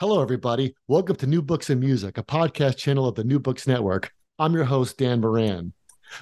Hello, 0.00 0.22
everybody. 0.22 0.74
Welcome 0.88 1.16
to 1.16 1.26
New 1.26 1.42
Books 1.42 1.68
and 1.68 1.78
Music, 1.78 2.16
a 2.16 2.22
podcast 2.22 2.78
channel 2.78 3.06
of 3.06 3.16
the 3.16 3.22
New 3.22 3.38
Books 3.38 3.66
Network. 3.66 4.10
I'm 4.38 4.54
your 4.54 4.64
host, 4.64 4.96
Dan 4.96 5.20
Moran. 5.20 5.74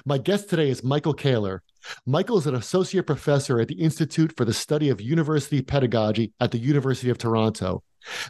My 0.03 0.17
guest 0.17 0.49
today 0.49 0.69
is 0.69 0.83
Michael 0.83 1.13
Kaler. 1.13 1.63
Michael 2.05 2.37
is 2.37 2.45
an 2.45 2.55
associate 2.55 3.07
professor 3.07 3.57
at 3.57 3.69
the 3.69 3.79
Institute 3.79 4.33
for 4.35 4.43
the 4.43 4.51
Study 4.51 4.89
of 4.89 4.99
University 4.99 5.61
Pedagogy 5.61 6.33
at 6.41 6.51
the 6.51 6.57
University 6.57 7.09
of 7.09 7.17
Toronto. 7.17 7.81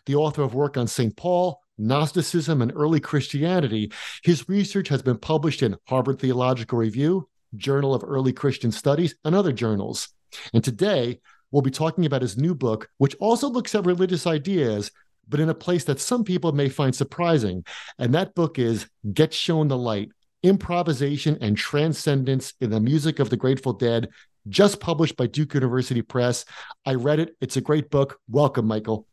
The 0.06 0.14
author 0.14 0.44
of 0.44 0.54
work 0.54 0.78
on 0.78 0.86
St. 0.86 1.18
Paul, 1.18 1.60
Gnosticism, 1.80 2.62
and 2.62 2.72
early 2.76 3.00
Christianity, 3.00 3.92
his 4.22 4.48
research 4.48 4.88
has 4.90 5.02
been 5.02 5.18
published 5.18 5.64
in 5.64 5.78
Harvard 5.88 6.20
Theological 6.20 6.78
Review, 6.78 7.28
Journal 7.56 7.96
of 7.96 8.04
Early 8.06 8.34
Christian 8.34 8.72
Studies, 8.72 9.16
and 9.26 9.34
other 9.34 9.52
journals. 9.52 10.10
And 10.54 10.64
today, 10.64 11.22
we'll 11.50 11.64
be 11.64 11.72
talking 11.72 12.06
about 12.06 12.22
his 12.22 12.38
new 12.38 12.54
book, 12.54 12.88
which 13.00 13.16
also 13.20 13.50
looks 13.50 13.74
at 13.74 13.88
religious 13.88 14.28
ideas, 14.28 14.92
but 15.30 15.40
in 15.40 15.50
a 15.50 15.54
place 15.54 15.84
that 15.86 16.00
some 16.00 16.24
people 16.24 16.52
may 16.52 16.68
find 16.68 16.94
surprising. 16.94 17.64
And 17.98 18.14
that 18.14 18.36
book 18.36 18.60
is 18.60 18.88
Get 19.14 19.34
Shown 19.34 19.68
the 19.68 19.78
Light 19.78 20.10
Improvisation 20.44 21.38
and 21.42 21.56
Transcendence 21.56 22.54
in 22.60 22.70
the 22.70 22.80
Music 22.80 23.20
of 23.20 23.30
the 23.30 23.38
Grateful 23.38 23.74
Dead, 23.74 24.10
just 24.48 24.80
published 24.80 25.16
by 25.16 25.28
Duke 25.28 25.54
University 25.54 26.02
Press. 26.02 26.46
I 26.86 26.96
read 26.96 27.20
it. 27.20 27.36
It's 27.40 27.58
a 27.58 27.62
great 27.62 27.90
book. 27.90 28.20
Welcome, 28.30 28.66
Michael. 28.66 29.06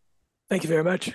Thank 0.49 0.63
you 0.63 0.69
very 0.69 0.85
much. 0.85 1.13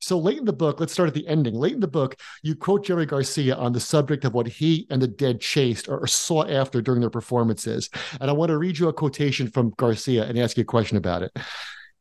So 0.00 0.18
late 0.18 0.38
in 0.38 0.44
the 0.44 0.52
book, 0.52 0.80
let's 0.80 0.92
start 0.92 1.06
at 1.06 1.14
the 1.14 1.26
ending. 1.28 1.54
Late 1.54 1.74
in 1.74 1.80
the 1.80 1.86
book, 1.86 2.16
you 2.42 2.56
quote 2.56 2.84
Jerry 2.84 3.06
Garcia 3.06 3.54
on 3.54 3.72
the 3.72 3.78
subject 3.78 4.24
of 4.24 4.34
what 4.34 4.48
he 4.48 4.84
and 4.90 5.00
the 5.00 5.06
dead 5.06 5.40
chased 5.40 5.88
or, 5.88 6.04
sought 6.08 6.50
after 6.50 6.82
during 6.82 7.00
their 7.00 7.08
performances. 7.08 7.88
And 8.20 8.28
I 8.28 8.32
want 8.32 8.48
to 8.48 8.58
read 8.58 8.76
you 8.76 8.88
a 8.88 8.92
quotation 8.92 9.46
from 9.46 9.72
Garcia 9.76 10.24
and 10.24 10.36
ask 10.36 10.56
you 10.56 10.62
a 10.62 10.66
question 10.66 10.96
about 10.96 11.22
it. 11.22 11.30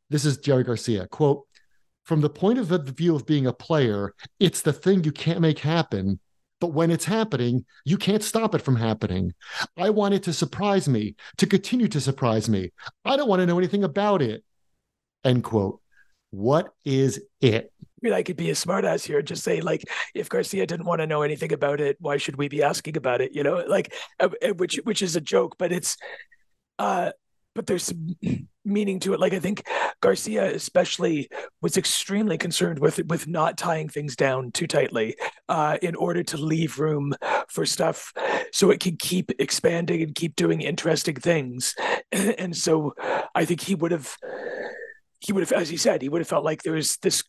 This 0.10 0.26
is 0.26 0.40
Jerry 0.40 0.64
Garcia. 0.64 1.06
Quote, 1.08 1.46
from 2.04 2.22
the 2.22 2.30
point 2.30 2.60
of 2.60 2.68
view 2.68 3.16
of 3.16 3.26
being 3.26 3.48
a 3.48 3.54
player, 3.54 4.14
it's 4.40 4.62
the 4.62 4.74
thing 4.74 5.04
you 5.04 5.12
can't 5.12 5.42
make 5.42 5.60
happen. 5.60 6.20
But 6.60 6.74
when 6.74 6.92
it's 6.92 7.06
happening, 7.06 7.66
you 7.86 7.98
can't 7.98 8.24
stop 8.24 8.54
it 8.54 8.62
from 8.62 8.76
happening. 8.76 9.34
I 9.78 9.90
want 9.90 10.14
it 10.14 10.24
to 10.24 10.34
surprise 10.34 10.88
me, 10.88 11.16
to 11.38 11.48
continue 11.48 11.88
to 11.88 12.00
surprise 12.00 12.48
me. 12.48 12.72
I 13.04 13.18
don't 13.18 13.28
want 13.28 13.40
to 13.40 13.48
know 13.48 13.58
anything 13.58 13.84
about 13.84 14.22
it. 14.22 14.44
End 15.24 15.44
quote. 15.44 15.82
What 16.30 16.74
is 16.86 17.20
it? 17.42 17.74
I 17.82 17.86
mean, 18.02 18.14
I 18.14 18.24
could 18.24 18.38
be 18.38 18.50
a 18.52 18.54
smartass 18.54 19.06
here 19.06 19.20
and 19.20 19.28
just 19.28 19.44
say, 19.44 19.62
like, 19.62 19.84
if 20.16 20.30
Garcia 20.30 20.66
didn't 20.66 20.86
want 20.86 21.02
to 21.02 21.08
know 21.08 21.24
anything 21.24 21.52
about 21.52 21.82
it, 21.82 21.98
why 22.00 22.18
should 22.18 22.36
we 22.36 22.48
be 22.48 22.64
asking 22.64 22.96
about 22.96 23.22
it? 23.22 23.36
You 23.36 23.44
know, 23.44 23.64
like, 23.68 23.94
uh, 24.20 24.30
uh, 24.44 24.54
which 24.54 24.80
which 24.84 25.02
is 25.02 25.16
a 25.16 25.22
joke, 25.22 25.56
but 25.58 25.72
it's, 25.72 25.98
uh, 26.80 27.12
but 27.54 27.68
there's 27.68 27.94
meaning 28.66 29.00
to 29.02 29.14
it. 29.14 29.20
Like 29.20 29.34
I 29.34 29.40
think 29.40 29.66
Garcia 30.02 30.54
especially 30.54 31.30
was 31.62 31.78
extremely 31.78 32.38
concerned 32.38 32.80
with 32.80 33.04
with 33.06 33.28
not 33.28 33.58
tying 33.58 33.90
things 33.90 34.16
down 34.16 34.52
too 34.52 34.68
tightly 34.68 35.16
uh, 35.50 35.78
in 35.82 35.96
order 35.96 36.24
to 36.24 36.38
leave 36.38 36.80
room 36.80 37.14
for 37.50 37.66
stuff 37.66 38.14
so 38.52 38.70
it 38.70 38.80
can 38.80 38.96
keep 38.98 39.32
expanding 39.40 40.02
and 40.02 40.16
keep 40.16 40.36
doing 40.36 40.62
interesting 40.62 41.16
things. 41.16 41.76
And 42.12 42.56
so 42.56 42.94
I 43.34 43.46
think 43.46 43.62
he 43.62 43.74
would 43.74 43.92
have 43.92 44.18
he 45.22 45.32
would 45.34 45.48
have, 45.48 45.52
as 45.52 45.70
he 45.70 45.78
said, 45.78 46.02
he 46.02 46.10
would 46.10 46.20
have 46.20 46.28
felt 46.28 46.44
like 46.44 46.64
there 46.64 46.74
was 46.74 46.98
this 46.98 47.24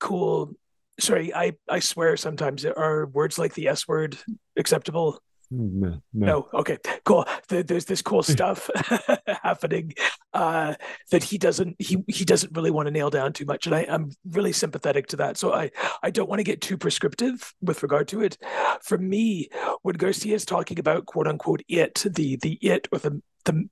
cool. 0.00 0.54
Sorry, 0.98 1.32
I 1.32 1.52
I 1.68 1.78
swear 1.78 2.16
sometimes 2.16 2.64
are 2.64 3.06
words 3.06 3.38
like 3.38 3.54
the 3.54 3.68
S 3.68 3.86
word 3.86 4.18
acceptable. 4.56 5.20
No, 5.50 6.02
no. 6.12 6.26
no. 6.26 6.48
Okay, 6.60 6.76
cool. 7.04 7.26
There's 7.48 7.86
this 7.86 8.02
cool 8.02 8.22
stuff 8.34 8.68
happening 9.42 9.94
uh, 10.34 10.74
that 11.10 11.24
he 11.24 11.38
doesn't 11.38 11.76
he 11.78 12.04
he 12.06 12.24
doesn't 12.24 12.54
really 12.54 12.70
want 12.70 12.86
to 12.86 12.90
nail 12.90 13.10
down 13.10 13.32
too 13.32 13.46
much, 13.46 13.66
and 13.66 13.74
I, 13.74 13.86
I'm 13.88 14.10
really 14.28 14.52
sympathetic 14.52 15.06
to 15.08 15.16
that. 15.16 15.38
So 15.38 15.54
I 15.54 15.70
I 16.02 16.10
don't 16.10 16.28
want 16.28 16.40
to 16.40 16.44
get 16.44 16.60
too 16.60 16.76
prescriptive 16.76 17.54
with 17.62 17.82
regard 17.82 18.08
to 18.08 18.22
it. 18.22 18.36
For 18.82 18.98
me, 18.98 19.48
when 19.82 19.96
Garcia 19.96 20.34
is 20.34 20.44
talking 20.44 20.78
about 20.78 21.06
quote 21.06 21.26
unquote 21.26 21.62
it, 21.68 22.04
the 22.04 22.36
the 22.36 22.58
it 22.60 22.88
or 22.92 22.98
the 22.98 23.22
the 23.44 23.68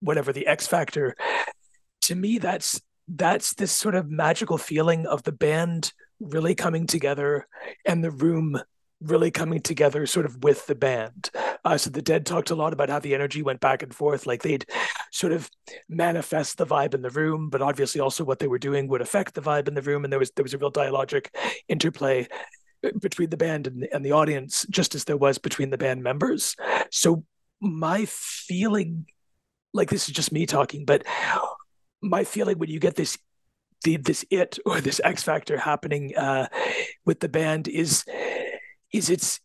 whatever 0.00 0.32
the 0.32 0.46
X 0.46 0.66
factor, 0.66 1.16
to 2.02 2.14
me 2.14 2.38
that's 2.38 2.80
that's 3.08 3.54
this 3.54 3.72
sort 3.72 3.94
of 3.94 4.10
magical 4.10 4.58
feeling 4.58 5.06
of 5.06 5.22
the 5.22 5.32
band 5.32 5.92
really 6.20 6.54
coming 6.54 6.86
together 6.86 7.46
and 7.84 8.02
the 8.02 8.10
room 8.10 8.58
really 9.00 9.30
coming 9.30 9.60
together 9.60 10.06
sort 10.06 10.26
of 10.26 10.42
with 10.42 10.66
the 10.66 10.74
band. 10.74 11.30
Uh, 11.64 11.76
so 11.76 11.90
the 11.90 12.02
Dead 12.02 12.24
talked 12.24 12.50
a 12.50 12.54
lot 12.54 12.72
about 12.72 12.88
how 12.88 12.98
the 12.98 13.14
energy 13.14 13.42
went 13.42 13.60
back 13.60 13.82
and 13.82 13.94
forth, 13.94 14.26
like 14.26 14.42
they'd 14.42 14.64
sort 15.12 15.32
of 15.32 15.50
manifest 15.88 16.58
the 16.58 16.66
vibe 16.66 16.94
in 16.94 17.02
the 17.02 17.10
room, 17.10 17.50
but 17.50 17.62
obviously 17.62 18.00
also 18.00 18.24
what 18.24 18.38
they 18.38 18.46
were 18.46 18.58
doing 18.58 18.88
would 18.88 19.02
affect 19.02 19.34
the 19.34 19.42
vibe 19.42 19.68
in 19.68 19.74
the 19.74 19.82
room, 19.82 20.04
and 20.04 20.12
there 20.12 20.18
was 20.18 20.30
there 20.32 20.42
was 20.42 20.54
a 20.54 20.58
real 20.58 20.72
dialogic 20.72 21.28
interplay 21.68 22.26
uh, 22.84 22.90
between 23.00 23.30
the 23.30 23.36
band 23.36 23.66
and, 23.66 23.88
and 23.92 24.04
the 24.04 24.12
audience, 24.12 24.64
just 24.70 24.94
as 24.94 25.04
there 25.04 25.16
was 25.16 25.38
between 25.38 25.70
the 25.70 25.78
band 25.78 26.02
members. 26.02 26.56
So 26.90 27.24
my 27.60 28.06
feeling, 28.06 29.06
like 29.72 29.90
this 29.90 30.08
is 30.08 30.14
just 30.14 30.32
me 30.32 30.46
talking, 30.46 30.84
but 30.84 31.04
my 32.00 32.24
feeling 32.24 32.58
when 32.58 32.70
you 32.70 32.78
get 32.78 32.94
this 32.94 33.18
the, 33.84 33.96
this 33.98 34.24
it 34.30 34.58
or 34.64 34.80
this 34.80 35.00
X 35.04 35.22
factor 35.22 35.58
happening 35.58 36.16
uh, 36.16 36.48
with 37.04 37.20
the 37.20 37.28
band 37.28 37.68
is 37.68 38.04
is 38.96 39.10
it's 39.10 39.40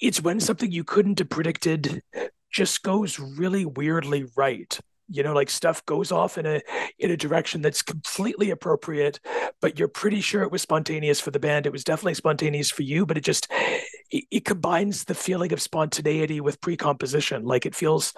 it's 0.00 0.22
when 0.22 0.40
something 0.40 0.70
you 0.70 0.84
couldn't 0.84 1.18
have 1.18 1.28
predicted 1.28 2.02
just 2.50 2.82
goes 2.82 3.18
really 3.18 3.64
weirdly 3.64 4.26
right. 4.36 4.78
You 5.08 5.24
know 5.24 5.34
like 5.34 5.50
stuff 5.50 5.84
goes 5.86 6.12
off 6.12 6.38
in 6.38 6.46
a 6.46 6.60
in 6.98 7.10
a 7.10 7.16
direction 7.16 7.62
that's 7.62 7.82
completely 7.82 8.50
appropriate 8.50 9.18
but 9.60 9.78
you're 9.78 9.88
pretty 9.88 10.20
sure 10.20 10.42
it 10.42 10.52
was 10.52 10.62
spontaneous 10.62 11.20
for 11.20 11.32
the 11.32 11.40
band. 11.40 11.66
It 11.66 11.72
was 11.72 11.84
definitely 11.84 12.14
spontaneous 12.14 12.70
for 12.70 12.82
you 12.82 13.04
but 13.06 13.16
it 13.16 13.24
just 13.24 13.50
it, 14.10 14.24
it 14.30 14.44
combines 14.44 15.04
the 15.04 15.14
feeling 15.14 15.52
of 15.52 15.60
spontaneity 15.60 16.40
with 16.40 16.60
pre-composition. 16.60 17.44
Like 17.44 17.66
it 17.66 17.74
feels 17.74 18.14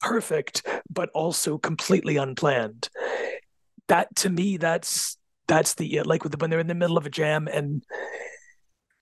perfect 0.00 0.66
but 0.88 1.10
also 1.14 1.58
completely 1.58 2.16
unplanned. 2.16 2.88
That 3.88 4.14
to 4.16 4.30
me 4.30 4.56
that's 4.56 5.16
that's 5.48 5.74
the 5.74 6.02
like 6.04 6.22
when 6.24 6.48
they're 6.48 6.60
in 6.60 6.68
the 6.68 6.74
middle 6.76 6.96
of 6.96 7.06
a 7.06 7.10
jam 7.10 7.48
and 7.48 7.82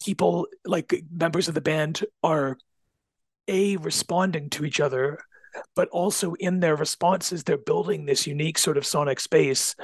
people 0.08 0.46
like 0.64 1.04
members 1.10 1.48
of 1.48 1.54
the 1.54 1.60
band 1.72 2.04
are 2.22 2.56
a 3.46 3.76
responding 3.76 4.48
to 4.50 4.64
each 4.64 4.80
other 4.80 5.18
but 5.74 5.88
also 5.88 6.34
in 6.34 6.60
their 6.60 6.76
responses 6.76 7.42
they're 7.42 7.66
building 7.72 8.06
this 8.06 8.26
unique 8.26 8.58
sort 8.58 8.78
of 8.78 8.86
sonic 8.86 9.20
space 9.20 9.74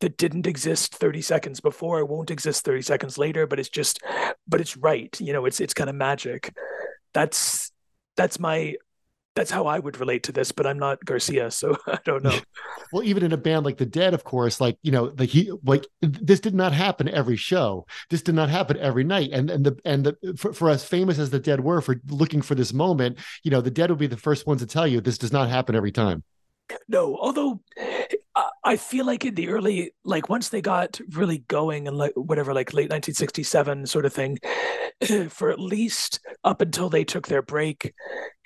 that 0.00 0.16
didn't 0.16 0.46
exist 0.46 0.94
30 0.94 1.22
seconds 1.22 1.60
before 1.60 2.04
won't 2.04 2.30
exist 2.30 2.64
30 2.64 2.82
seconds 2.82 3.18
later 3.18 3.46
but 3.46 3.58
it's 3.58 3.68
just 3.80 4.00
but 4.46 4.60
it's 4.60 4.76
right 4.76 5.20
you 5.20 5.32
know 5.32 5.44
it's 5.46 5.60
it's 5.60 5.74
kind 5.74 5.90
of 5.90 5.96
magic. 5.96 6.54
That's 7.12 7.72
that's 8.16 8.38
my 8.38 8.76
that's 9.34 9.50
how 9.50 9.66
I 9.66 9.78
would 9.78 9.98
relate 9.98 10.22
to 10.24 10.32
this, 10.32 10.52
but 10.52 10.66
I'm 10.66 10.78
not 10.78 11.04
Garcia, 11.04 11.50
so 11.50 11.76
I 11.86 11.98
don't 12.04 12.22
know. 12.22 12.38
well, 12.92 13.02
even 13.02 13.22
in 13.22 13.32
a 13.32 13.36
band 13.36 13.64
like 13.64 13.78
the 13.78 13.86
Dead, 13.86 14.14
of 14.14 14.24
course, 14.24 14.60
like 14.60 14.78
you 14.82 14.92
know, 14.92 15.12
like 15.18 15.30
he 15.30 15.50
like 15.64 15.86
this 16.00 16.40
did 16.40 16.54
not 16.54 16.72
happen 16.72 17.08
every 17.08 17.36
show. 17.36 17.86
This 18.10 18.22
did 18.22 18.34
not 18.34 18.48
happen 18.48 18.78
every 18.78 19.04
night, 19.04 19.30
and 19.32 19.50
and 19.50 19.66
the 19.66 19.78
and 19.84 20.04
the 20.04 20.34
for, 20.36 20.52
for 20.52 20.70
as 20.70 20.84
famous 20.84 21.18
as 21.18 21.30
the 21.30 21.40
Dead 21.40 21.60
were 21.60 21.80
for 21.80 22.00
looking 22.08 22.42
for 22.42 22.54
this 22.54 22.72
moment, 22.72 23.18
you 23.42 23.50
know, 23.50 23.60
the 23.60 23.70
Dead 23.70 23.90
would 23.90 23.98
be 23.98 24.06
the 24.06 24.16
first 24.16 24.46
ones 24.46 24.60
to 24.60 24.66
tell 24.66 24.86
you 24.86 25.00
this 25.00 25.18
does 25.18 25.32
not 25.32 25.48
happen 25.48 25.74
every 25.74 25.92
time. 25.92 26.22
No, 26.88 27.16
although 27.16 27.60
I 28.64 28.76
feel 28.76 29.04
like 29.04 29.24
in 29.26 29.34
the 29.34 29.48
early, 29.50 29.92
like 30.04 30.30
once 30.30 30.48
they 30.48 30.62
got 30.62 30.98
really 31.10 31.38
going 31.48 31.86
and 31.86 31.98
like 31.98 32.12
whatever, 32.16 32.54
like 32.54 32.72
late 32.72 32.90
1967 32.90 33.86
sort 33.86 34.06
of 34.06 34.12
thing, 34.12 34.38
for 35.28 35.50
at 35.50 35.60
least 35.60 36.20
up 36.44 36.62
until 36.62 36.88
they 36.88 37.04
took 37.04 37.28
their 37.28 37.42
break 37.42 37.92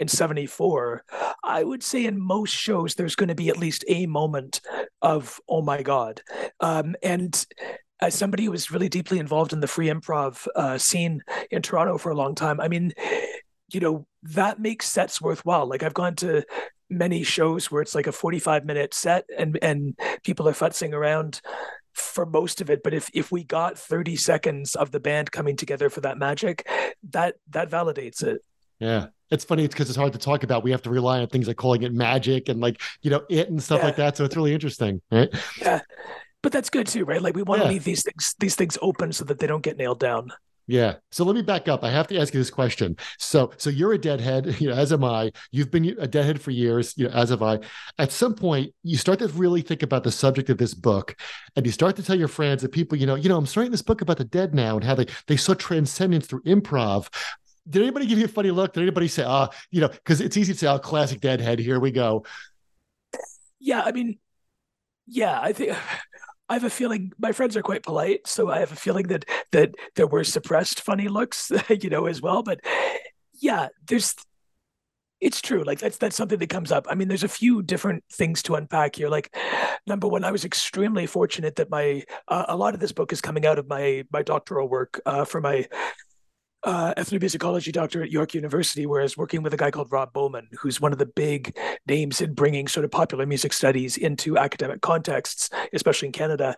in 0.01 0.09
74, 0.09 1.05
I 1.45 1.63
would 1.63 1.85
say 1.85 2.05
in 2.05 2.21
most 2.21 2.53
shows, 2.53 2.95
there's 2.95 3.15
going 3.15 3.29
to 3.29 3.35
be 3.37 3.49
at 3.49 3.59
least 3.59 3.85
a 3.89 4.07
moment 4.07 4.61
of, 5.03 5.41
oh 5.49 5.63
my 5.63 5.83
God. 5.83 6.21
Um, 6.59 6.97
and 7.03 7.47
as 8.01 8.15
somebody 8.15 8.45
who 8.45 8.51
was 8.51 8.71
really 8.71 8.89
deeply 8.89 9.19
involved 9.21 9.53
in 9.53 9.61
the 9.61 9.67
free 9.67 9.89
improv 9.89 10.47
uh, 10.57 10.79
scene 10.79 11.23
in 11.51 11.63
Toronto 11.63 11.97
for 11.97 12.11
a 12.11 12.17
long 12.17 12.35
time, 12.35 12.61
I 12.61 12.69
mean, 12.69 12.93
you 13.73 13.81
know, 13.81 14.07
that 14.23 14.59
makes 14.61 14.89
sets 14.89 15.21
worthwhile. 15.21 15.67
Like 15.69 15.83
I've 15.83 15.95
gone 15.95 16.15
to 16.17 16.45
many 16.91 17.23
shows 17.23 17.71
where 17.71 17.83
it's 17.83 17.95
like 17.95 18.07
a 18.07 18.13
45 18.13 18.65
minute 18.65 18.95
set 18.95 19.25
and 19.37 19.59
and 19.61 19.99
people 20.25 20.49
are 20.49 20.53
futzing 20.53 20.93
around 20.95 21.41
for 21.93 22.25
most 22.25 22.61
of 22.61 22.71
it. 22.71 22.83
But 22.83 22.95
if 22.95 23.11
if 23.13 23.31
we 23.31 23.45
got 23.45 23.79
30 23.79 24.17
seconds 24.17 24.75
of 24.75 24.91
the 24.91 25.01
band 25.01 25.31
coming 25.33 25.57
together 25.57 25.91
for 25.91 26.01
that 26.03 26.17
magic 26.19 26.67
that 27.11 27.37
that 27.51 27.71
validates 27.71 28.23
it. 28.23 28.41
Yeah. 28.79 29.07
It's 29.31 29.45
funny 29.45 29.67
because 29.69 29.91
it's 29.91 29.99
hard 29.99 30.15
to 30.15 30.19
talk 30.19 30.45
about. 30.45 30.65
We 30.65 30.71
have 30.71 30.81
to 30.83 30.91
rely 30.91 31.21
on 31.21 31.27
things 31.27 31.49
like 31.49 31.57
calling 31.59 31.83
it 31.83 31.93
magic 31.93 32.49
and 32.49 32.61
like 32.61 32.81
you 33.03 33.11
know 33.11 33.23
it 33.29 33.51
and 33.51 33.63
stuff 33.63 33.81
Yeah. 33.81 33.85
like 33.87 33.97
that. 33.97 34.17
So 34.17 34.25
it's 34.25 34.37
really 34.37 34.55
interesting 34.55 35.03
right? 35.11 35.29
Yeah. 35.61 35.81
But 36.43 36.53
that's 36.53 36.71
good 36.71 36.87
too 36.87 37.05
right? 37.05 37.21
Like 37.21 37.35
we 37.37 37.43
want 37.43 37.61
to 37.61 37.67
Yeah. 37.67 37.73
leave 37.73 37.85
these 37.85 38.03
things 38.03 38.35
these 38.39 38.55
things 38.57 38.79
open 38.81 39.13
so 39.13 39.25
that 39.27 39.39
they 39.41 39.47
don't 39.47 39.63
get 39.63 39.77
nailed 39.77 40.01
down 40.01 40.31
Yeah. 40.71 40.97
So 41.11 41.25
let 41.25 41.35
me 41.35 41.41
back 41.41 41.67
up. 41.67 41.83
I 41.83 41.91
have 41.91 42.07
to 42.09 42.19
ask 42.19 42.35
you 42.35 42.41
this 42.41 42.51
question. 42.51 42.97
So, 43.19 43.53
so 43.57 43.71
you're 43.71 43.95
a 43.95 43.99
deadhead, 43.99 44.57
you 44.61 44.69
know, 44.69 44.75
as 44.75 44.93
am 44.93 45.03
I. 45.03 45.33
You've 45.51 45.71
been 45.71 45.97
a 45.99 46.07
deadhead 46.07 46.43
for 46.43 46.51
years, 46.51 46.95
you 46.99 47.09
know, 47.09 47.15
as 47.15 47.31
have 47.31 47.43
I. 47.43 47.61
At 47.99 48.13
some 48.13 48.35
point, 48.35 48.75
you 48.85 48.99
start 48.99 49.19
to 49.21 49.29
really 49.29 49.63
think 49.63 49.83
about 49.83 50.05
the 50.05 50.13
subject 50.13 50.51
of 50.51 50.59
this 50.59 50.75
book, 50.75 51.17
and 51.57 51.65
you 51.65 51.73
start 51.73 51.97
to 51.97 52.03
tell 52.03 52.17
your 52.19 52.29
friends 52.29 52.63
and 52.63 52.71
people, 52.71 52.99
you 52.99 53.07
know, 53.07 53.15
you 53.15 53.31
know, 53.31 53.39
I'm 53.39 53.47
starting 53.47 53.73
this 53.73 53.83
book 53.83 54.03
about 54.03 54.19
the 54.19 54.25
dead 54.25 54.55
now 54.55 54.77
and 54.77 54.85
how 54.85 54.95
they 54.95 55.07
they 55.27 55.39
saw 55.39 55.55
transcendence 55.55 56.27
through 56.27 56.43
improv. 56.43 57.09
Did 57.69 57.83
anybody 57.83 58.07
give 58.07 58.19
you 58.19 58.27
a 58.27 58.29
funny 58.29 58.51
look? 58.51 58.75
Did 58.75 58.83
anybody 58.83 59.09
say, 59.09 59.25
ah, 59.27 59.49
you 59.71 59.81
know, 59.81 59.89
because 59.89 60.21
it's 60.21 60.37
easy 60.37 60.53
to 60.53 60.59
say, 60.59 60.67
oh, 60.67 60.79
classic 60.79 61.21
deadhead, 61.21 61.59
here 61.59 61.81
we 61.81 61.91
go. 61.93 62.25
yeah 63.61 63.83
i 63.83 63.93
mean 63.93 64.19
yeah 65.07 65.41
i 65.41 65.53
think 65.53 65.77
I 66.49 66.55
have 66.55 66.65
a 66.65 66.71
feeling 66.71 67.13
my 67.19 67.33
friends 67.33 67.57
are 67.57 67.63
quite 67.63 67.83
polite, 67.83 68.27
so 68.27 68.51
I 68.51 68.59
have 68.61 68.73
a 68.73 68.77
feeling 68.77 69.09
that 69.09 69.25
that 69.53 69.75
there 69.97 70.07
were 70.07 70.25
suppressed 70.25 70.81
funny 70.81 71.09
looks, 71.09 71.53
you 71.69 71.91
know, 71.91 72.07
as 72.07 72.23
well. 72.23 72.43
But 72.43 72.61
yeah, 73.35 73.69
there's 73.87 74.15
it's 75.21 75.41
true. 75.41 75.65
Like 75.65 75.81
that's 75.81 75.99
that's 75.99 76.17
something 76.17 76.39
that 76.39 76.49
comes 76.49 76.71
up. 76.71 76.87
I 76.89 76.95
mean, 76.95 77.09
there's 77.09 77.25
a 77.25 77.29
few 77.29 77.63
different 77.63 78.05
things 78.13 78.43
to 78.45 78.55
unpack 78.55 78.97
here. 78.97 79.09
Like 79.09 79.37
number 79.87 80.07
one, 80.07 80.25
I 80.25 80.31
was 80.31 80.45
extremely 80.45 81.07
fortunate 81.07 81.57
that 81.57 81.71
my 81.71 82.05
uh, 82.29 82.47
a 82.49 82.57
lot 82.57 82.75
of 82.75 82.81
this 82.81 82.93
book 82.93 83.13
is 83.13 83.21
coming 83.21 83.45
out 83.45 83.59
of 83.59 83.69
my 83.69 84.05
my 84.13 84.23
doctoral 84.23 84.69
work 84.69 85.01
uh, 85.07 85.25
for 85.25 85.41
my 85.41 85.67
uh, 86.65 86.95
ethnomusicology 86.95 87.73
doctor 87.73 88.03
at 88.03 88.11
York 88.11 88.35
University, 88.35 88.87
where 88.87 89.07
working 89.17 89.43
with 89.43 89.55
a 89.55 89.57
guy 89.57 89.71
called 89.71 89.93
Rob 89.93 90.13
Bowman, 90.13 90.49
who's 90.61 90.81
one 90.81 90.93
of 90.93 90.99
the 90.99 91.07
big 91.07 91.57
names 91.87 92.21
in 92.21 92.35
bringing 92.35 92.67
sort 92.69 92.85
of 92.85 92.91
popular 92.91 93.27
music 93.27 93.53
studies 93.53 93.97
into 93.97 94.37
academic 94.37 94.81
contexts, 94.81 95.51
especially 95.73 96.07
in 96.07 96.13
Canada. 96.13 96.57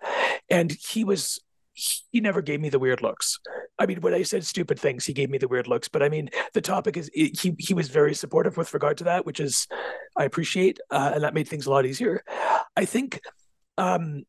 And 0.48 0.72
he 0.72 1.04
was, 1.04 1.38
he 1.74 2.20
never 2.20 2.40
gave 2.42 2.60
me 2.60 2.70
the 2.70 2.78
weird 2.78 3.02
looks. 3.02 3.38
I 3.78 3.86
mean, 3.86 4.00
when 4.00 4.14
I 4.14 4.22
said 4.22 4.44
stupid 4.44 4.78
things, 4.78 5.04
he 5.04 5.12
gave 5.12 5.30
me 5.30 5.38
the 5.38 5.48
weird 5.48 5.66
looks. 5.66 5.88
But 5.88 6.02
I 6.02 6.08
mean, 6.08 6.30
the 6.52 6.60
topic 6.60 6.96
is 6.96 7.10
he 7.14 7.54
he 7.58 7.72
was 7.72 7.88
very 7.88 8.14
supportive 8.14 8.56
with 8.56 8.74
regard 8.74 8.98
to 8.98 9.04
that, 9.04 9.24
which 9.24 9.40
is 9.40 9.66
I 10.16 10.24
appreciate, 10.24 10.78
uh, 10.90 11.12
and 11.14 11.24
that 11.24 11.32
made 11.34 11.48
things 11.48 11.66
a 11.66 11.70
lot 11.70 11.86
easier. 11.86 12.22
I 12.76 12.84
think. 12.84 13.20
Um, 13.78 14.24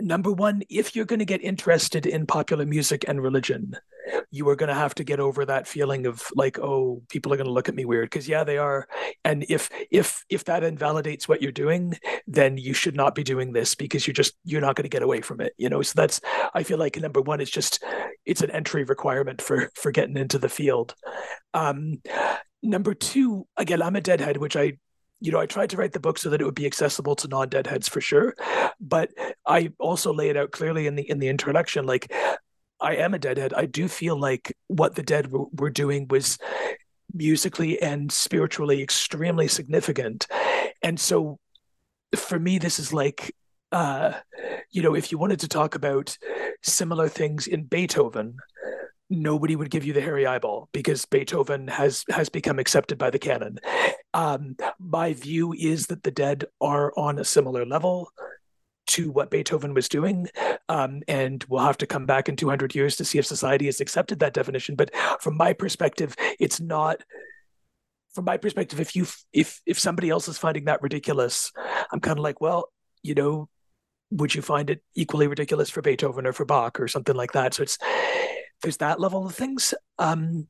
number 0.00 0.32
one, 0.32 0.62
if 0.68 0.94
you're 0.94 1.04
going 1.04 1.18
to 1.18 1.24
get 1.24 1.42
interested 1.42 2.06
in 2.06 2.26
popular 2.26 2.66
music 2.66 3.04
and 3.06 3.22
religion, 3.22 3.76
you 4.30 4.48
are 4.48 4.56
going 4.56 4.68
to 4.68 4.74
have 4.74 4.94
to 4.96 5.04
get 5.04 5.20
over 5.20 5.44
that 5.44 5.68
feeling 5.68 6.06
of 6.06 6.22
like, 6.34 6.58
oh, 6.58 7.02
people 7.08 7.32
are 7.32 7.36
going 7.36 7.46
to 7.46 7.52
look 7.52 7.68
at 7.68 7.74
me 7.74 7.84
weird 7.84 8.06
because 8.06 8.28
yeah, 8.28 8.44
they 8.44 8.58
are. 8.58 8.88
And 9.24 9.44
if 9.48 9.70
if 9.90 10.24
if 10.28 10.44
that 10.44 10.64
invalidates 10.64 11.28
what 11.28 11.42
you're 11.42 11.52
doing, 11.52 11.98
then 12.26 12.56
you 12.56 12.74
should 12.74 12.96
not 12.96 13.14
be 13.14 13.22
doing 13.22 13.52
this 13.52 13.74
because 13.74 14.06
you're 14.06 14.14
just 14.14 14.34
you're 14.44 14.60
not 14.60 14.76
going 14.76 14.84
to 14.84 14.88
get 14.88 15.02
away 15.02 15.20
from 15.20 15.40
it. 15.40 15.52
You 15.56 15.68
know, 15.68 15.82
so 15.82 15.92
that's 15.96 16.20
I 16.54 16.62
feel 16.62 16.78
like 16.78 16.96
number 16.96 17.20
one, 17.20 17.40
it's 17.40 17.50
just 17.50 17.84
it's 18.24 18.42
an 18.42 18.50
entry 18.50 18.84
requirement 18.84 19.40
for 19.40 19.70
for 19.74 19.92
getting 19.92 20.16
into 20.16 20.38
the 20.38 20.48
field. 20.48 20.94
Um, 21.54 22.02
number 22.62 22.94
two, 22.94 23.46
again, 23.56 23.82
I'm 23.82 23.96
a 23.96 24.00
deadhead, 24.00 24.36
which 24.36 24.56
I 24.56 24.78
you 25.22 25.30
know, 25.30 25.38
I 25.38 25.46
tried 25.46 25.70
to 25.70 25.76
write 25.76 25.92
the 25.92 26.00
book 26.00 26.18
so 26.18 26.30
that 26.30 26.40
it 26.40 26.44
would 26.44 26.56
be 26.56 26.66
accessible 26.66 27.14
to 27.16 27.28
non-deadheads 27.28 27.88
for 27.88 28.00
sure, 28.00 28.34
but 28.80 29.10
I 29.46 29.72
also 29.78 30.12
lay 30.12 30.30
it 30.30 30.36
out 30.36 30.50
clearly 30.50 30.88
in 30.88 30.96
the 30.96 31.08
in 31.08 31.20
the 31.20 31.28
introduction. 31.28 31.86
Like, 31.86 32.12
I 32.80 32.96
am 32.96 33.14
a 33.14 33.20
deadhead. 33.20 33.54
I 33.54 33.66
do 33.66 33.86
feel 33.86 34.18
like 34.18 34.56
what 34.66 34.96
the 34.96 35.02
dead 35.04 35.30
were, 35.30 35.46
were 35.52 35.70
doing 35.70 36.08
was 36.08 36.38
musically 37.14 37.80
and 37.80 38.10
spiritually 38.10 38.82
extremely 38.82 39.46
significant, 39.46 40.26
and 40.82 40.98
so 40.98 41.38
for 42.16 42.38
me, 42.38 42.58
this 42.58 42.78
is 42.80 42.92
like, 42.92 43.34
uh, 43.70 44.14
you 44.70 44.82
know, 44.82 44.94
if 44.94 45.12
you 45.12 45.18
wanted 45.18 45.40
to 45.40 45.48
talk 45.48 45.76
about 45.76 46.18
similar 46.62 47.08
things 47.08 47.46
in 47.46 47.62
Beethoven, 47.62 48.36
nobody 49.12 49.54
would 49.54 49.70
give 49.70 49.84
you 49.84 49.92
the 49.92 50.00
hairy 50.00 50.26
eyeball 50.26 50.68
because 50.72 51.04
Beethoven 51.04 51.68
has 51.68 52.04
has 52.08 52.28
become 52.28 52.58
accepted 52.58 52.98
by 52.98 53.10
the 53.10 53.18
canon. 53.18 53.58
Um, 54.14 54.56
my 54.78 55.12
view 55.12 55.52
is 55.52 55.86
that 55.86 56.02
the 56.02 56.10
dead 56.10 56.46
are 56.60 56.92
on 56.96 57.18
a 57.18 57.24
similar 57.24 57.64
level 57.64 58.10
to 58.88 59.10
what 59.10 59.30
Beethoven 59.30 59.74
was 59.74 59.88
doing, 59.88 60.28
um, 60.68 61.02
and 61.06 61.44
we'll 61.48 61.64
have 61.64 61.78
to 61.78 61.86
come 61.86 62.04
back 62.04 62.28
in 62.28 62.36
200 62.36 62.74
years 62.74 62.96
to 62.96 63.04
see 63.04 63.18
if 63.18 63.26
society 63.26 63.66
has 63.66 63.80
accepted 63.80 64.18
that 64.20 64.34
definition. 64.34 64.74
But 64.74 64.90
from 65.20 65.36
my 65.36 65.52
perspective, 65.52 66.16
it's 66.40 66.60
not. 66.60 67.02
From 68.14 68.26
my 68.26 68.36
perspective, 68.36 68.78
if 68.78 68.94
you 68.94 69.06
if 69.32 69.60
if 69.64 69.78
somebody 69.78 70.10
else 70.10 70.28
is 70.28 70.36
finding 70.36 70.66
that 70.66 70.82
ridiculous, 70.82 71.50
I'm 71.90 72.00
kind 72.00 72.18
of 72.18 72.22
like, 72.22 72.42
well, 72.42 72.70
you 73.02 73.14
know, 73.14 73.48
would 74.10 74.34
you 74.34 74.42
find 74.42 74.68
it 74.68 74.82
equally 74.94 75.26
ridiculous 75.26 75.70
for 75.70 75.80
Beethoven 75.80 76.26
or 76.26 76.34
for 76.34 76.44
Bach 76.44 76.78
or 76.78 76.88
something 76.88 77.16
like 77.16 77.32
that? 77.32 77.54
So 77.54 77.62
it's 77.62 77.78
there's 78.62 78.78
that 78.78 79.00
level 79.00 79.26
of 79.26 79.34
things. 79.34 79.74
Um, 79.98 80.48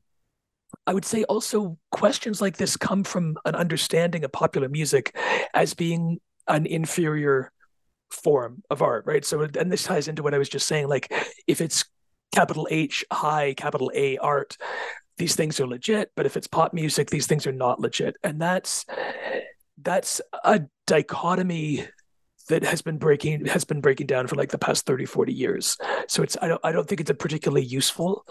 I 0.87 0.93
would 0.93 1.05
say 1.05 1.23
also 1.25 1.77
questions 1.91 2.41
like 2.41 2.57
this 2.57 2.77
come 2.77 3.03
from 3.03 3.37
an 3.45 3.55
understanding 3.55 4.23
of 4.23 4.31
popular 4.31 4.69
music 4.69 5.15
as 5.53 5.73
being 5.73 6.19
an 6.47 6.65
inferior 6.65 7.51
form 8.11 8.63
of 8.69 8.81
art, 8.81 9.05
right? 9.05 9.23
So, 9.23 9.41
and 9.41 9.71
this 9.71 9.83
ties 9.83 10.07
into 10.07 10.23
what 10.23 10.33
I 10.33 10.37
was 10.37 10.49
just 10.49 10.67
saying. 10.67 10.87
Like, 10.87 11.11
if 11.47 11.61
it's 11.61 11.85
capital 12.33 12.67
H 12.71 13.05
high, 13.11 13.53
capital 13.53 13.91
A 13.93 14.17
art, 14.17 14.57
these 15.17 15.35
things 15.35 15.59
are 15.59 15.67
legit. 15.67 16.11
But 16.15 16.25
if 16.25 16.35
it's 16.35 16.47
pop 16.47 16.73
music, 16.73 17.09
these 17.09 17.27
things 17.27 17.47
are 17.47 17.51
not 17.51 17.79
legit, 17.79 18.15
and 18.23 18.41
that's 18.41 18.85
that's 19.81 20.21
a 20.43 20.61
dichotomy 20.87 21.87
that 22.49 22.63
has 22.63 22.81
been 22.81 22.97
breaking 22.97 23.45
has 23.45 23.63
been 23.63 23.81
breaking 23.81 24.07
down 24.07 24.27
for 24.27 24.35
like 24.35 24.51
the 24.51 24.57
past 24.57 24.85
30 24.85 25.05
40 25.05 25.33
years. 25.33 25.77
So 26.07 26.23
it's 26.23 26.37
i 26.41 26.47
don't 26.47 26.61
i 26.63 26.71
don't 26.71 26.87
think 26.87 27.01
it's 27.01 27.09
a 27.09 27.15
particularly 27.15 27.65
useful 27.65 28.25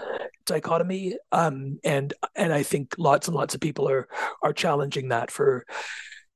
dichotomy 0.44 1.16
um 1.30 1.78
and 1.84 2.12
and 2.34 2.52
i 2.52 2.64
think 2.64 2.94
lots 2.98 3.28
and 3.28 3.36
lots 3.36 3.54
of 3.54 3.60
people 3.60 3.88
are 3.88 4.08
are 4.42 4.52
challenging 4.52 5.08
that 5.08 5.30
for 5.30 5.64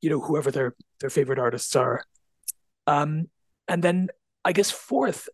you 0.00 0.10
know 0.10 0.20
whoever 0.20 0.50
their 0.50 0.74
their 1.00 1.10
favorite 1.10 1.38
artists 1.38 1.74
are. 1.76 2.02
Um 2.86 3.28
and 3.68 3.82
then 3.82 4.08
i 4.44 4.52
guess 4.52 4.70
fourth 4.70 5.28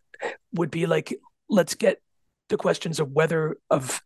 would 0.53 0.71
be 0.71 0.85
like 0.85 1.13
let's 1.49 1.75
get 1.75 2.01
the 2.49 2.57
questions 2.57 2.99
of 2.99 3.11
whether 3.11 3.57
of 3.69 4.01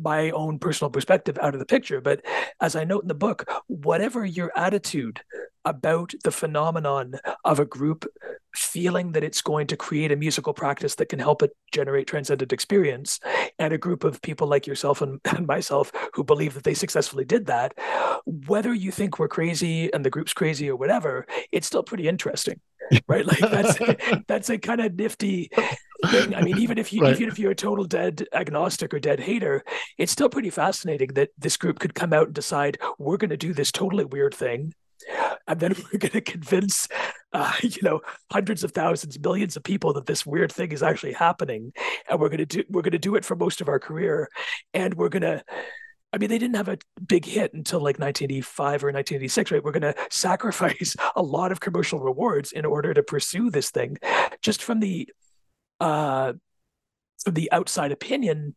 my 0.00 0.30
own 0.30 0.58
personal 0.58 0.90
perspective 0.90 1.38
out 1.40 1.54
of 1.54 1.60
the 1.60 1.66
picture. 1.66 2.00
But 2.00 2.24
as 2.60 2.76
I 2.76 2.84
note 2.84 3.02
in 3.02 3.08
the 3.08 3.14
book, 3.14 3.48
whatever 3.66 4.24
your 4.24 4.52
attitude 4.56 5.20
about 5.64 6.12
the 6.24 6.30
phenomenon 6.30 7.14
of 7.44 7.60
a 7.60 7.66
group 7.66 8.06
feeling 8.54 9.12
that 9.12 9.22
it's 9.22 9.42
going 9.42 9.66
to 9.68 9.76
create 9.76 10.10
a 10.10 10.16
musical 10.16 10.54
practice 10.54 10.94
that 10.96 11.08
can 11.08 11.18
help 11.18 11.42
it 11.42 11.54
generate 11.72 12.06
transcendent 12.06 12.52
experience, 12.52 13.20
and 13.58 13.72
a 13.72 13.78
group 13.78 14.04
of 14.04 14.22
people 14.22 14.48
like 14.48 14.66
yourself 14.66 15.02
and, 15.02 15.20
and 15.36 15.46
myself 15.46 15.92
who 16.14 16.24
believe 16.24 16.54
that 16.54 16.64
they 16.64 16.74
successfully 16.74 17.24
did 17.24 17.46
that, 17.46 17.74
whether 18.24 18.72
you 18.72 18.90
think 18.90 19.18
we're 19.18 19.28
crazy 19.28 19.92
and 19.92 20.04
the 20.04 20.10
group's 20.10 20.32
crazy 20.32 20.68
or 20.70 20.76
whatever, 20.76 21.26
it's 21.52 21.66
still 21.66 21.82
pretty 21.82 22.08
interesting. 22.08 22.60
Right, 23.06 23.24
like 23.24 23.38
that's 23.38 23.78
that's 24.26 24.50
a 24.50 24.58
kind 24.58 24.80
of 24.80 24.94
nifty 24.96 25.50
thing. 26.08 26.34
I 26.34 26.42
mean, 26.42 26.58
even 26.58 26.78
if 26.78 26.92
you 26.92 27.02
Right. 27.02 27.14
even 27.16 27.28
if 27.28 27.38
you're 27.38 27.52
a 27.52 27.54
total 27.56 27.84
dead 27.84 28.26
agnostic 28.32 28.92
or 28.94 28.98
dead 29.00 29.20
hater, 29.20 29.62
it's 29.98 30.12
still 30.12 30.28
pretty 30.28 30.50
fascinating 30.50 31.08
that 31.14 31.30
this 31.38 31.56
group 31.56 31.78
could 31.78 31.94
come 31.94 32.12
out 32.12 32.26
and 32.26 32.34
decide 32.34 32.78
we're 32.98 33.16
going 33.16 33.30
to 33.30 33.36
do 33.36 33.52
this 33.52 33.72
totally 33.72 34.04
weird 34.04 34.34
thing, 34.34 34.74
and 35.46 35.60
then 35.60 35.74
we're 35.92 35.98
going 35.98 36.12
to 36.12 36.20
convince, 36.20 36.88
uh, 37.32 37.52
you 37.62 37.82
know, 37.82 38.00
hundreds 38.32 38.64
of 38.64 38.72
thousands, 38.72 39.18
millions 39.18 39.56
of 39.56 39.62
people 39.62 39.92
that 39.94 40.06
this 40.06 40.24
weird 40.26 40.52
thing 40.52 40.72
is 40.72 40.82
actually 40.82 41.12
happening, 41.12 41.72
and 42.08 42.20
we're 42.20 42.28
going 42.28 42.38
to 42.38 42.46
do 42.46 42.64
we're 42.70 42.82
going 42.82 42.92
to 42.92 42.98
do 42.98 43.14
it 43.16 43.24
for 43.24 43.36
most 43.36 43.60
of 43.60 43.68
our 43.68 43.78
career, 43.78 44.28
and 44.74 44.94
we're 44.94 45.08
going 45.08 45.22
to. 45.22 45.42
I 46.12 46.18
mean, 46.18 46.28
they 46.28 46.38
didn't 46.38 46.56
have 46.56 46.68
a 46.68 46.78
big 47.06 47.24
hit 47.24 47.54
until 47.54 47.78
like 47.78 48.00
1985 48.00 48.82
or 48.82 48.88
1986, 48.88 49.52
right? 49.52 49.62
We're 49.62 49.70
going 49.70 49.82
to 49.94 49.94
sacrifice 50.10 50.96
a 51.14 51.22
lot 51.22 51.52
of 51.52 51.60
commercial 51.60 52.00
rewards 52.00 52.50
in 52.50 52.64
order 52.64 52.92
to 52.92 53.02
pursue 53.04 53.48
this 53.48 53.70
thing, 53.70 53.96
just 54.42 54.60
from 54.60 54.80
the 54.80 55.08
uh, 55.80 56.34
from 57.22 57.34
the 57.34 57.50
outside 57.52 57.92
opinion 57.92 58.54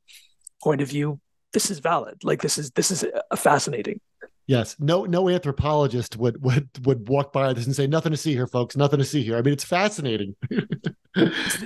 point 0.62 0.82
of 0.82 0.90
view, 0.90 1.20
this 1.52 1.70
is 1.70 1.80
valid. 1.80 2.24
Like 2.24 2.42
this 2.42 2.58
is 2.58 2.72
this 2.72 2.92
is 2.92 3.06
a 3.32 3.38
fascinating. 3.38 4.00
Yes, 4.46 4.76
no, 4.78 5.06
no 5.06 5.30
anthropologist 5.30 6.18
would 6.18 6.44
would 6.44 6.70
would 6.86 7.08
walk 7.08 7.32
by 7.32 7.54
this 7.54 7.66
and 7.66 7.76
say 7.76 7.88
nothing 7.88 8.12
to 8.12 8.18
see 8.18 8.34
here, 8.34 8.48
folks. 8.48 8.76
Nothing 8.76 9.00
to 9.00 9.06
see 9.06 9.24
here. 9.24 9.38
I 9.38 9.42
mean, 9.42 9.54
it's 9.54 9.64
fascinating. 9.64 10.36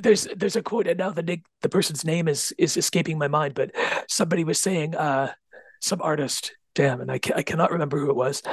There's 0.02 0.28
there's 0.36 0.58
a 0.58 0.62
quote, 0.62 0.88
and 0.88 1.00
now 1.00 1.10
the 1.12 1.24
nick- 1.24 1.46
the 1.62 1.70
person's 1.70 2.04
name 2.04 2.28
is 2.28 2.54
is 2.58 2.76
escaping 2.76 3.18
my 3.18 3.30
mind, 3.30 3.54
but 3.54 3.72
somebody 4.10 4.44
was 4.44 4.60
saying, 4.60 4.94
uh, 4.94 5.32
some 5.80 6.02
artist, 6.02 6.52
damn, 6.76 7.00
and 7.00 7.10
I 7.10 7.18
ca- 7.18 7.36
I 7.38 7.44
cannot 7.44 7.72
remember 7.72 7.98
who 7.98 8.10
it 8.10 8.16
was, 8.16 8.44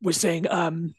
was 0.00 0.16
saying, 0.16 0.48
um, 0.48 0.94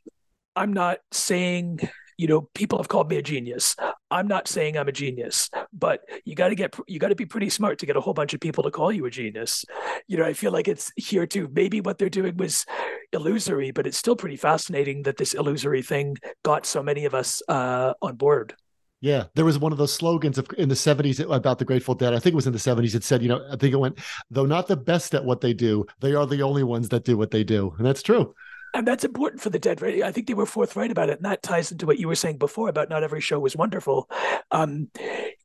I'm 0.57 0.73
not 0.73 0.99
saying 1.13 1.79
you 2.17 2.27
know, 2.27 2.49
people 2.53 2.79
have 2.79 2.87
called 2.87 3.09
me 3.09 3.17
a 3.17 3.21
genius. 3.21 3.75
I'm 4.09 4.27
not 4.27 4.47
saying 4.47 4.77
I'm 4.77 4.87
a 4.87 4.91
genius, 4.91 5.49
but 5.71 6.01
you 6.25 6.35
got 6.35 6.49
to 6.49 6.55
get 6.55 6.75
you 6.87 6.99
got 6.99 7.09
to 7.09 7.15
be 7.15 7.25
pretty 7.25 7.49
smart 7.49 7.79
to 7.79 7.85
get 7.85 7.95
a 7.95 8.01
whole 8.01 8.13
bunch 8.13 8.33
of 8.33 8.39
people 8.39 8.63
to 8.63 8.71
call 8.71 8.91
you 8.91 9.05
a 9.05 9.09
genius. 9.09 9.65
You 10.07 10.17
know, 10.17 10.25
I 10.25 10.33
feel 10.33 10.51
like 10.51 10.67
it's 10.67 10.91
here 10.95 11.27
too. 11.27 11.49
Maybe 11.53 11.81
what 11.81 11.97
they're 11.97 12.09
doing 12.09 12.35
was 12.37 12.65
illusory, 13.13 13.71
but 13.71 13.85
it's 13.85 13.97
still 13.97 14.15
pretty 14.15 14.35
fascinating 14.35 15.03
that 15.03 15.17
this 15.17 15.33
illusory 15.33 15.81
thing 15.81 16.17
got 16.43 16.65
so 16.65 16.81
many 16.81 17.05
of 17.05 17.13
us 17.13 17.41
uh, 17.47 17.93
on 18.01 18.15
board. 18.15 18.55
Yeah, 18.99 19.25
there 19.35 19.45
was 19.45 19.59
one 19.59 19.71
of 19.71 19.77
those 19.77 19.93
slogans 19.93 20.39
of, 20.39 20.47
in 20.57 20.69
the 20.69 20.75
70s 20.75 21.19
about 21.31 21.59
the 21.59 21.65
Grateful 21.65 21.93
Dead. 21.93 22.15
I 22.15 22.19
think 22.19 22.33
it 22.33 22.35
was 22.35 22.47
in 22.47 22.53
the 22.53 22.57
70s. 22.57 22.95
It 22.95 23.03
said, 23.03 23.21
you 23.21 23.29
know, 23.29 23.45
I 23.51 23.55
think 23.55 23.71
it 23.71 23.77
went, 23.77 23.99
though 24.31 24.47
not 24.47 24.67
the 24.67 24.75
best 24.75 25.13
at 25.13 25.23
what 25.23 25.39
they 25.39 25.53
do, 25.53 25.85
they 25.99 26.15
are 26.15 26.25
the 26.25 26.41
only 26.41 26.63
ones 26.63 26.89
that 26.89 27.05
do 27.05 27.15
what 27.15 27.29
they 27.29 27.43
do. 27.43 27.75
And 27.77 27.85
that's 27.85 28.01
true 28.01 28.33
and 28.73 28.87
that's 28.87 29.03
important 29.03 29.41
for 29.41 29.49
the 29.49 29.59
dead 29.59 29.81
right? 29.81 30.03
I 30.03 30.11
think 30.11 30.27
they 30.27 30.33
were 30.33 30.45
forthright 30.45 30.91
about 30.91 31.09
it 31.09 31.17
and 31.17 31.25
that 31.25 31.43
ties 31.43 31.71
into 31.71 31.85
what 31.85 31.99
you 31.99 32.07
were 32.07 32.15
saying 32.15 32.37
before 32.37 32.69
about 32.69 32.89
not 32.89 33.03
every 33.03 33.21
show 33.21 33.39
was 33.39 33.55
wonderful. 33.55 34.09
Um, 34.51 34.89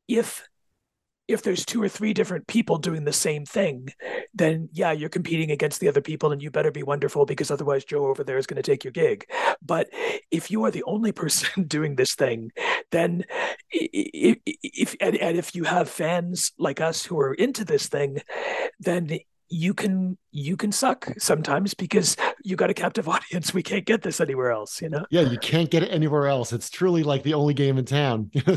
if 0.09 0.47
if 1.29 1.43
there's 1.43 1.65
two 1.65 1.83
or 1.83 1.89
three 1.89 2.13
different 2.13 2.47
people 2.47 2.79
doing 2.79 3.05
the 3.05 3.13
same 3.13 3.47
thing 3.47 3.89
then 4.35 4.69
yeah 4.73 4.93
you're 4.93 5.09
competing 5.09 5.51
against 5.51 5.81
the 5.81 5.89
other 5.89 6.01
people 6.01 6.33
and 6.33 6.43
you 6.43 6.51
better 6.51 6.71
be 6.71 6.83
wonderful 6.83 7.25
because 7.25 7.51
otherwise 7.51 7.85
joe 7.85 8.07
over 8.07 8.25
there 8.25 8.39
is 8.39 8.47
going 8.47 8.61
to 8.61 8.63
take 8.63 8.85
your 8.85 8.93
gig. 8.93 9.27
But 9.65 9.89
if 10.31 10.51
you 10.51 10.65
are 10.65 10.71
the 10.71 10.83
only 10.85 11.13
person 11.23 11.65
doing 11.65 11.97
this 11.97 12.15
thing 12.15 12.51
then 12.91 13.25
if, 13.71 14.39
if 14.45 14.97
and, 15.01 15.17
and 15.17 15.39
if 15.39 15.55
you 15.55 15.65
have 15.65 15.89
fans 15.89 16.53
like 16.59 16.81
us 16.81 17.05
who 17.05 17.19
are 17.21 17.35
into 17.35 17.65
this 17.65 17.89
thing 17.89 18.19
then 18.81 19.19
you 19.49 19.75
can 19.75 20.19
you 20.33 20.57
can 20.57 20.73
suck 20.73 21.13
sometimes 21.19 21.75
because 21.75 22.17
you 22.43 22.57
got 22.57 22.71
a 22.71 22.75
captive 22.75 23.09
audience. 23.09 23.55
We 23.55 23.63
can't 23.63 23.85
get 23.85 24.03
this 24.03 24.21
anywhere 24.21 24.51
else, 24.51 24.81
you 24.81 24.89
know. 24.89 25.05
Yeah, 25.11 25.21
you 25.21 25.39
can't 25.39 25.71
get 25.71 25.83
it 25.83 25.89
anywhere 25.89 26.27
else. 26.27 26.53
It's 26.53 26.71
truly 26.71 27.03
like 27.03 27.23
the 27.23 27.35
only 27.35 27.55
game 27.55 27.79
in 27.79 27.85
town. 27.85 28.31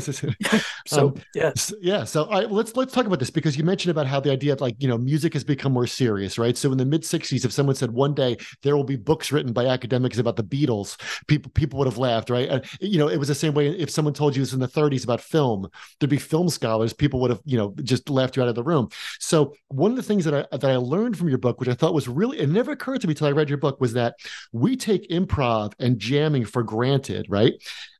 so 0.86 1.08
um, 1.08 1.14
yeah, 1.34 1.52
yeah. 1.80 2.04
So 2.04 2.24
let's 2.24 2.74
let's 2.76 2.92
talk 2.92 3.06
about 3.06 3.18
this 3.18 3.30
because 3.30 3.56
you 3.56 3.64
mentioned 3.64 3.90
about 3.90 4.06
how 4.06 4.20
the 4.20 4.30
idea 4.30 4.54
of 4.54 4.60
like 4.60 4.74
you 4.78 4.88
know 4.88 4.98
music 4.98 5.34
has 5.34 5.44
become 5.44 5.72
more 5.72 5.86
serious, 5.86 6.38
right? 6.38 6.56
So 6.56 6.72
in 6.72 6.78
the 6.78 6.86
mid 6.86 7.02
'60s, 7.02 7.44
if 7.44 7.52
someone 7.52 7.76
said 7.76 7.90
one 7.90 8.14
day 8.14 8.38
there 8.62 8.76
will 8.76 8.84
be 8.84 8.96
books 8.96 9.30
written 9.30 9.52
by 9.52 9.66
academics 9.66 10.18
about 10.18 10.36
the 10.36 10.44
Beatles, 10.44 10.98
people 11.26 11.52
people 11.52 11.78
would 11.78 11.86
have 11.86 11.98
laughed, 11.98 12.30
right? 12.30 12.48
And 12.48 12.64
you 12.80 12.98
know, 12.98 13.08
it 13.08 13.18
was 13.18 13.28
the 13.28 13.34
same 13.34 13.54
way 13.54 13.68
if 13.68 13.90
someone 13.90 14.14
told 14.14 14.34
you 14.34 14.42
this 14.42 14.54
in 14.54 14.60
the 14.60 14.68
'30s 14.68 15.04
about 15.04 15.20
film, 15.20 15.68
there'd 16.00 16.10
be 16.10 16.16
film 16.16 16.48
scholars, 16.48 16.92
people 16.92 17.20
would 17.20 17.30
have 17.30 17.40
you 17.44 17.58
know 17.58 17.74
just 17.82 18.08
laughed 18.08 18.36
you 18.36 18.42
out 18.42 18.48
of 18.48 18.54
the 18.54 18.64
room. 18.64 18.88
So 19.20 19.54
one 19.68 19.90
of 19.90 19.96
the 19.96 20.02
things 20.02 20.24
that 20.24 20.34
I 20.34 20.56
that 20.56 20.70
I 20.70 20.76
learned 20.76 21.18
from 21.18 21.28
your 21.28 21.38
book, 21.38 21.60
which 21.66 21.74
I 21.74 21.76
thought 21.76 21.94
was 21.94 22.08
really, 22.08 22.38
it 22.38 22.48
never 22.48 22.72
occurred 22.72 23.00
to 23.00 23.08
me 23.08 23.14
till 23.14 23.26
I 23.26 23.32
read 23.32 23.48
your 23.48 23.58
book, 23.58 23.80
was 23.80 23.92
that 23.94 24.16
we 24.52 24.76
take 24.76 25.08
improv 25.10 25.72
and 25.78 25.98
jamming 25.98 26.44
for 26.44 26.62
granted, 26.62 27.26
right? 27.28 27.54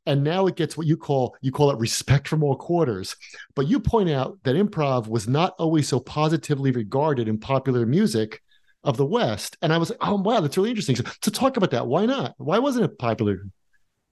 And 0.05 0.23
now 0.23 0.47
it 0.47 0.55
gets 0.55 0.77
what 0.77 0.87
you 0.87 0.95
call 0.95 1.35
you 1.41 1.51
call 1.51 1.69
it 1.71 1.79
respect 1.79 2.27
from 2.27 2.43
all 2.43 2.55
quarters. 2.55 3.15
But 3.55 3.67
you 3.67 3.79
point 3.79 4.09
out 4.09 4.37
that 4.43 4.55
improv 4.55 5.07
was 5.07 5.27
not 5.27 5.53
always 5.59 5.87
so 5.87 5.99
positively 5.99 6.71
regarded 6.71 7.27
in 7.27 7.39
popular 7.39 7.85
music 7.85 8.41
of 8.83 8.95
the 8.95 9.05
West. 9.05 9.57
And 9.61 9.73
I 9.73 9.77
was 9.77 9.89
like, 9.89 9.99
oh 10.01 10.15
wow, 10.15 10.39
that's 10.39 10.55
really 10.55 10.69
interesting. 10.69 10.95
So, 10.95 11.03
to 11.21 11.31
talk 11.31 11.57
about 11.57 11.71
that, 11.71 11.87
why 11.87 12.05
not? 12.05 12.35
Why 12.37 12.59
wasn't 12.59 12.85
it 12.85 12.97
popular? 12.97 13.41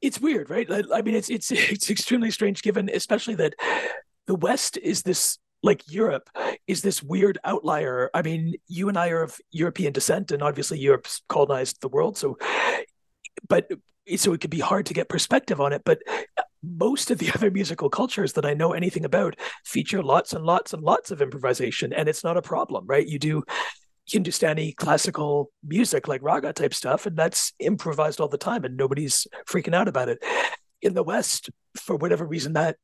It's 0.01 0.19
weird, 0.19 0.49
right? 0.49 0.69
I 0.69 1.01
mean, 1.01 1.15
it's 1.15 1.29
it's 1.29 1.51
it's 1.51 1.89
extremely 1.89 2.31
strange, 2.31 2.61
given 2.61 2.89
especially 2.93 3.35
that 3.35 3.53
the 4.27 4.35
West 4.35 4.77
is 4.77 5.03
this 5.03 5.37
like 5.65 5.83
Europe 5.91 6.29
is 6.67 6.81
this 6.81 7.01
weird 7.01 7.39
outlier. 7.43 8.11
I 8.13 8.21
mean, 8.21 8.55
you 8.67 8.87
and 8.87 8.97
I 8.97 9.09
are 9.09 9.23
of 9.23 9.37
European 9.51 9.93
descent, 9.93 10.31
and 10.31 10.43
obviously 10.43 10.79
Europe's 10.79 11.23
colonized 11.27 11.81
the 11.81 11.89
world. 11.89 12.17
So, 12.17 12.37
but 13.49 13.69
so 14.15 14.33
it 14.33 14.41
could 14.41 14.51
be 14.51 14.59
hard 14.59 14.85
to 14.85 14.93
get 14.93 15.09
perspective 15.09 15.59
on 15.59 15.73
it. 15.73 15.81
But 15.83 15.99
most 16.63 17.09
of 17.09 17.17
the 17.17 17.31
other 17.35 17.49
musical 17.49 17.89
cultures 17.89 18.33
that 18.33 18.45
I 18.45 18.53
know 18.53 18.73
anything 18.73 19.05
about 19.05 19.35
feature 19.65 20.03
lots 20.03 20.33
and 20.33 20.45
lots 20.45 20.73
and 20.73 20.83
lots 20.83 21.09
of 21.09 21.21
improvisation, 21.21 21.91
and 21.91 22.07
it's 22.07 22.23
not 22.23 22.37
a 22.37 22.43
problem, 22.43 22.85
right? 22.85 23.05
You 23.05 23.17
do 23.17 23.43
Hindustani 24.07 24.71
classical 24.73 25.51
music 25.63 26.07
like 26.07 26.21
raga 26.21 26.53
type 26.53 26.75
stuff, 26.75 27.07
and 27.07 27.17
that's 27.17 27.53
improvised 27.59 28.21
all 28.21 28.27
the 28.27 28.37
time, 28.37 28.63
and 28.63 28.77
nobody's 28.77 29.25
freaking 29.47 29.73
out 29.73 29.87
about 29.87 30.09
it. 30.09 30.23
In 30.83 30.93
the 30.93 31.01
West, 31.01 31.49
for 31.75 31.95
whatever 31.95 32.23
reason, 32.23 32.53
that 32.53 32.77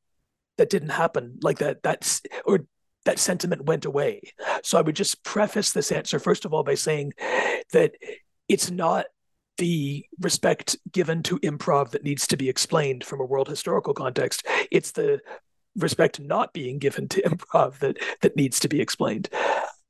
that 0.58 0.70
didn't 0.70 0.90
happen 0.90 1.38
like 1.42 1.58
that 1.58 1.82
that's 1.82 2.22
or 2.44 2.60
that 3.04 3.18
sentiment 3.18 3.64
went 3.64 3.84
away. 3.84 4.22
So 4.62 4.78
i 4.78 4.82
would 4.82 4.96
just 4.96 5.22
preface 5.24 5.72
this 5.72 5.92
answer 5.92 6.18
first 6.18 6.44
of 6.44 6.52
all 6.52 6.62
by 6.62 6.74
saying 6.74 7.14
that 7.72 7.94
it's 8.48 8.70
not 8.70 9.06
the 9.58 10.04
respect 10.20 10.76
given 10.90 11.22
to 11.22 11.38
improv 11.40 11.90
that 11.90 12.04
needs 12.04 12.26
to 12.26 12.36
be 12.36 12.48
explained 12.48 13.04
from 13.04 13.20
a 13.20 13.24
world 13.24 13.48
historical 13.48 13.94
context. 13.94 14.46
It's 14.70 14.92
the 14.92 15.20
respect 15.76 16.20
not 16.20 16.52
being 16.52 16.78
given 16.78 17.08
to 17.08 17.22
improv 17.30 17.78
that 17.78 17.98
that 18.20 18.36
needs 18.36 18.60
to 18.60 18.68
be 18.68 18.80
explained. 18.80 19.28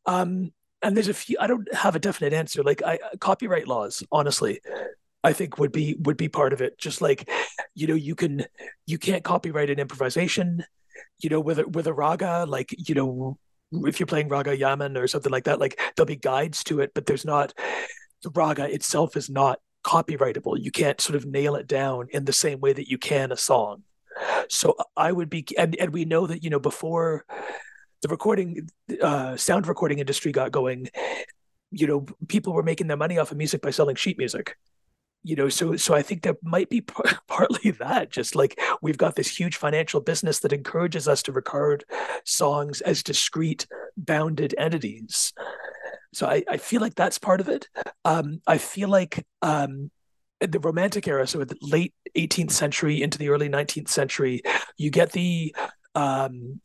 Um 0.06 0.52
and 0.84 0.96
there's 0.96 1.08
a 1.08 1.14
few 1.14 1.36
i 1.40 1.46
don't 1.46 1.72
have 1.74 1.96
a 1.96 2.00
definite 2.00 2.32
answer. 2.32 2.62
Like 2.62 2.82
i 2.82 2.98
copyright 3.20 3.68
laws 3.68 4.02
honestly 4.10 4.60
I 5.24 5.32
think 5.32 5.58
would 5.58 5.72
be 5.72 5.96
would 6.00 6.16
be 6.16 6.28
part 6.28 6.52
of 6.52 6.60
it. 6.60 6.78
Just 6.78 7.00
like, 7.00 7.28
you 7.74 7.86
know, 7.86 7.94
you 7.94 8.14
can 8.14 8.44
you 8.86 8.98
can't 8.98 9.24
copyright 9.24 9.70
an 9.70 9.78
improvisation, 9.78 10.64
you 11.20 11.30
know, 11.30 11.40
with 11.40 11.58
a 11.58 11.68
with 11.68 11.86
a 11.86 11.92
raga, 11.92 12.44
like, 12.48 12.74
you 12.76 12.94
know, 12.94 13.38
if 13.72 14.00
you're 14.00 14.06
playing 14.06 14.28
raga 14.28 14.56
yaman 14.56 14.96
or 14.96 15.06
something 15.06 15.32
like 15.32 15.44
that, 15.44 15.60
like 15.60 15.80
there'll 15.96 16.06
be 16.06 16.16
guides 16.16 16.64
to 16.64 16.80
it, 16.80 16.92
but 16.94 17.06
there's 17.06 17.24
not 17.24 17.54
the 18.22 18.30
raga 18.30 18.72
itself 18.72 19.16
is 19.16 19.30
not 19.30 19.60
copyrightable. 19.84 20.56
You 20.60 20.70
can't 20.70 21.00
sort 21.00 21.16
of 21.16 21.26
nail 21.26 21.54
it 21.56 21.66
down 21.66 22.08
in 22.10 22.24
the 22.24 22.32
same 22.32 22.60
way 22.60 22.72
that 22.72 22.88
you 22.88 22.98
can 22.98 23.32
a 23.32 23.36
song. 23.36 23.82
So 24.48 24.76
I 24.96 25.12
would 25.12 25.30
be 25.30 25.46
and, 25.56 25.76
and 25.76 25.92
we 25.92 26.04
know 26.04 26.26
that, 26.26 26.42
you 26.42 26.50
know, 26.50 26.60
before 26.60 27.24
the 28.02 28.08
recording 28.08 28.68
uh 29.00 29.36
sound 29.36 29.68
recording 29.68 30.00
industry 30.00 30.32
got 30.32 30.50
going, 30.50 30.88
you 31.70 31.86
know, 31.86 32.06
people 32.26 32.52
were 32.52 32.64
making 32.64 32.88
their 32.88 32.96
money 32.96 33.18
off 33.18 33.30
of 33.30 33.38
music 33.38 33.62
by 33.62 33.70
selling 33.70 33.96
sheet 33.96 34.18
music 34.18 34.56
you 35.24 35.36
know 35.36 35.48
so 35.48 35.76
so 35.76 35.94
i 35.94 36.02
think 36.02 36.22
there 36.22 36.36
might 36.42 36.68
be 36.68 36.80
p- 36.80 36.94
partly 37.28 37.70
that 37.70 38.10
just 38.10 38.34
like 38.34 38.58
we've 38.80 38.98
got 38.98 39.14
this 39.14 39.38
huge 39.38 39.56
financial 39.56 40.00
business 40.00 40.40
that 40.40 40.52
encourages 40.52 41.06
us 41.08 41.22
to 41.22 41.32
record 41.32 41.84
songs 42.24 42.80
as 42.80 43.02
discrete 43.02 43.66
bounded 43.96 44.54
entities. 44.58 45.32
So 46.12 46.26
i, 46.26 46.44
I 46.48 46.56
feel 46.56 46.80
like 46.80 46.94
that's 46.94 47.18
part 47.18 47.40
of 47.40 47.48
it. 47.48 47.68
Um, 48.04 48.40
i 48.46 48.58
feel 48.58 48.88
like 48.88 49.24
um, 49.42 49.90
the 50.40 50.60
romantic 50.60 51.06
era 51.06 51.26
so 51.26 51.44
the 51.44 51.56
late 51.60 51.94
18th 52.16 52.50
century 52.50 53.00
into 53.00 53.18
the 53.18 53.28
early 53.28 53.48
19th 53.48 53.88
century 53.88 54.42
you 54.76 54.90
get 54.90 55.12
the 55.12 55.54
um, 55.94 56.60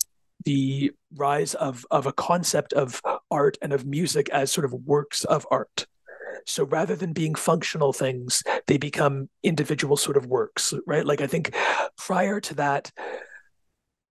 the 0.45 0.91
rise 1.15 1.53
of 1.55 1.85
of 1.91 2.05
a 2.05 2.13
concept 2.13 2.73
of 2.73 3.01
art 3.29 3.57
and 3.61 3.73
of 3.73 3.85
music 3.85 4.29
as 4.29 4.51
sort 4.51 4.65
of 4.65 4.73
works 4.73 5.23
of 5.25 5.45
art 5.51 5.85
so 6.47 6.63
rather 6.65 6.95
than 6.95 7.13
being 7.13 7.35
functional 7.35 7.93
things, 7.93 8.41
they 8.67 8.77
become 8.77 9.29
individual 9.43 9.97
sort 9.97 10.17
of 10.17 10.25
works, 10.25 10.73
right? 10.85 11.05
Like 11.05 11.21
I 11.21 11.27
think 11.27 11.53
prior 11.97 12.39
to 12.41 12.55
that, 12.55 12.91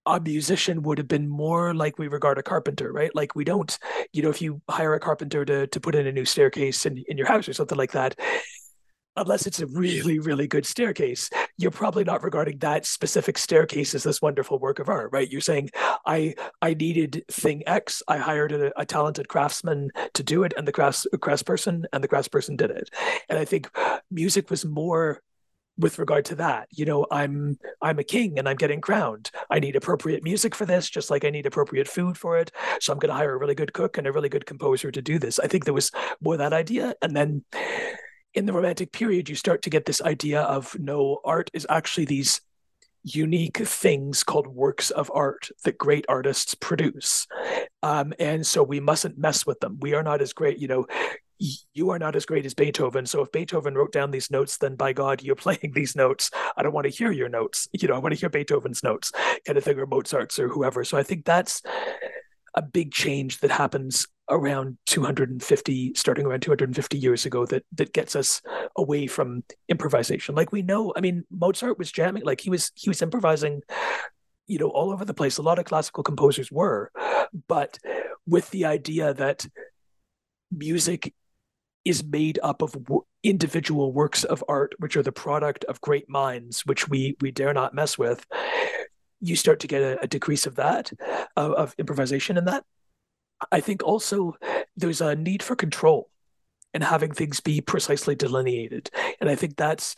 a 0.05 0.21
musician 0.21 0.83
would 0.83 0.99
have 0.99 1.09
been 1.09 1.29
more 1.29 1.75
like 1.75 1.99
we 1.99 2.07
regard 2.07 2.39
a 2.39 2.43
carpenter, 2.43 2.93
right? 2.93 3.13
Like 3.15 3.35
we 3.35 3.45
don't, 3.45 3.77
you 4.13 4.23
know, 4.23 4.31
if 4.31 4.41
you 4.41 4.63
hire 4.71 4.95
a 4.95 5.01
carpenter 5.01 5.45
to 5.45 5.67
to 5.67 5.81
put 5.81 5.97
in 5.97 6.07
a 6.07 6.13
new 6.13 6.25
staircase 6.25 6.87
in, 6.87 7.03
in 7.09 7.19
your 7.19 7.27
house 7.27 7.49
or 7.49 7.53
something 7.53 7.77
like 7.77 7.93
that, 7.93 8.15
unless 9.17 9.47
it's 9.47 9.61
a 9.61 9.67
really, 9.67 10.19
really 10.19 10.47
good 10.47 10.67
staircase, 10.67 11.31
you're 11.57 11.71
probably 11.71 12.05
not 12.05 12.23
regarding 12.23 12.59
that 12.59 12.87
specific 12.87 13.39
staircase 13.39 13.95
as 13.95 14.03
this 14.03 14.21
wonderful 14.21 14.59
work 14.59 14.79
of 14.79 14.89
art, 14.89 15.11
right? 15.13 15.31
You're 15.31 15.41
saying, 15.41 15.71
I 16.07 16.35
I 16.63 16.75
needed 16.75 17.25
thing 17.31 17.63
X, 17.67 18.03
I 18.09 18.19
hired 18.19 18.53
a, 18.53 18.81
a 18.81 18.85
talented 18.85 19.29
craftsman 19.29 19.91
to 20.15 20.23
do 20.23 20.45
it, 20.45 20.55
and 20.57 20.67
the 20.67 20.73
crafts 20.73 21.07
craftsperson 21.17 21.85
and 21.93 22.05
the 22.05 22.09
craftsperson 22.09 22.57
did 22.57 22.71
it. 22.71 22.91
And 23.29 23.39
I 23.39 23.45
think 23.45 23.71
music 24.11 24.51
was 24.51 24.65
more 24.65 25.23
with 25.79 25.99
regard 25.99 26.25
to 26.27 26.35
that. 26.37 26.69
You 26.71 26.87
know 26.87 27.07
i'm 27.11 27.59
i'm 27.83 27.99
a 27.99 28.05
king 28.05 28.39
and 28.39 28.49
i'm 28.49 28.57
getting 28.57 28.81
crowned. 28.81 29.31
I 29.51 29.61
need 29.61 29.77
appropriate 29.77 30.23
music 30.23 30.55
for 30.55 30.65
this 30.65 30.89
just 30.89 31.11
like 31.11 31.25
i 31.25 31.31
need 31.31 31.47
appropriate 31.47 31.89
food 31.89 32.17
for 32.17 32.39
it. 32.39 32.51
So 32.81 32.93
i'm 32.93 32.99
going 32.99 33.11
to 33.11 33.15
hire 33.15 33.35
a 33.35 33.39
really 33.39 33.55
good 33.55 33.73
cook 33.73 33.99
and 33.99 34.07
a 34.07 34.13
really 34.13 34.31
good 34.31 34.47
composer 34.47 34.91
to 34.91 35.03
do 35.03 35.19
this. 35.19 35.39
I 35.39 35.49
think 35.49 35.65
there 35.65 35.75
was 35.75 35.91
more 36.21 36.37
that 36.39 36.53
idea. 36.53 36.95
And 37.03 37.15
then 37.15 37.45
in 38.37 38.45
the 38.45 38.53
romantic 38.53 38.93
period 38.93 39.29
you 39.29 39.35
start 39.35 39.63
to 39.63 39.71
get 39.71 39.87
this 39.87 40.03
idea 40.03 40.43
of 40.43 40.79
no 40.79 41.21
art 41.25 41.51
is 41.55 41.67
actually 41.71 42.05
these 42.05 42.43
unique 43.03 43.59
things 43.59 44.23
called 44.23 44.47
works 44.47 44.91
of 44.91 45.11
art 45.15 45.49
that 45.65 45.79
great 45.79 46.05
artists 46.09 46.55
produce. 46.55 47.27
Um, 47.83 48.13
and 48.19 48.47
so 48.47 48.63
we 48.63 48.81
mustn't 48.81 49.17
mess 49.17 49.47
with 49.47 49.61
them. 49.61 49.79
We 49.81 49.95
are 49.95 50.03
not 50.03 50.21
as 50.21 50.33
great 50.33 50.59
you 50.59 50.69
know 50.69 50.87
you 51.75 51.91
are 51.91 51.99
not 51.99 52.17
as 52.17 52.25
great 52.25 52.47
as 52.47 52.55
beethoven. 52.55 53.05
So 53.05 53.21
if 53.21 53.31
beethoven 53.31 53.75
wrote 53.75 53.93
down 53.93 54.11
these 54.11 54.31
notes 54.31 54.59
then 54.59 54.75
by 54.75 54.93
god 54.93 55.23
you're 55.23 55.35
playing 55.47 55.73
these 55.75 55.97
notes. 55.97 56.31
I 56.57 56.63
don't 56.63 56.75
want 56.75 56.85
to 56.85 56.93
hear 56.93 57.11
your 57.11 57.31
notes. 57.31 57.69
You 57.73 57.89
know 57.89 57.95
i 57.95 57.99
want 57.99 58.15
to 58.15 58.21
hear 58.21 58.29
beethoven's 58.29 58.83
notes 58.83 59.13
kind 59.47 59.57
of 59.57 59.65
thing 59.65 59.79
or 59.79 59.87
mozart's 59.87 60.39
or 60.39 60.49
whoever. 60.49 60.85
So 60.85 60.99
i 60.99 61.03
think 61.03 61.25
that's 61.25 61.63
a 62.55 62.63
big 62.63 62.93
change 62.93 63.41
that 63.41 63.51
happens 63.51 64.07
around 64.29 64.77
250 64.87 65.95
starting 65.95 66.27
around 66.27 66.41
250 66.43 66.99
years 66.99 67.27
ago 67.27 67.47
that 67.47 67.65
that 67.73 67.93
gets 67.93 68.17
us 68.17 68.43
away 68.77 69.07
from 69.07 69.45
improvisation. 69.69 70.35
Like 70.35 70.53
we 70.53 70.63
know 70.63 70.93
i 70.97 71.01
mean 71.01 71.25
mozart 71.31 71.79
was 71.79 71.93
jamming 71.93 72.25
like 72.25 72.41
he 72.41 72.51
was 72.51 72.73
he 72.75 72.91
was 72.91 73.03
improvising 73.03 73.63
you 74.47 74.59
know 74.59 74.69
all 74.69 74.93
over 74.93 75.05
the 75.05 75.15
place. 75.15 75.39
A 75.39 75.43
lot 75.43 75.59
of 75.59 75.65
classical 75.65 76.03
composers 76.03 76.51
were 76.51 76.91
but 77.49 77.79
with 78.27 78.51
the 78.51 78.65
idea 78.65 79.15
that 79.15 79.47
music 80.51 81.15
is 81.85 82.03
made 82.03 82.39
up 82.43 82.63
of 82.63 82.77
individual 83.23 83.93
works 83.93 84.25
of 84.25 84.43
art 84.49 84.75
which 84.79 84.97
are 84.97 85.03
the 85.03 85.13
product 85.13 85.65
of 85.65 85.81
great 85.81 86.09
minds 86.09 86.67
which 86.67 86.89
we 86.89 87.17
we 87.21 87.31
dare 87.31 87.55
not 87.55 87.75
mess 87.75 87.97
with 87.97 88.27
you 89.21 89.37
start 89.37 89.61
to 89.61 89.67
get 89.67 89.83
a, 89.83 90.01
a 90.03 90.07
decrease 90.07 90.47
of 90.47 90.57
that 90.57 90.93
of, 91.37 91.53
of 91.53 91.75
improvisation 91.79 92.37
in 92.37 92.45
that 92.45 92.65
i 93.53 93.61
think 93.61 93.83
also 93.83 94.35
there's 94.77 95.01
a 95.01 95.15
need 95.15 95.43
for 95.43 95.57
control 95.57 96.11
and 96.77 96.85
having 96.85 97.11
things 97.11 97.41
be 97.41 97.63
precisely 97.63 98.15
delineated. 98.15 98.91
And 99.21 99.31
i 99.31 99.35
think 99.35 99.57
that's 99.57 99.97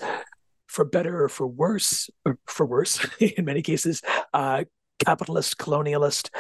for 0.69 0.85
better 0.85 1.25
or 1.25 1.29
for 1.29 1.47
worse 1.47 2.09
or 2.25 2.39
for 2.47 2.67
worse 2.67 3.05
in 3.21 3.45
many 3.45 3.63
cases 3.63 4.01
uh, 4.33 4.65
capitalist 5.05 5.59
colonialist 5.59 6.31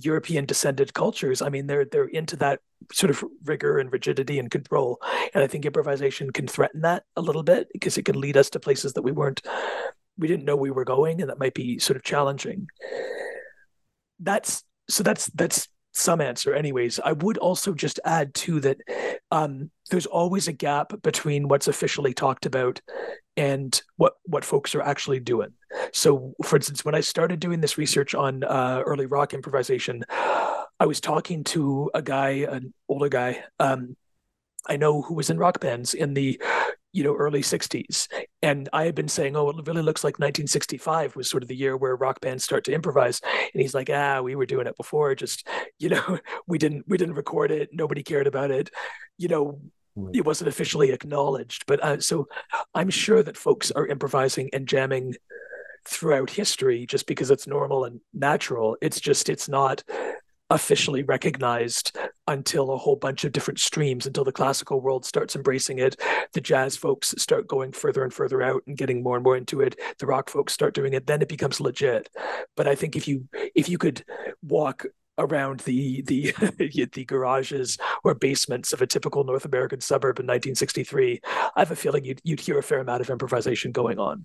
european 0.00 0.44
descended 0.44 0.94
cultures. 0.94 1.42
I 1.42 1.48
mean 1.48 1.66
they're 1.66 1.84
they're 1.84 2.04
into 2.04 2.36
that 2.36 2.60
sort 2.92 3.10
of 3.10 3.24
rigor 3.44 3.78
and 3.78 3.92
rigidity 3.92 4.38
and 4.38 4.50
control. 4.50 5.00
And 5.34 5.42
i 5.42 5.48
think 5.48 5.64
improvisation 5.64 6.30
can 6.30 6.46
threaten 6.46 6.82
that 6.82 7.02
a 7.16 7.20
little 7.20 7.42
bit 7.42 7.68
because 7.72 7.98
it 7.98 8.04
can 8.04 8.20
lead 8.20 8.36
us 8.36 8.50
to 8.50 8.60
places 8.60 8.92
that 8.92 9.02
we 9.02 9.12
weren't 9.12 9.42
we 10.16 10.28
didn't 10.28 10.44
know 10.44 10.56
we 10.56 10.70
were 10.70 10.84
going 10.84 11.20
and 11.20 11.30
that 11.30 11.38
might 11.38 11.54
be 11.54 11.78
sort 11.78 11.96
of 11.96 12.02
challenging. 12.02 12.68
That's 14.20 14.64
so 14.88 15.02
that's 15.02 15.26
that's 15.26 15.68
some 15.98 16.20
answer 16.20 16.54
anyways. 16.54 17.00
I 17.04 17.12
would 17.12 17.38
also 17.38 17.74
just 17.74 18.00
add 18.04 18.34
too 18.34 18.60
that 18.60 18.78
um, 19.30 19.70
there's 19.90 20.06
always 20.06 20.48
a 20.48 20.52
gap 20.52 21.02
between 21.02 21.48
what's 21.48 21.68
officially 21.68 22.14
talked 22.14 22.46
about 22.46 22.80
and 23.36 23.80
what 23.96 24.14
what 24.24 24.44
folks 24.44 24.74
are 24.74 24.82
actually 24.82 25.20
doing. 25.20 25.52
So 25.92 26.34
for 26.44 26.56
instance 26.56 26.84
when 26.84 26.94
i 26.94 27.00
started 27.00 27.40
doing 27.40 27.60
this 27.60 27.78
research 27.78 28.14
on 28.14 28.44
uh, 28.44 28.82
early 28.84 29.06
rock 29.06 29.34
improvisation 29.34 30.04
i 30.10 30.86
was 30.86 31.00
talking 31.00 31.44
to 31.44 31.90
a 31.94 32.02
guy 32.02 32.46
an 32.50 32.72
older 32.88 33.08
guy 33.08 33.44
um, 33.58 33.96
i 34.66 34.76
know 34.76 35.02
who 35.02 35.14
was 35.14 35.30
in 35.30 35.38
rock 35.38 35.60
bands 35.60 35.94
in 35.94 36.14
the 36.14 36.40
you 36.98 37.04
know 37.04 37.14
early 37.14 37.42
60s 37.42 38.08
and 38.42 38.68
i 38.72 38.84
had 38.84 38.96
been 38.96 39.06
saying 39.06 39.36
oh 39.36 39.50
it 39.50 39.66
really 39.68 39.82
looks 39.82 40.02
like 40.02 40.14
1965 40.14 41.14
was 41.14 41.30
sort 41.30 41.44
of 41.44 41.48
the 41.48 41.54
year 41.54 41.76
where 41.76 41.94
rock 41.94 42.20
bands 42.20 42.42
start 42.42 42.64
to 42.64 42.72
improvise. 42.72 43.20
And 43.54 43.62
he's 43.62 43.74
like 43.74 43.88
ah 43.88 44.20
we 44.20 44.34
were 44.34 44.46
doing 44.46 44.66
it 44.66 44.76
before 44.76 45.14
just 45.14 45.46
you 45.78 45.90
know 45.90 46.18
we 46.48 46.58
didn't 46.58 46.84
we 46.88 46.98
didn't 46.98 47.14
record 47.14 47.52
it. 47.52 47.70
Nobody 47.72 48.02
cared 48.02 48.26
about 48.26 48.50
it. 48.50 48.70
You 49.16 49.28
know 49.28 49.60
it 50.12 50.24
wasn't 50.24 50.46
officially 50.46 50.92
acknowledged 50.92 51.64
but 51.66 51.82
uh, 51.82 51.98
so 51.98 52.28
i'm 52.72 52.88
sure 52.88 53.20
that 53.20 53.36
folks 53.36 53.72
are 53.72 53.84
improvising 53.88 54.48
and 54.52 54.68
jamming 54.68 55.12
throughout 55.88 56.30
history 56.30 56.86
just 56.86 57.06
because 57.06 57.30
it's 57.30 57.46
normal 57.46 57.84
and 57.84 58.00
natural. 58.12 58.76
It's 58.80 59.00
just 59.00 59.28
it's 59.28 59.48
not 59.48 59.82
officially 60.50 61.02
recognized 61.02 61.96
until 62.26 62.70
a 62.70 62.78
whole 62.78 62.96
bunch 62.96 63.24
of 63.24 63.32
different 63.32 63.60
streams 63.60 64.06
until 64.06 64.24
the 64.24 64.32
classical 64.32 64.80
world 64.80 65.04
starts 65.04 65.36
embracing 65.36 65.78
it 65.78 66.00
the 66.32 66.40
jazz 66.40 66.76
folks 66.76 67.14
start 67.18 67.46
going 67.46 67.70
further 67.72 68.02
and 68.02 68.14
further 68.14 68.42
out 68.42 68.62
and 68.66 68.76
getting 68.76 69.02
more 69.02 69.16
and 69.16 69.24
more 69.24 69.36
into 69.36 69.60
it 69.60 69.78
the 69.98 70.06
rock 70.06 70.30
folks 70.30 70.52
start 70.52 70.74
doing 70.74 70.94
it 70.94 71.06
then 71.06 71.20
it 71.20 71.28
becomes 71.28 71.60
legit 71.60 72.08
but 72.56 72.66
i 72.66 72.74
think 72.74 72.96
if 72.96 73.06
you 73.06 73.28
if 73.54 73.68
you 73.68 73.76
could 73.76 74.04
walk 74.42 74.86
around 75.18 75.60
the 75.60 76.02
the 76.02 76.32
the 76.92 77.04
garages 77.04 77.76
or 78.04 78.14
basements 78.14 78.72
of 78.72 78.80
a 78.80 78.86
typical 78.86 79.24
North 79.24 79.44
American 79.44 79.80
suburb 79.80 80.18
in 80.20 80.26
1963, 80.26 81.20
I 81.56 81.60
have 81.60 81.70
a 81.70 81.76
feeling 81.76 82.04
you'd 82.04 82.20
you'd 82.22 82.40
hear 82.40 82.58
a 82.58 82.62
fair 82.62 82.78
amount 82.78 83.00
of 83.00 83.10
improvisation 83.10 83.72
going 83.72 83.98
on. 83.98 84.24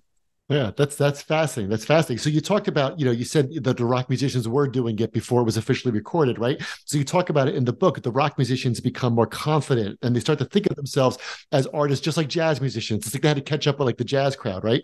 Yeah, 0.50 0.72
that's 0.76 0.96
that's 0.96 1.22
fascinating. 1.22 1.70
That's 1.70 1.86
fascinating. 1.86 2.18
So 2.18 2.28
you 2.28 2.42
talked 2.42 2.68
about, 2.68 2.98
you 3.00 3.06
know, 3.06 3.12
you 3.12 3.24
said 3.24 3.48
that 3.64 3.78
the 3.78 3.84
rock 3.86 4.10
musicians 4.10 4.46
were 4.46 4.68
doing 4.68 4.98
it 4.98 5.10
before 5.10 5.40
it 5.40 5.44
was 5.44 5.56
officially 5.56 5.90
recorded, 5.90 6.38
right? 6.38 6.60
So 6.84 6.98
you 6.98 7.04
talk 7.04 7.30
about 7.30 7.48
it 7.48 7.54
in 7.54 7.64
the 7.64 7.72
book. 7.72 8.02
The 8.02 8.12
rock 8.12 8.36
musicians 8.36 8.78
become 8.78 9.14
more 9.14 9.26
confident 9.26 9.98
and 10.02 10.14
they 10.14 10.20
start 10.20 10.38
to 10.40 10.44
think 10.44 10.66
of 10.66 10.76
themselves 10.76 11.16
as 11.52 11.66
artists, 11.68 12.04
just 12.04 12.18
like 12.18 12.28
jazz 12.28 12.60
musicians. 12.60 13.06
It's 13.06 13.14
like 13.14 13.22
they 13.22 13.28
had 13.28 13.38
to 13.38 13.42
catch 13.42 13.66
up 13.66 13.78
with 13.78 13.86
like 13.86 13.96
the 13.96 14.04
jazz 14.04 14.36
crowd, 14.36 14.64
right? 14.64 14.82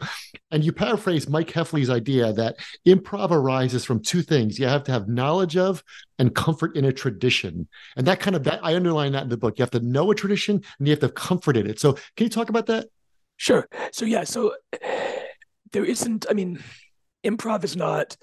And 0.50 0.64
you 0.64 0.72
paraphrase 0.72 1.28
Mike 1.28 1.48
Heffley's 1.52 1.90
idea 1.90 2.32
that 2.32 2.56
improv 2.88 3.30
arises 3.30 3.84
from 3.84 4.00
two 4.00 4.22
things: 4.22 4.58
you 4.58 4.66
have 4.66 4.84
to 4.84 4.92
have 4.92 5.08
knowledge 5.08 5.58
of 5.58 5.84
and 6.18 6.34
comfort 6.34 6.74
in 6.74 6.86
a 6.86 6.92
tradition, 6.92 7.68
and 7.98 8.06
that 8.06 8.18
kind 8.18 8.34
of 8.34 8.44
that 8.44 8.60
I 8.64 8.76
underline 8.76 9.12
that 9.12 9.24
in 9.24 9.28
the 9.28 9.36
book. 9.36 9.58
You 9.58 9.62
have 9.62 9.70
to 9.72 9.80
know 9.80 10.10
a 10.10 10.14
tradition 10.14 10.62
and 10.78 10.88
you 10.88 10.92
have 10.92 11.00
to 11.00 11.06
have 11.08 11.14
comfort 11.14 11.58
in 11.58 11.68
it. 11.68 11.78
So 11.78 11.98
can 12.16 12.24
you 12.24 12.30
talk 12.30 12.48
about 12.48 12.64
that? 12.66 12.86
Sure. 13.36 13.66
So 13.92 14.04
yeah. 14.04 14.24
So 14.24 14.54
there 15.72 15.84
isn't 15.84 16.26
i 16.30 16.32
mean 16.32 16.62
improv 17.24 17.64
is 17.64 17.76
not 17.76 18.16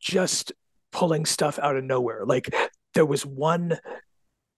just 0.00 0.52
pulling 0.92 1.26
stuff 1.26 1.58
out 1.58 1.76
of 1.76 1.84
nowhere. 1.84 2.24
Like 2.24 2.54
there 2.94 3.06
was 3.06 3.26
one 3.26 3.78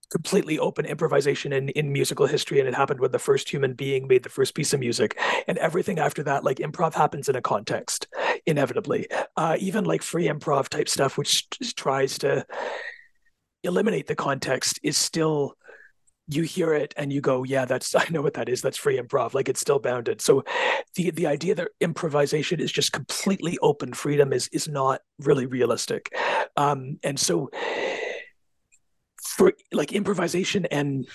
completely 0.09 0.57
open 0.57 0.85
improvisation 0.85 1.51
in, 1.51 1.67
in 1.69 1.91
musical 1.91 2.27
history 2.27 2.59
and 2.59 2.69
it 2.69 2.73
happened 2.73 3.01
when 3.01 3.11
the 3.11 3.19
first 3.19 3.49
human 3.49 3.73
being 3.73 4.07
made 4.07 4.23
the 4.23 4.29
first 4.29 4.55
piece 4.55 4.73
of 4.73 4.79
music. 4.79 5.19
And 5.47 5.57
everything 5.57 5.99
after 5.99 6.23
that 6.23 6.43
like 6.43 6.57
improv 6.57 6.93
happens 6.93 7.27
in 7.27 7.35
a 7.35 7.41
context 7.41 8.07
inevitably. 8.45 9.07
Uh, 9.35 9.57
even 9.59 9.83
like 9.83 10.01
free 10.01 10.27
improv 10.27 10.69
type 10.69 10.87
stuff 10.87 11.17
which 11.17 11.49
tries 11.75 12.17
to 12.19 12.45
eliminate 13.63 14.07
the 14.07 14.15
context 14.15 14.79
is 14.83 14.97
still 14.97 15.55
you 16.27 16.43
hear 16.43 16.73
it 16.73 16.93
and 16.97 17.11
you 17.11 17.21
go, 17.21 17.43
yeah, 17.43 17.65
that's 17.65 17.95
I 17.95 18.05
know 18.09 18.21
what 18.21 18.33
that 18.35 18.49
is. 18.49 18.61
That's 18.61 18.77
free 18.77 18.99
improv. 18.99 19.33
Like 19.33 19.49
it's 19.49 19.61
still 19.61 19.79
bounded. 19.79 20.21
So 20.21 20.43
the 20.95 21.11
the 21.11 21.27
idea 21.27 21.55
that 21.55 21.69
improvisation 21.79 22.59
is 22.59 22.71
just 22.71 22.91
completely 22.91 23.57
open 23.61 23.93
freedom 23.93 24.33
is 24.33 24.47
is 24.49 24.67
not 24.67 25.01
really 25.19 25.45
realistic. 25.45 26.13
Um, 26.55 26.99
and 27.03 27.19
so 27.19 27.49
for 29.21 29.53
like 29.71 29.91
improvisation 29.91 30.65
and 30.67 31.07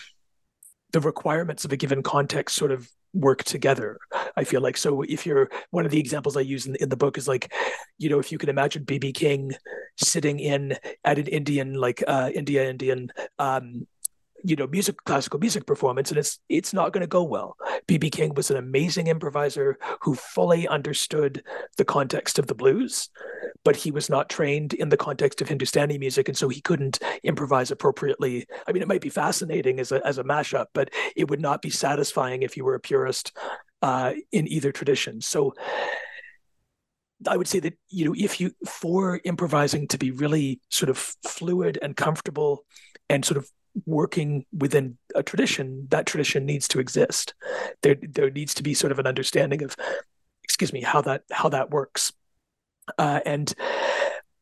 the 0.92 1.00
requirements 1.00 1.64
of 1.64 1.72
a 1.72 1.76
given 1.76 2.02
context 2.02 2.54
sort 2.54 2.70
of 2.70 2.88
work 3.14 3.42
together 3.44 3.98
i 4.36 4.44
feel 4.44 4.62
like 4.62 4.76
so 4.76 5.02
if 5.02 5.26
you're 5.26 5.50
one 5.70 5.84
of 5.84 5.90
the 5.90 6.00
examples 6.00 6.36
i 6.36 6.40
use 6.40 6.66
in, 6.66 6.74
in 6.76 6.88
the 6.88 6.96
book 6.96 7.18
is 7.18 7.28
like 7.28 7.52
you 7.98 8.08
know 8.08 8.18
if 8.18 8.32
you 8.32 8.38
can 8.38 8.48
imagine 8.48 8.84
bb 8.86 9.12
king 9.12 9.52
sitting 9.98 10.38
in 10.38 10.76
at 11.04 11.18
an 11.18 11.26
indian 11.26 11.74
like 11.74 12.02
uh 12.06 12.30
india 12.34 12.68
indian 12.70 13.10
um 13.38 13.86
you 14.44 14.56
know 14.56 14.66
music 14.66 14.96
classical 15.04 15.38
music 15.38 15.66
performance 15.66 16.10
and 16.10 16.18
it's 16.18 16.38
it's 16.48 16.72
not 16.72 16.92
going 16.92 17.02
to 17.02 17.06
go 17.06 17.22
well. 17.22 17.56
Bb 17.86 18.10
king 18.10 18.34
was 18.34 18.50
an 18.50 18.56
amazing 18.56 19.06
improviser 19.06 19.78
who 20.00 20.14
fully 20.14 20.68
understood 20.68 21.42
the 21.76 21.84
context 21.84 22.38
of 22.38 22.46
the 22.46 22.54
blues 22.54 23.08
but 23.64 23.76
he 23.76 23.90
was 23.90 24.10
not 24.10 24.28
trained 24.28 24.74
in 24.74 24.88
the 24.88 24.96
context 24.96 25.40
of 25.40 25.48
hindustani 25.48 25.96
music 25.98 26.28
and 26.28 26.36
so 26.36 26.48
he 26.48 26.60
couldn't 26.60 26.98
improvise 27.22 27.70
appropriately. 27.70 28.46
I 28.66 28.72
mean 28.72 28.82
it 28.82 28.88
might 28.88 29.00
be 29.00 29.10
fascinating 29.10 29.80
as 29.80 29.92
a 29.92 30.04
as 30.06 30.18
a 30.18 30.24
mashup 30.24 30.66
but 30.72 30.90
it 31.16 31.30
would 31.30 31.40
not 31.40 31.62
be 31.62 31.70
satisfying 31.70 32.42
if 32.42 32.56
you 32.56 32.64
were 32.64 32.74
a 32.74 32.80
purist 32.80 33.36
uh, 33.82 34.12
in 34.30 34.46
either 34.48 34.72
tradition. 34.72 35.20
So 35.20 35.54
I 37.28 37.36
would 37.36 37.48
say 37.48 37.60
that 37.60 37.78
you 37.88 38.04
know 38.04 38.14
if 38.16 38.40
you 38.40 38.52
for 38.66 39.20
improvising 39.24 39.86
to 39.88 39.98
be 39.98 40.10
really 40.10 40.60
sort 40.70 40.90
of 40.90 40.98
fluid 41.26 41.78
and 41.82 41.96
comfortable 41.96 42.64
and 43.08 43.24
sort 43.24 43.38
of 43.38 43.48
working 43.86 44.44
within 44.56 44.98
a 45.14 45.22
tradition, 45.22 45.86
that 45.90 46.06
tradition 46.06 46.46
needs 46.46 46.68
to 46.68 46.80
exist. 46.80 47.34
There, 47.82 47.96
there 48.00 48.30
needs 48.30 48.54
to 48.54 48.62
be 48.62 48.74
sort 48.74 48.92
of 48.92 48.98
an 48.98 49.06
understanding 49.06 49.62
of, 49.62 49.76
excuse 50.44 50.72
me, 50.72 50.82
how 50.82 51.00
that 51.02 51.22
how 51.30 51.48
that 51.50 51.70
works. 51.70 52.12
Uh, 52.98 53.20
and 53.24 53.52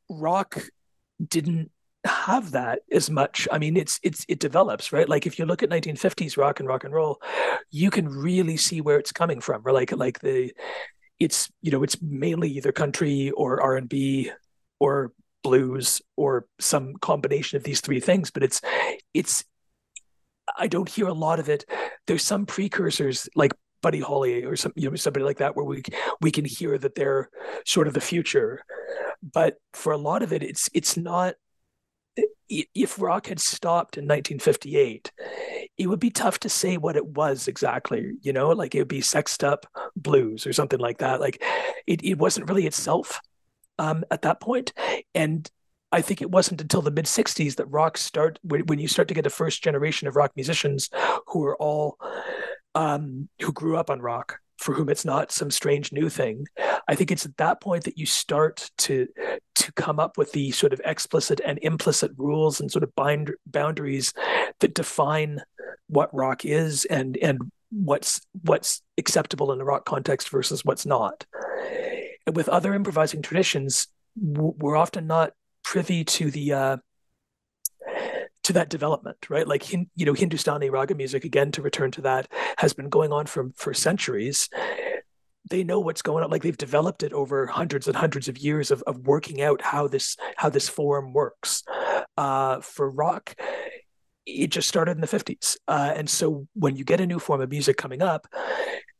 rock 0.08 0.62
didn't 1.28 1.70
have 2.04 2.52
that 2.52 2.80
as 2.90 3.10
much. 3.10 3.46
I 3.52 3.58
mean, 3.58 3.76
it's 3.76 4.00
it's 4.02 4.24
it 4.28 4.40
develops, 4.40 4.92
right? 4.92 5.08
Like 5.08 5.26
if 5.26 5.38
you 5.38 5.46
look 5.46 5.62
at 5.62 5.70
1950s 5.70 6.36
rock 6.36 6.60
and 6.60 6.68
rock 6.68 6.84
and 6.84 6.94
roll, 6.94 7.20
you 7.70 7.90
can 7.90 8.08
really 8.08 8.56
see 8.56 8.80
where 8.80 8.98
it's 8.98 9.12
coming 9.12 9.40
from. 9.40 9.62
Or 9.64 9.72
like 9.72 9.92
like 9.92 10.20
the 10.20 10.52
it's 11.18 11.50
you 11.60 11.70
know 11.70 11.82
it's 11.82 12.00
mainly 12.00 12.50
either 12.50 12.72
country 12.72 13.30
or 13.32 13.62
R 13.62 13.76
and 13.76 13.88
B 13.88 14.30
or 14.78 15.12
blues 15.42 16.02
or 16.16 16.46
some 16.58 16.94
combination 16.96 17.56
of 17.56 17.62
these 17.64 17.80
three 17.80 18.00
things 18.00 18.30
but 18.30 18.42
it's 18.42 18.60
it's 19.14 19.44
i 20.58 20.66
don't 20.66 20.88
hear 20.88 21.06
a 21.06 21.14
lot 21.14 21.40
of 21.40 21.48
it. 21.48 21.64
There's 22.06 22.24
some 22.24 22.46
precursors 22.46 23.28
like 23.34 23.52
buddy 23.82 24.00
holly 24.00 24.44
or 24.44 24.56
some 24.56 24.72
you 24.76 24.90
know 24.90 24.96
somebody 24.96 25.24
like 25.24 25.38
that 25.38 25.56
where 25.56 25.64
we 25.64 25.82
we 26.20 26.30
can 26.30 26.44
hear 26.44 26.76
that 26.78 26.94
they're 26.94 27.30
sort 27.64 27.88
of 27.88 27.94
the 27.94 28.00
future. 28.00 28.62
But 29.22 29.56
for 29.72 29.92
a 29.92 29.98
lot 29.98 30.22
of 30.22 30.32
it 30.32 30.42
it's 30.42 30.68
it's 30.74 30.96
not 30.96 31.34
if 32.48 33.00
rock 33.00 33.28
had 33.28 33.38
stopped 33.38 33.96
in 33.96 34.04
1958 34.04 35.12
it 35.78 35.86
would 35.86 36.00
be 36.00 36.10
tough 36.10 36.40
to 36.40 36.48
say 36.48 36.76
what 36.76 36.96
it 36.96 37.06
was 37.06 37.48
exactly 37.48 38.12
you 38.22 38.32
know? 38.32 38.50
Like 38.50 38.74
it 38.74 38.80
would 38.80 38.88
be 38.88 39.00
sexed 39.00 39.44
up 39.44 39.66
blues 39.96 40.46
or 40.46 40.52
something 40.52 40.80
like 40.80 40.98
that. 40.98 41.20
Like 41.20 41.42
it, 41.86 42.04
it 42.04 42.18
wasn't 42.18 42.48
really 42.48 42.66
itself 42.66 43.20
um, 43.80 44.04
at 44.10 44.22
that 44.22 44.40
point. 44.40 44.72
And 45.14 45.50
I 45.90 46.02
think 46.02 46.22
it 46.22 46.30
wasn't 46.30 46.60
until 46.60 46.82
the 46.82 46.90
mid 46.90 47.06
'60s 47.06 47.56
that 47.56 47.66
rock 47.66 47.98
start 47.98 48.38
when, 48.42 48.60
when 48.66 48.78
you 48.78 48.86
start 48.86 49.08
to 49.08 49.14
get 49.14 49.26
a 49.26 49.30
first 49.30 49.64
generation 49.64 50.06
of 50.06 50.14
rock 50.14 50.32
musicians 50.36 50.90
who 51.26 51.44
are 51.44 51.56
all 51.56 51.98
um, 52.74 53.28
who 53.40 53.52
grew 53.52 53.76
up 53.76 53.90
on 53.90 54.00
rock, 54.00 54.38
for 54.58 54.74
whom 54.74 54.88
it's 54.88 55.04
not 55.04 55.32
some 55.32 55.50
strange 55.50 55.92
new 55.92 56.08
thing. 56.08 56.46
I 56.86 56.94
think 56.94 57.10
it's 57.10 57.26
at 57.26 57.36
that 57.38 57.60
point 57.60 57.84
that 57.84 57.98
you 57.98 58.06
start 58.06 58.70
to 58.78 59.08
to 59.56 59.72
come 59.72 59.98
up 59.98 60.16
with 60.16 60.30
the 60.32 60.52
sort 60.52 60.72
of 60.72 60.80
explicit 60.84 61.40
and 61.44 61.58
implicit 61.62 62.12
rules 62.16 62.60
and 62.60 62.70
sort 62.70 62.84
of 62.84 62.94
bind 62.94 63.32
boundaries 63.46 64.12
that 64.60 64.74
define 64.74 65.40
what 65.88 66.14
rock 66.14 66.44
is 66.44 66.84
and 66.84 67.16
and 67.16 67.40
what's 67.70 68.20
what's 68.42 68.82
acceptable 68.98 69.52
in 69.52 69.58
the 69.58 69.64
rock 69.64 69.86
context 69.86 70.28
versus 70.28 70.64
what's 70.64 70.86
not. 70.86 71.24
With 72.32 72.48
other 72.48 72.74
improvising 72.74 73.22
traditions, 73.22 73.88
we're 74.16 74.76
often 74.76 75.06
not 75.06 75.32
privy 75.62 76.04
to 76.04 76.30
the 76.30 76.52
uh, 76.52 76.76
to 78.42 78.52
that 78.54 78.68
development, 78.68 79.28
right? 79.28 79.46
Like 79.46 79.72
you 79.72 79.86
know, 79.96 80.12
Hindustani 80.12 80.70
raga 80.70 80.94
music 80.94 81.24
again 81.24 81.52
to 81.52 81.62
return 81.62 81.90
to 81.92 82.02
that 82.02 82.28
has 82.58 82.72
been 82.72 82.88
going 82.88 83.12
on 83.12 83.26
for 83.26 83.50
for 83.56 83.74
centuries. 83.74 84.48
They 85.48 85.64
know 85.64 85.80
what's 85.80 86.02
going 86.02 86.22
on, 86.22 86.30
like 86.30 86.42
they've 86.42 86.56
developed 86.56 87.02
it 87.02 87.12
over 87.12 87.46
hundreds 87.46 87.88
and 87.88 87.96
hundreds 87.96 88.28
of 88.28 88.38
years 88.38 88.70
of, 88.70 88.82
of 88.82 89.06
working 89.06 89.42
out 89.42 89.62
how 89.62 89.88
this 89.88 90.16
how 90.36 90.50
this 90.50 90.68
form 90.68 91.12
works. 91.12 91.62
Uh, 92.16 92.60
for 92.60 92.90
rock, 92.90 93.34
it 94.26 94.48
just 94.48 94.68
started 94.68 94.92
in 94.92 95.00
the 95.00 95.06
50s. 95.06 95.56
Uh, 95.66 95.92
and 95.96 96.08
so 96.08 96.46
when 96.54 96.76
you 96.76 96.84
get 96.84 97.00
a 97.00 97.06
new 97.06 97.18
form 97.18 97.40
of 97.40 97.50
music 97.50 97.76
coming 97.76 98.02
up, 98.02 98.26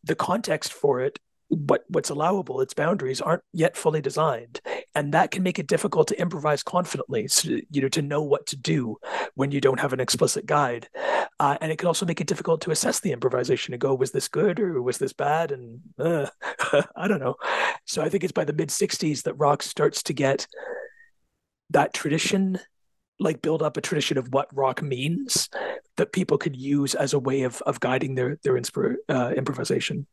the 0.04 0.14
context 0.14 0.72
for 0.72 1.00
it 1.00 1.18
what 1.50 1.82
what's 1.88 2.10
allowable 2.10 2.60
its 2.60 2.74
boundaries 2.74 3.20
aren't 3.20 3.42
yet 3.52 3.76
fully 3.76 4.00
designed 4.00 4.60
and 4.94 5.12
that 5.14 5.30
can 5.30 5.42
make 5.42 5.58
it 5.58 5.66
difficult 5.66 6.08
to 6.08 6.20
improvise 6.20 6.62
confidently 6.62 7.26
so, 7.28 7.48
you 7.70 7.82
know 7.82 7.88
to 7.88 8.02
know 8.02 8.22
what 8.22 8.46
to 8.46 8.56
do 8.56 8.96
when 9.34 9.50
you 9.50 9.60
don't 9.60 9.80
have 9.80 9.92
an 9.92 10.00
explicit 10.00 10.46
guide. 10.46 10.88
Uh, 11.38 11.56
and 11.60 11.72
it 11.72 11.78
can 11.78 11.88
also 11.88 12.04
make 12.04 12.20
it 12.20 12.26
difficult 12.26 12.60
to 12.60 12.70
assess 12.70 13.00
the 13.00 13.12
improvisation 13.12 13.72
and 13.72 13.80
go 13.80 13.94
was 13.94 14.10
this 14.10 14.28
good 14.28 14.60
or 14.60 14.82
was 14.82 14.98
this 14.98 15.12
bad? 15.12 15.52
and 15.52 15.80
uh, 15.98 16.26
i 16.96 17.08
don't 17.08 17.20
know. 17.20 17.36
So 17.84 18.02
i 18.02 18.08
think 18.08 18.24
it's 18.24 18.32
by 18.32 18.44
the 18.44 18.52
mid 18.52 18.68
60s 18.68 19.22
that 19.24 19.34
rock 19.34 19.62
starts 19.62 20.02
to 20.04 20.12
get 20.12 20.46
that 21.70 21.94
tradition 21.94 22.58
like 23.18 23.42
build 23.42 23.62
up 23.62 23.76
a 23.76 23.80
tradition 23.80 24.18
of 24.18 24.32
what 24.32 24.48
rock 24.56 24.82
means 24.82 25.48
that 25.96 26.12
people 26.12 26.38
could 26.38 26.56
use 26.56 26.94
as 26.94 27.12
a 27.12 27.18
way 27.18 27.42
of 27.42 27.60
of 27.62 27.80
guiding 27.80 28.14
their 28.14 28.38
their 28.42 28.58
uh, 29.08 29.32
improvisation 29.36 30.06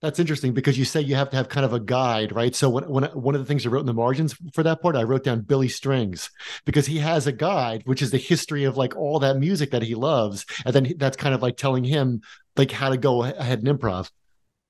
that's 0.00 0.20
interesting 0.20 0.52
because 0.52 0.78
you 0.78 0.84
say 0.84 1.00
you 1.00 1.16
have 1.16 1.30
to 1.30 1.36
have 1.36 1.48
kind 1.48 1.66
of 1.66 1.72
a 1.72 1.80
guide, 1.80 2.32
right? 2.32 2.54
So 2.54 2.70
when, 2.70 2.88
when 2.88 3.04
one 3.04 3.34
of 3.34 3.40
the 3.40 3.44
things 3.44 3.66
I 3.66 3.70
wrote 3.70 3.80
in 3.80 3.86
the 3.86 3.94
margins 3.94 4.34
for 4.52 4.62
that 4.62 4.80
part, 4.80 4.94
I 4.94 5.02
wrote 5.02 5.24
down 5.24 5.40
Billy 5.40 5.68
Strings 5.68 6.30
because 6.64 6.86
he 6.86 6.98
has 6.98 7.26
a 7.26 7.32
guide, 7.32 7.82
which 7.84 8.00
is 8.00 8.10
the 8.10 8.18
history 8.18 8.64
of 8.64 8.76
like 8.76 8.96
all 8.96 9.18
that 9.18 9.38
music 9.38 9.72
that 9.72 9.82
he 9.82 9.94
loves, 9.94 10.46
and 10.64 10.74
then 10.74 10.94
that's 10.98 11.16
kind 11.16 11.34
of 11.34 11.42
like 11.42 11.56
telling 11.56 11.84
him 11.84 12.20
like 12.56 12.70
how 12.70 12.90
to 12.90 12.96
go 12.96 13.24
ahead 13.24 13.58
and 13.58 13.68
improv. 13.68 14.10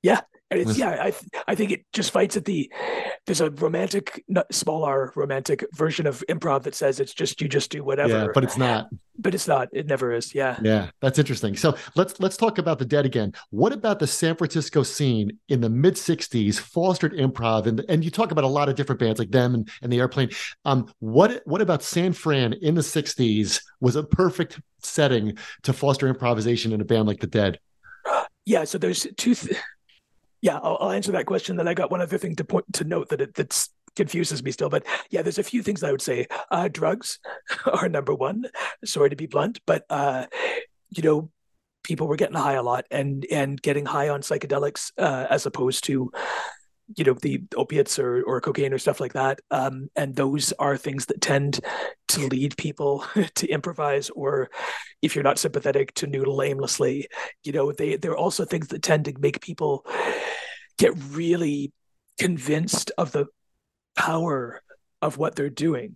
Yeah, 0.02 0.20
and 0.50 0.60
it's 0.60 0.78
yeah, 0.78 0.90
I 0.90 1.12
I 1.46 1.54
think 1.54 1.72
it 1.72 1.84
just 1.92 2.10
fights 2.10 2.36
at 2.36 2.44
the 2.46 2.72
there's 3.26 3.42
a 3.42 3.50
romantic 3.50 4.24
small 4.50 4.84
r 4.84 5.12
romantic 5.14 5.64
version 5.74 6.06
of 6.06 6.24
improv 6.28 6.62
that 6.62 6.74
says 6.74 7.00
it's 7.00 7.12
just 7.12 7.40
you 7.42 7.48
just 7.48 7.70
do 7.70 7.84
whatever. 7.84 8.24
Yeah, 8.24 8.28
but 8.32 8.44
it's 8.44 8.56
not. 8.56 8.88
But 9.18 9.34
it's 9.34 9.48
not. 9.48 9.68
It 9.72 9.86
never 9.86 10.12
is. 10.12 10.34
Yeah. 10.34 10.58
Yeah, 10.62 10.90
that's 11.00 11.18
interesting. 11.18 11.54
So 11.56 11.76
let's 11.96 12.18
let's 12.18 12.36
talk 12.36 12.56
about 12.56 12.78
the 12.78 12.86
dead 12.86 13.04
again. 13.04 13.34
What 13.50 13.72
about 13.72 13.98
the 13.98 14.06
San 14.06 14.36
Francisco 14.36 14.82
scene 14.82 15.38
in 15.48 15.60
the 15.60 15.68
mid 15.68 15.94
'60s 15.94 16.58
fostered 16.58 17.12
improv 17.12 17.66
and 17.66 17.84
and 17.88 18.02
you 18.02 18.10
talk 18.10 18.30
about 18.30 18.44
a 18.44 18.48
lot 18.48 18.70
of 18.70 18.74
different 18.74 19.00
bands 19.00 19.18
like 19.18 19.30
them 19.30 19.54
and, 19.54 19.68
and 19.82 19.92
the 19.92 19.98
Airplane. 19.98 20.30
Um, 20.64 20.90
what 21.00 21.42
what 21.44 21.60
about 21.60 21.82
San 21.82 22.14
Fran 22.14 22.54
in 22.54 22.74
the 22.74 22.80
'60s 22.80 23.60
was 23.80 23.96
a 23.96 24.02
perfect 24.02 24.60
setting 24.80 25.36
to 25.64 25.74
foster 25.74 26.08
improvisation 26.08 26.72
in 26.72 26.80
a 26.80 26.84
band 26.84 27.06
like 27.06 27.20
the 27.20 27.26
Dead? 27.26 27.58
Yeah. 28.46 28.64
So 28.64 28.78
there's 28.78 29.06
two. 29.18 29.34
Th- 29.34 29.58
yeah, 30.40 30.58
I'll, 30.58 30.78
I'll, 30.80 30.90
answer 30.92 31.12
that 31.12 31.26
question. 31.26 31.56
Then 31.56 31.68
I 31.68 31.74
got 31.74 31.90
one 31.90 32.00
other 32.00 32.18
thing 32.18 32.36
to 32.36 32.44
point 32.44 32.72
to 32.74 32.84
note 32.84 33.08
that 33.08 33.20
it 33.20 33.34
that's 33.34 33.70
confuses 33.96 34.42
me 34.42 34.50
still. 34.50 34.68
But 34.68 34.86
yeah, 35.10 35.22
there's 35.22 35.38
a 35.38 35.42
few 35.42 35.62
things 35.62 35.82
I 35.82 35.90
would 35.90 36.02
say. 36.02 36.26
Uh, 36.50 36.68
drugs 36.68 37.18
are 37.66 37.88
number 37.88 38.14
one. 38.14 38.44
Sorry 38.84 39.10
to 39.10 39.16
be 39.16 39.26
blunt, 39.26 39.60
but 39.66 39.84
uh, 39.90 40.26
you 40.90 41.02
know, 41.02 41.30
people 41.82 42.06
were 42.06 42.16
getting 42.16 42.36
high 42.36 42.54
a 42.54 42.62
lot 42.62 42.84
and 42.90 43.26
and 43.30 43.60
getting 43.60 43.86
high 43.86 44.08
on 44.08 44.22
psychedelics 44.22 44.92
uh, 44.98 45.26
as 45.28 45.46
opposed 45.46 45.84
to 45.84 46.12
you 46.96 47.04
know 47.04 47.14
the 47.14 47.42
opiates 47.56 47.98
or, 47.98 48.22
or 48.22 48.40
cocaine 48.40 48.72
or 48.72 48.78
stuff 48.78 49.00
like 49.00 49.12
that 49.12 49.40
um, 49.50 49.88
and 49.94 50.16
those 50.16 50.52
are 50.58 50.76
things 50.76 51.06
that 51.06 51.20
tend 51.20 51.60
to 52.08 52.26
lead 52.28 52.56
people 52.56 53.04
to 53.34 53.46
improvise 53.48 54.10
or 54.10 54.50
if 55.02 55.14
you're 55.14 55.24
not 55.24 55.38
sympathetic 55.38 55.94
to 55.94 56.06
noodle 56.06 56.42
aimlessly. 56.42 57.08
You 57.44 57.52
know 57.52 57.72
they 57.72 57.96
they're 57.96 58.16
also 58.16 58.44
things 58.44 58.68
that 58.68 58.82
tend 58.82 59.04
to 59.06 59.14
make 59.18 59.40
people 59.40 59.86
get 60.78 60.92
really 61.10 61.72
convinced 62.18 62.90
of 62.98 63.12
the 63.12 63.26
power 63.96 64.62
of 65.00 65.18
what 65.18 65.36
they're 65.36 65.50
doing 65.50 65.94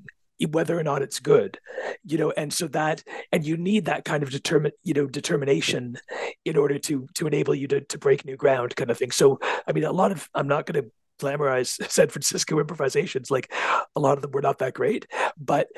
whether 0.50 0.78
or 0.78 0.83
not 0.83 1.02
it's 1.02 1.20
good 1.20 1.59
you 2.05 2.18
know 2.18 2.31
and 2.33 2.52
so 2.52 2.66
that 2.68 3.02
and 3.31 3.46
you 3.46 3.57
need 3.57 3.85
that 3.85 4.05
kind 4.05 4.22
of 4.22 4.31
determine 4.31 4.72
you 4.83 4.94
know 4.94 5.07
determination 5.07 5.96
in 6.44 6.57
order 6.57 6.78
to 6.78 7.07
to 7.14 7.26
enable 7.26 7.55
you 7.55 7.68
to 7.68 7.81
to 7.83 7.98
break 7.98 8.24
new 8.24 8.37
ground 8.37 8.74
kind 8.76 8.90
of 8.90 8.98
thing 8.98 9.11
so 9.11 9.38
i 9.66 9.72
mean 9.72 9.85
a 9.85 9.92
lot 9.92 10.12
of 10.12 10.28
i'm 10.35 10.48
not 10.48 10.66
going 10.66 10.83
to 10.83 10.90
glamorize 11.20 11.78
san 11.90 12.09
francisco 12.09 12.59
improvisations 12.59 13.31
like 13.31 13.52
a 13.96 14.00
lot 14.00 14.18
of 14.18 14.22
them 14.22 14.31
were 14.33 14.42
not 14.42 14.59
that 14.59 14.74
great 14.74 15.07
but 15.37 15.68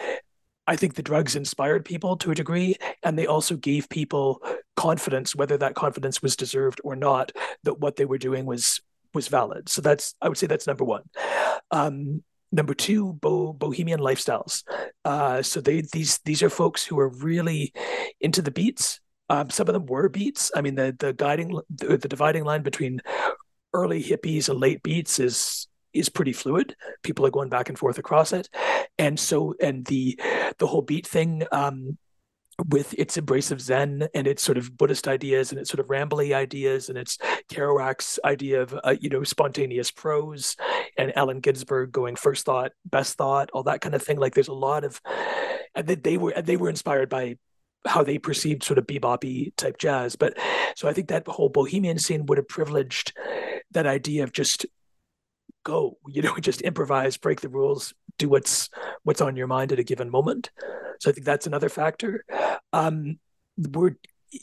I 0.67 0.77
think 0.77 0.95
the 0.95 1.03
drugs 1.03 1.37
inspired 1.37 1.85
people 1.85 2.17
to 2.17 2.31
a 2.31 2.35
degree, 2.35 2.77
and 3.03 3.19
they 3.19 3.27
also 3.27 3.55
gave 3.57 3.89
people 3.89 4.43
confidence, 4.77 5.37
whether 5.37 5.59
that 5.59 5.75
confidence 5.75 6.23
was 6.23 6.37
deserved 6.37 6.81
or 6.85 6.97
not, 6.97 7.33
that 7.65 7.81
what 7.81 7.97
they 7.97 8.07
were 8.07 8.19
doing 8.19 8.47
was 8.47 8.81
was 9.13 9.29
valid. 9.29 9.69
So 9.69 9.81
that's 9.81 10.15
I 10.21 10.29
would 10.29 10.39
say 10.39 10.47
that's 10.47 10.67
number 10.67 10.85
one. 10.85 11.03
Um, 11.71 12.23
number 12.55 12.75
two, 12.75 13.15
bo- 13.15 13.53
bohemian 13.53 14.01
lifestyles. 14.01 14.63
Uh, 15.05 15.43
so 15.43 15.61
they 15.61 15.83
these 15.93 16.19
these 16.25 16.43
are 16.43 16.51
folks 16.51 16.85
who 16.85 16.99
are 16.99 17.09
really 17.09 17.73
into 18.21 18.41
the 18.41 18.51
beats. 18.51 19.01
Um, 19.29 19.51
some 19.51 19.69
of 19.69 19.75
them 19.75 19.87
were 19.87 20.09
beats. 20.09 20.51
I 20.55 20.63
mean, 20.63 20.77
the 20.77 20.95
the 20.99 21.13
guiding 21.13 21.59
the, 21.75 21.99
the 21.99 22.09
dividing 22.09 22.45
line 22.45 22.63
between 22.63 23.01
early 23.73 24.03
hippies 24.03 24.49
and 24.49 24.59
late 24.59 24.83
beats 24.83 25.19
is 25.19 25.67
is 25.93 26.09
pretty 26.09 26.33
fluid. 26.33 26.77
People 27.03 27.27
are 27.27 27.31
going 27.31 27.49
back 27.49 27.69
and 27.69 27.79
forth 27.79 27.99
across 27.99 28.33
it, 28.33 28.49
and 28.99 29.19
so 29.19 29.55
and 29.61 29.85
the 29.87 30.19
the 30.59 30.67
whole 30.67 30.83
beat 30.83 31.07
thing 31.07 31.45
um, 31.53 31.99
with 32.69 32.95
its 32.99 33.17
embrace 33.17 33.51
of 33.51 33.61
Zen 33.61 34.09
and 34.15 34.27
its 34.27 34.43
sort 34.43 34.59
of 34.59 34.77
Buddhist 34.77 35.09
ideas 35.09 35.51
and 35.51 35.61
its 35.61 35.71
sort 35.71 35.81
of 35.81 35.87
rambly 35.87 36.35
ideas 36.35 36.89
and 36.89 36.97
its 36.97 37.19
Kerouac's 37.51 38.19
idea 38.25 38.63
of 38.63 38.75
uh, 38.85 38.95
you 39.01 39.09
know 39.09 39.25
spontaneous 39.25 39.91
prose 39.91 40.57
and 40.97 41.17
Allen 41.17 41.41
Ginsberg 41.41 41.93
going 41.93 42.17
first 42.17 42.45
thought, 42.45 42.73
best 42.85 43.17
thought, 43.17 43.51
all 43.53 43.65
that 43.65 43.81
kind 43.81 43.95
of 43.95 44.03
thing. 44.03 44.19
Like 44.19 44.35
there's 44.35 44.49
a 44.49 44.53
lot 44.53 44.85
of 44.85 45.01
and 45.75 45.87
they, 45.87 45.95
they 45.97 46.17
were 46.17 46.33
they 46.41 46.57
were 46.57 46.71
inspired 46.71 47.09
by 47.09 47.37
how 47.87 48.03
they 48.03 48.19
perceived 48.19 48.63
sort 48.63 48.79
of 48.79 48.87
beboppy 48.87 49.55
type 49.57 49.79
jazz. 49.79 50.17
But 50.17 50.39
so 50.77 50.89
I 50.89 50.93
think 50.93 51.09
that 51.09 51.27
whole 51.27 51.49
bohemian 51.49 51.99
scene 51.99 52.27
would 52.27 52.39
have 52.39 52.49
privileged 52.49 53.13
that 53.73 53.87
idea 53.87 54.25
of 54.25 54.33
just 54.33 54.65
go, 55.65 55.99
you 56.07 56.23
know, 56.23 56.37
just 56.41 56.63
improvise, 56.63 57.17
break 57.17 57.41
the 57.41 57.49
rules, 57.49 57.95
do 58.19 58.29
what's 58.29 58.71
what's 59.03 59.21
on 59.21 59.37
your 59.37 59.47
mind 59.47 59.73
at 59.73 59.79
a 59.79 59.85
given 59.85 60.11
moment. 60.11 60.51
So 61.01 61.11
I 61.11 61.13
think 61.13 61.27
that's 61.27 61.47
another 61.47 61.69
factor. 61.69 62.25
Um, 62.73 63.19
we're 63.57 63.97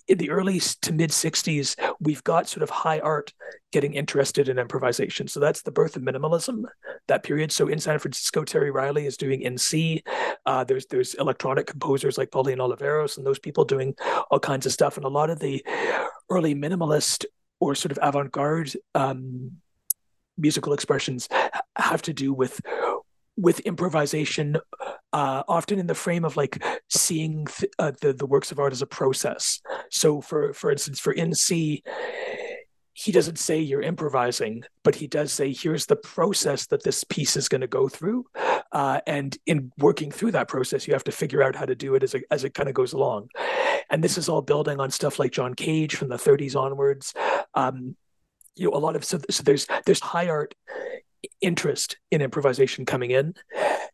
in 0.08 0.18
the 0.18 0.30
early 0.30 0.60
to 0.60 0.94
mid 0.94 1.10
60s, 1.10 1.76
we've 2.00 2.24
got 2.24 2.48
sort 2.48 2.64
of 2.64 2.70
high 2.70 3.00
art 3.00 3.34
getting 3.72 3.94
interested 3.94 4.50
in 4.50 4.60
improvisation. 4.60 5.28
So 5.28 5.40
that's 5.40 5.62
the 5.62 5.72
birth 5.72 5.96
of 5.96 6.04
minimalism, 6.04 6.64
that 7.08 7.24
period. 7.24 7.52
So 7.52 7.68
in 7.68 7.80
San 7.80 8.00
Francisco, 8.00 8.44
Terry 8.44 8.72
Riley 8.72 9.06
is 9.06 9.18
doing 9.18 9.42
in 9.42 9.58
C. 9.58 10.04
Uh, 10.46 10.64
there's 10.64 10.86
there's 10.88 11.14
electronic 11.16 11.68
composers 11.68 12.18
like 12.18 12.32
Pauline 12.32 12.60
Oliveros 12.60 13.18
and 13.18 13.26
those 13.26 13.40
people 13.40 13.66
doing 13.66 13.96
all 14.30 14.40
kinds 14.40 14.66
of 14.66 14.72
stuff. 14.72 14.98
And 14.98 15.06
a 15.06 15.10
lot 15.10 15.30
of 15.30 15.40
the 15.40 15.66
early 16.30 16.56
minimalist 16.56 17.26
or 17.60 17.76
sort 17.76 17.92
of 17.92 18.00
avant-garde 18.02 18.72
um, 18.96 19.52
musical 20.42 20.74
expressions 20.74 21.30
have 21.78 22.02
to 22.04 22.14
do 22.14 22.34
with 22.34 22.60
with 23.38 23.62
improvisation 23.62 24.58
uh, 25.14 25.44
often 25.48 25.80
in 25.80 25.88
the 25.88 25.96
frame 25.96 26.26
of 26.26 26.38
like 26.38 26.64
seeing 26.90 27.46
th- 27.46 27.72
uh, 27.80 27.92
the 28.02 28.14
the 28.14 28.26
works 28.26 28.52
of 28.52 28.60
art 28.60 28.74
as 28.74 28.82
a 28.82 28.88
process. 28.88 29.62
So, 29.90 30.22
for 30.22 30.54
for 30.54 30.72
instance, 30.72 31.00
for 31.00 31.14
In 31.14 31.34
C 31.34 31.84
he 32.94 33.12
doesn't 33.12 33.40
say 33.40 33.60
you're 33.60 33.82
improvising, 33.82 34.64
but 34.84 34.96
he 34.96 35.08
does 35.08 35.32
say 35.32 35.54
here's 35.54 35.86
the 35.86 35.96
process 35.96 36.68
that 36.68 36.84
this 36.84 37.04
piece 37.06 37.38
is 37.38 37.48
going 37.48 37.62
to 37.62 37.68
go 37.68 37.88
through, 37.88 38.26
uh, 38.72 39.00
and 39.08 39.38
in 39.46 39.72
working 39.78 40.12
through 40.12 40.32
that 40.32 40.48
process, 40.48 40.88
you 40.88 40.94
have 40.94 41.04
to 41.06 41.12
figure 41.12 41.42
out 41.42 41.56
how 41.56 41.66
to 41.66 41.76
do 41.76 41.96
it 41.96 42.04
as 42.04 42.16
as 42.30 42.44
it 42.44 42.54
kind 42.54 42.70
of 42.70 42.76
goes 42.76 42.94
along. 42.94 43.30
And 43.90 44.04
this 44.04 44.18
is 44.18 44.30
all 44.30 44.42
building 44.42 44.80
on 44.80 44.92
stuff 44.92 45.20
like 45.20 45.32
John 45.32 45.54
Cage 45.54 45.96
from 45.96 46.10
the 46.10 46.16
30s 46.16 46.56
onwards. 46.56 47.14
Um, 47.54 47.96
you 48.56 48.70
know, 48.70 48.78
a 48.78 48.80
lot 48.80 48.96
of 48.96 49.04
so, 49.04 49.20
so 49.30 49.44
there's 49.44 49.68
there's 49.86 50.00
high 50.00 50.28
art 50.28 50.56
interest 51.42 51.98
in 52.12 52.22
improvisation 52.22 52.86
coming 52.86 53.12
in. 53.12 53.34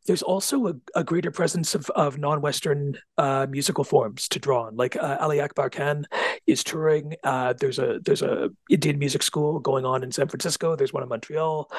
There's 0.05 0.21
also 0.21 0.67
a, 0.67 0.73
a 0.95 1.03
greater 1.03 1.31
presence 1.31 1.75
of, 1.75 1.89
of 1.89 2.17
non-Western 2.17 2.97
uh, 3.17 3.47
musical 3.49 3.83
forms 3.83 4.29
to 4.29 4.39
draw 4.39 4.67
on. 4.67 4.77
Like 4.77 4.95
uh, 4.95 5.17
Ali 5.19 5.41
Akbar 5.41 5.69
Khan 5.69 6.05
is 6.45 6.63
touring. 6.63 7.15
Uh, 7.23 7.53
there's 7.59 7.79
a 7.79 7.99
there's 8.05 8.21
a 8.21 8.49
Indian 8.69 8.99
music 8.99 9.23
school 9.23 9.59
going 9.59 9.85
on 9.85 10.03
in 10.03 10.11
San 10.11 10.29
Francisco. 10.29 10.75
There's 10.75 10.93
one 10.93 11.03
in 11.03 11.09
Montreal. 11.09 11.69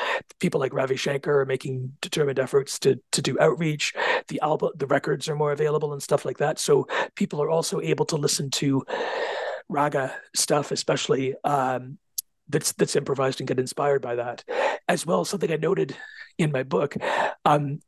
People 0.41 0.61
like 0.61 0.75
Ravi 0.75 0.97
Shankar 0.97 1.41
are 1.41 1.47
making 1.47 1.93
determined 2.03 2.39
efforts 2.39 2.79
to 2.81 3.01
to 3.13 3.23
do 3.23 3.39
outreach. 3.41 3.95
The 4.29 4.41
album, 4.43 4.73
the 4.77 4.87
records 4.87 5.29
are 5.29 5.37
more 5.37 5.53
available 5.53 5.93
and 5.93 6.03
stuff 6.03 6.25
like 6.25 6.39
that. 6.39 6.59
So 6.59 6.87
people 7.15 7.43
are 7.43 7.51
also 7.51 7.81
able 7.81 8.05
to 8.07 8.17
listen 8.17 8.51
to 8.51 8.85
raga 9.71 10.15
stuff, 10.35 10.71
especially 10.71 11.35
um, 11.45 11.99
that's 12.49 12.73
that's 12.73 12.97
improvised 12.97 13.41
and 13.41 13.49
get 13.49 13.61
inspired 13.61 14.03
by 14.03 14.17
that 14.17 14.45
as 14.89 15.07
well. 15.07 15.25
Something 15.25 15.53
i 15.53 15.57
noted 15.57 15.97
in 16.39 16.53
my 16.53 16.63
book 16.63 16.97
um, 17.45 17.81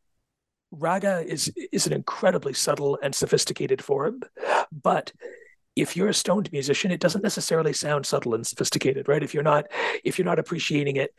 raga 0.70 1.25
is 1.27 1.53
is 1.73 1.87
an 1.87 1.92
incredibly 1.92 2.53
subtle 2.53 2.99
and 3.03 3.14
sophisticated 3.14 3.83
form 3.83 4.20
but 4.70 5.12
if 5.77 5.96
you're 5.96 6.09
a 6.09 6.14
stoned 6.14 6.51
musician 6.53 6.90
it 6.90 7.01
doesn't 7.01 7.23
necessarily 7.23 7.73
sound 7.73 8.07
subtle 8.07 8.35
and 8.35 8.46
sophisticated 8.46 9.09
right? 9.09 9.23
If 9.23 9.35
you're 9.35 9.42
not 9.42 9.66
if 10.05 10.18
you're 10.18 10.27
not 10.27 10.38
appreciating 10.38 10.96
it 10.96 11.14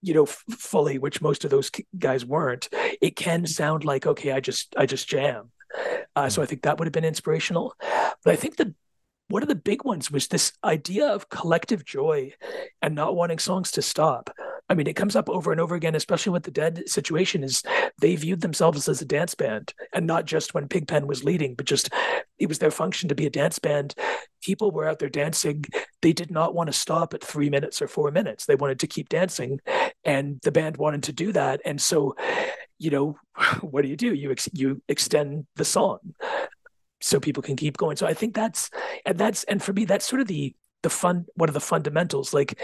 you 0.00 0.14
know 0.14 0.24
f- 0.24 0.44
fully 0.50 0.98
which 0.98 1.20
most 1.20 1.44
of 1.44 1.50
those 1.50 1.70
guys 1.98 2.24
weren't 2.24 2.68
it 3.00 3.16
can 3.16 3.46
sound 3.46 3.84
like 3.84 4.06
okay 4.06 4.32
i 4.32 4.40
just 4.40 4.74
i 4.76 4.86
just 4.86 5.08
jam. 5.08 5.50
Uh, 6.16 6.28
so 6.28 6.42
i 6.42 6.46
think 6.46 6.62
that 6.62 6.78
would 6.78 6.86
have 6.86 6.92
been 6.92 7.04
inspirational. 7.04 7.74
But 8.24 8.32
i 8.32 8.36
think 8.36 8.56
the 8.56 8.74
one 9.28 9.42
of 9.42 9.48
the 9.48 9.54
big 9.54 9.84
ones 9.84 10.10
was 10.10 10.28
this 10.28 10.52
idea 10.64 11.06
of 11.06 11.28
collective 11.28 11.84
joy 11.84 12.32
and 12.80 12.94
not 12.94 13.14
wanting 13.14 13.38
songs 13.38 13.70
to 13.72 13.82
stop. 13.82 14.30
I 14.70 14.74
mean, 14.74 14.86
it 14.86 14.96
comes 14.96 15.16
up 15.16 15.28
over 15.28 15.52
and 15.52 15.60
over 15.60 15.74
again, 15.74 15.94
especially 15.94 16.32
with 16.32 16.42
the 16.42 16.50
dead 16.50 16.88
situation, 16.88 17.44
is 17.44 17.62
they 18.00 18.16
viewed 18.16 18.40
themselves 18.40 18.88
as 18.88 19.00
a 19.00 19.06
dance 19.06 19.34
band 19.34 19.72
and 19.92 20.06
not 20.06 20.24
just 20.26 20.54
when 20.54 20.68
Pigpen 20.68 21.06
was 21.06 21.24
leading, 21.24 21.54
but 21.54 21.66
just 21.66 21.90
it 22.38 22.48
was 22.48 22.58
their 22.58 22.70
function 22.70 23.08
to 23.08 23.14
be 23.14 23.26
a 23.26 23.30
dance 23.30 23.58
band. 23.58 23.94
People 24.42 24.70
were 24.70 24.88
out 24.88 24.98
there 24.98 25.08
dancing. 25.08 25.64
They 26.02 26.12
did 26.12 26.30
not 26.30 26.54
want 26.54 26.68
to 26.68 26.72
stop 26.72 27.14
at 27.14 27.24
three 27.24 27.50
minutes 27.50 27.80
or 27.80 27.88
four 27.88 28.10
minutes. 28.10 28.46
They 28.46 28.56
wanted 28.56 28.80
to 28.80 28.86
keep 28.86 29.08
dancing. 29.08 29.60
And 30.04 30.38
the 30.42 30.52
band 30.52 30.76
wanted 30.76 31.02
to 31.04 31.12
do 31.12 31.32
that. 31.32 31.60
And 31.64 31.80
so, 31.80 32.14
you 32.78 32.90
know, 32.90 33.18
what 33.60 33.82
do 33.82 33.88
you 33.88 33.96
do? 33.96 34.14
You 34.14 34.30
ex- 34.30 34.50
you 34.52 34.82
extend 34.88 35.46
the 35.56 35.64
song 35.64 35.98
so 37.00 37.20
people 37.20 37.42
can 37.42 37.56
keep 37.56 37.76
going. 37.76 37.96
So 37.96 38.06
I 38.06 38.14
think 38.14 38.34
that's 38.34 38.70
and 39.06 39.18
that's 39.18 39.44
and 39.44 39.62
for 39.62 39.72
me 39.72 39.84
that's 39.84 40.06
sort 40.06 40.20
of 40.20 40.26
the 40.26 40.54
the 40.82 40.90
fun 40.90 41.26
one 41.34 41.48
of 41.48 41.54
the 41.54 41.60
fundamentals. 41.60 42.34
Like 42.34 42.60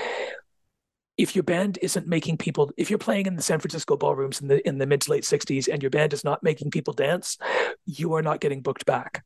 if 1.17 1.37
your 1.37 1.45
band 1.45 1.79
isn't 1.81 2.09
making 2.09 2.39
people 2.39 2.73
if 2.77 2.91
you're 2.91 2.99
playing 2.99 3.27
in 3.27 3.37
the 3.37 3.43
San 3.43 3.61
Francisco 3.61 3.97
ballrooms 3.97 4.41
in 4.41 4.49
the 4.49 4.67
in 4.67 4.79
the 4.79 4.87
mid 4.87 5.03
to 5.03 5.13
late 5.13 5.25
60s 5.25 5.69
and 5.73 5.83
your 5.83 5.91
band 5.91 6.13
is 6.13 6.25
not 6.25 6.43
making 6.43 6.71
people 6.71 6.93
dance 6.93 7.39
you 7.87 8.15
are 8.15 8.23
not 8.23 8.41
getting 8.41 8.63
booked 8.63 8.87
back. 8.87 9.25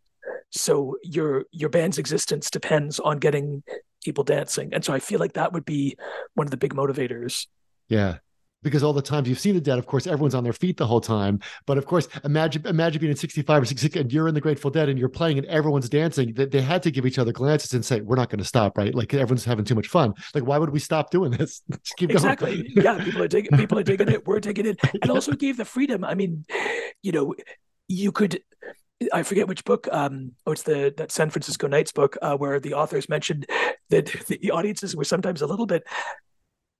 So 0.51 0.97
your 1.03 1.45
your 1.51 1.71
band's 1.71 1.99
existence 1.99 2.51
depends 2.51 3.01
on 3.01 3.19
getting 3.19 3.63
people 4.03 4.25
dancing. 4.25 4.73
And 4.73 4.85
so 4.85 4.93
I 4.93 4.99
feel 4.99 5.19
like 5.19 5.35
that 5.35 5.53
would 5.53 5.65
be 5.65 5.97
one 6.35 6.47
of 6.47 6.51
the 6.51 6.57
big 6.57 6.75
motivators. 6.75 7.47
Yeah 7.89 8.19
because 8.63 8.83
all 8.83 8.93
the 8.93 9.03
times 9.03 9.29
you've 9.29 9.39
seen 9.39 9.55
the 9.55 9.61
dead, 9.61 9.79
of 9.79 9.87
course, 9.87 10.07
everyone's 10.07 10.35
on 10.35 10.45
their 10.45 10.53
feet 10.53 10.77
the 10.77 10.87
whole 10.87 11.01
time. 11.01 11.41
But 11.67 11.79
of 11.79 11.87
course, 11.87 12.09
imagine 12.25 12.67
imagine 12.67 13.01
being 13.01 13.11
in 13.11 13.17
65 13.17 13.63
or 13.63 13.65
66 13.65 13.97
and 13.97 14.13
you're 14.13 14.29
in 14.29 14.35
the 14.35 14.41
Grateful 14.41 14.71
Dead 14.71 14.89
and 14.89 14.99
you're 14.99 15.09
playing 15.09 15.39
and 15.39 15.47
everyone's 15.47 15.89
dancing. 15.89 16.35
That 16.35 16.51
they 16.51 16.61
had 16.61 16.83
to 16.85 16.91
give 16.91 17.07
each 17.07 17.19
other 17.19 17.33
glances 17.33 17.75
and 17.75 17.85
say, 17.85 18.01
"We're 18.01 18.17
not 18.17 18.31
going 18.31 18.39
to 18.39 18.45
stop, 18.45 18.77
right? 18.77 18.95
Like 18.95 19.13
everyone's 19.15 19.45
having 19.45 19.65
too 19.65 19.75
much 19.75 19.89
fun. 19.89 20.15
Like 20.35 20.45
why 20.45 20.59
would 20.59 20.71
we 20.71 20.81
stop 20.81 21.11
doing 21.11 21.31
this? 21.31 21.63
Just 21.71 21.97
keep 21.97 22.11
exactly. 22.11 22.63
going." 22.75 22.85
yeah, 22.85 23.05
people 23.05 23.23
are 23.23 23.29
taking 23.29 23.57
People 23.57 23.79
are 23.79 23.85
taking 23.85 24.09
it. 24.09 24.27
We're 24.27 24.41
taking 24.41 24.67
it, 24.67 24.79
and 25.03 25.11
also 25.11 25.33
gave 25.33 25.57
the 25.57 25.65
freedom. 25.65 26.05
I 26.05 26.15
mean, 26.15 26.45
you 27.03 27.13
know, 27.13 27.35
you 27.89 28.13
could 28.13 28.41
I 29.13 29.23
forget 29.23 29.47
which 29.47 29.65
book. 29.65 29.89
Um, 29.93 30.33
oh, 30.47 30.53
it's 30.53 30.63
the 30.63 30.93
that 30.97 31.13
San 31.13 31.31
Francisco 31.31 31.69
Nights 31.69 31.93
book 31.93 32.17
uh, 32.21 32.37
where 32.37 32.59
the 32.59 32.75
authors 32.75 33.09
mentioned 33.09 33.47
that 33.91 34.07
the 34.29 34.51
audiences 34.51 34.97
were 34.97 35.05
sometimes 35.05 35.43
a 35.43 35.47
little 35.47 35.67
bit 35.67 35.85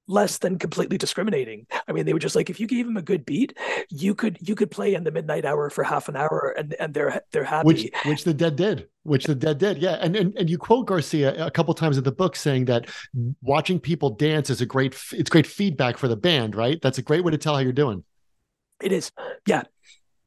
less 0.09 0.39
than 0.39 0.59
completely 0.59 0.99
discriminating. 0.99 1.67
I 1.87 1.93
mean, 1.93 2.07
they 2.07 2.13
were 2.13 2.19
just 2.19 2.35
like, 2.35 2.51
if 2.51 2.59
you 2.59 2.67
gave 2.67 2.87
them 2.87 2.97
a 2.97 3.03
good 3.03 3.25
beat, 3.25 3.57
you 3.91 4.15
could 4.15 4.39
you 4.41 4.55
could 4.55 4.71
play 4.71 4.95
in 4.95 5.05
the 5.05 5.13
midnight 5.13 5.45
hour 5.45 5.71
for 5.71 5.85
half 5.85 6.09
an 6.09 6.17
hour, 6.17 6.55
and 6.57 6.75
and 6.81 6.95
they're 6.95 7.23
they're 7.31 7.45
happy. 7.45 7.67
Which 7.67 7.91
which 8.07 8.25
the 8.25 8.35
dead 8.35 8.57
did. 8.57 8.89
Which 9.05 9.27
the 9.27 9.35
dead 9.35 9.59
did. 9.59 9.79
Yeah, 9.79 9.99
and 10.01 10.17
and 10.17 10.37
and 10.37 10.51
you 10.51 10.59
quote 10.59 10.87
Garcia 10.87 11.47
a 11.47 11.51
couple 11.51 11.75
times 11.75 11.99
in 11.99 12.05
the 12.05 12.13
book 12.13 12.35
saying 12.35 12.65
that 12.65 12.89
watching 13.43 13.79
people 13.79 14.11
dance 14.11 14.51
is 14.51 14.61
a 14.61 14.67
great 14.67 14.97
it's 15.13 15.31
great 15.31 15.47
feedback 15.47 15.99
for 15.99 16.09
the 16.09 16.17
band. 16.17 16.57
Right. 16.57 16.81
That's 16.83 16.99
a 16.99 17.03
great 17.03 17.23
way 17.23 17.31
to 17.31 17.39
tell 17.39 17.55
how 17.55 17.61
you're 17.61 17.73
doing. 17.73 18.05
It 18.83 18.93
is. 18.93 19.13
Yeah. 19.47 19.63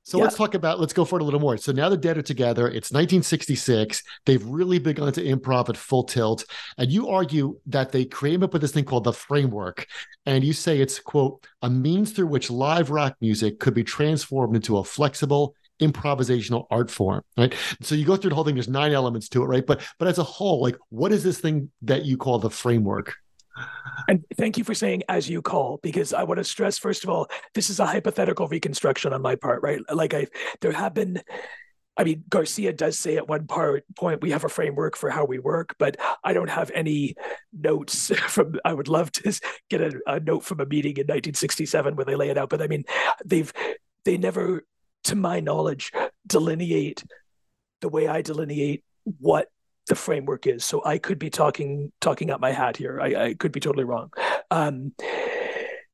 So 0.04 0.18
yeah. 0.18 0.24
let's 0.24 0.36
talk 0.36 0.56
about, 0.56 0.80
let's 0.80 0.94
go 0.94 1.06
forward 1.06 1.22
a 1.22 1.26
little 1.26 1.40
more. 1.40 1.58
So 1.58 1.72
now 1.72 1.88
the 1.88 1.98
dead 1.98 2.18
are 2.18 2.24
together. 2.24 2.68
It's 2.68 2.92
1966. 2.92 4.02
They've 4.26 4.44
really 4.44 4.80
begun 4.80 5.14
to 5.14 5.24
improv 5.24 5.70
at 5.70 5.78
full 5.78 6.04
tilt. 6.04 6.44
And 6.78 6.92
you 6.92 7.10
argue 7.10 7.60
that 7.68 7.92
they 7.92 8.06
came 8.06 8.42
up 8.42 8.54
with 8.54 8.64
this 8.64 8.72
thing 8.72 8.86
called 8.86 9.04
the 9.04 9.14
framework. 9.14 9.86
And 10.26 10.44
you 10.44 10.54
say 10.54 10.80
it's, 10.80 11.00
quote, 11.00 11.46
a 11.62 11.70
means 11.70 12.14
through 12.14 12.28
which 12.28 12.50
live 12.50 12.90
rock 12.90 13.16
music 13.22 13.60
could 13.60 13.76
be 13.76 13.84
transformed 13.84 14.56
into 14.56 14.78
a 14.78 14.84
flexible, 14.84 15.56
improvisational 15.80 16.68
art 16.70 16.92
form 16.92 17.24
right 17.40 17.56
so 17.82 17.96
you 17.96 18.06
go 18.06 18.16
through 18.16 18.30
the 18.30 18.36
whole 18.36 18.44
thing 18.44 18.54
there's 18.54 18.68
nine 18.68 18.92
elements 18.92 19.28
to 19.28 19.42
it 19.42 19.48
right 19.48 19.66
but 19.66 19.82
but 19.98 20.08
as 20.08 20.20
a 20.20 20.24
whole 20.24 20.62
like 20.62 20.78
what 20.90 21.12
is 21.12 21.24
this 21.24 21.40
thing 21.40 21.72
that 21.82 22.06
you 22.06 22.18
call 22.18 22.38
the 22.38 22.52
framework 22.52 23.16
and 24.08 24.24
thank 24.38 24.58
you 24.58 24.64
for 24.64 24.74
saying 24.74 25.04
as 25.10 25.30
you 25.30 25.42
call, 25.42 25.80
because 25.84 26.14
I 26.14 26.24
want 26.24 26.40
to 26.40 26.44
stress, 26.44 26.78
first 26.78 27.04
of 27.04 27.10
all, 27.10 27.28
this 27.54 27.70
is 27.70 27.80
a 27.80 27.86
hypothetical 27.86 28.48
reconstruction 28.48 29.14
on 29.14 29.22
my 29.22 29.36
part, 29.36 29.62
right? 29.62 29.80
Like 29.94 30.14
I 30.14 30.28
there 30.62 30.72
have 30.72 30.94
been 30.94 31.22
I 31.98 32.04
mean, 32.04 32.24
Garcia 32.30 32.72
does 32.72 32.98
say 32.98 33.18
at 33.18 33.28
one 33.28 33.48
part 33.48 33.84
point 33.96 34.22
we 34.22 34.32
have 34.32 34.44
a 34.44 34.50
framework 34.50 34.96
for 34.96 35.10
how 35.10 35.26
we 35.26 35.40
work, 35.40 35.76
but 35.78 35.98
I 36.24 36.34
don't 36.34 36.50
have 36.50 36.72
any 36.74 37.16
notes 37.54 38.08
from. 38.28 38.56
I 38.64 38.74
would 38.74 38.88
love 38.88 39.12
to 39.14 39.40
get 39.70 39.82
a, 39.82 40.00
a, 40.08 40.20
note 40.20 40.44
from 40.44 40.62
a 40.62 40.66
meeting 40.66 40.94
in 40.94 41.04
1967 41.04 41.96
where 41.96 42.06
they 42.06 42.16
lay 42.16 42.30
it 42.30 42.38
out, 42.38 42.50
but 42.50 42.62
I 42.62 42.68
mean, 42.68 42.86
they've 43.26 43.52
they 44.06 44.18
never, 44.18 44.66
to 45.06 45.16
my 45.16 45.42
knowledge, 45.42 45.92
delineate 46.26 47.04
the 47.82 47.90
way 47.90 48.08
I 48.08 48.22
delineate 48.22 48.84
what 49.20 49.50
the 49.92 49.96
framework 49.96 50.48
is. 50.48 50.64
So 50.64 50.82
I 50.86 50.98
could 50.98 51.20
be 51.20 51.30
talking 51.30 51.92
talking 52.00 52.32
out 52.32 52.40
my 52.40 52.54
hat 52.54 52.78
here. 52.78 53.02
I, 53.02 53.26
I 53.26 53.34
could 53.34 53.52
be 53.52 53.60
totally 53.60 53.84
wrong. 53.84 54.10
Um, 54.50 54.94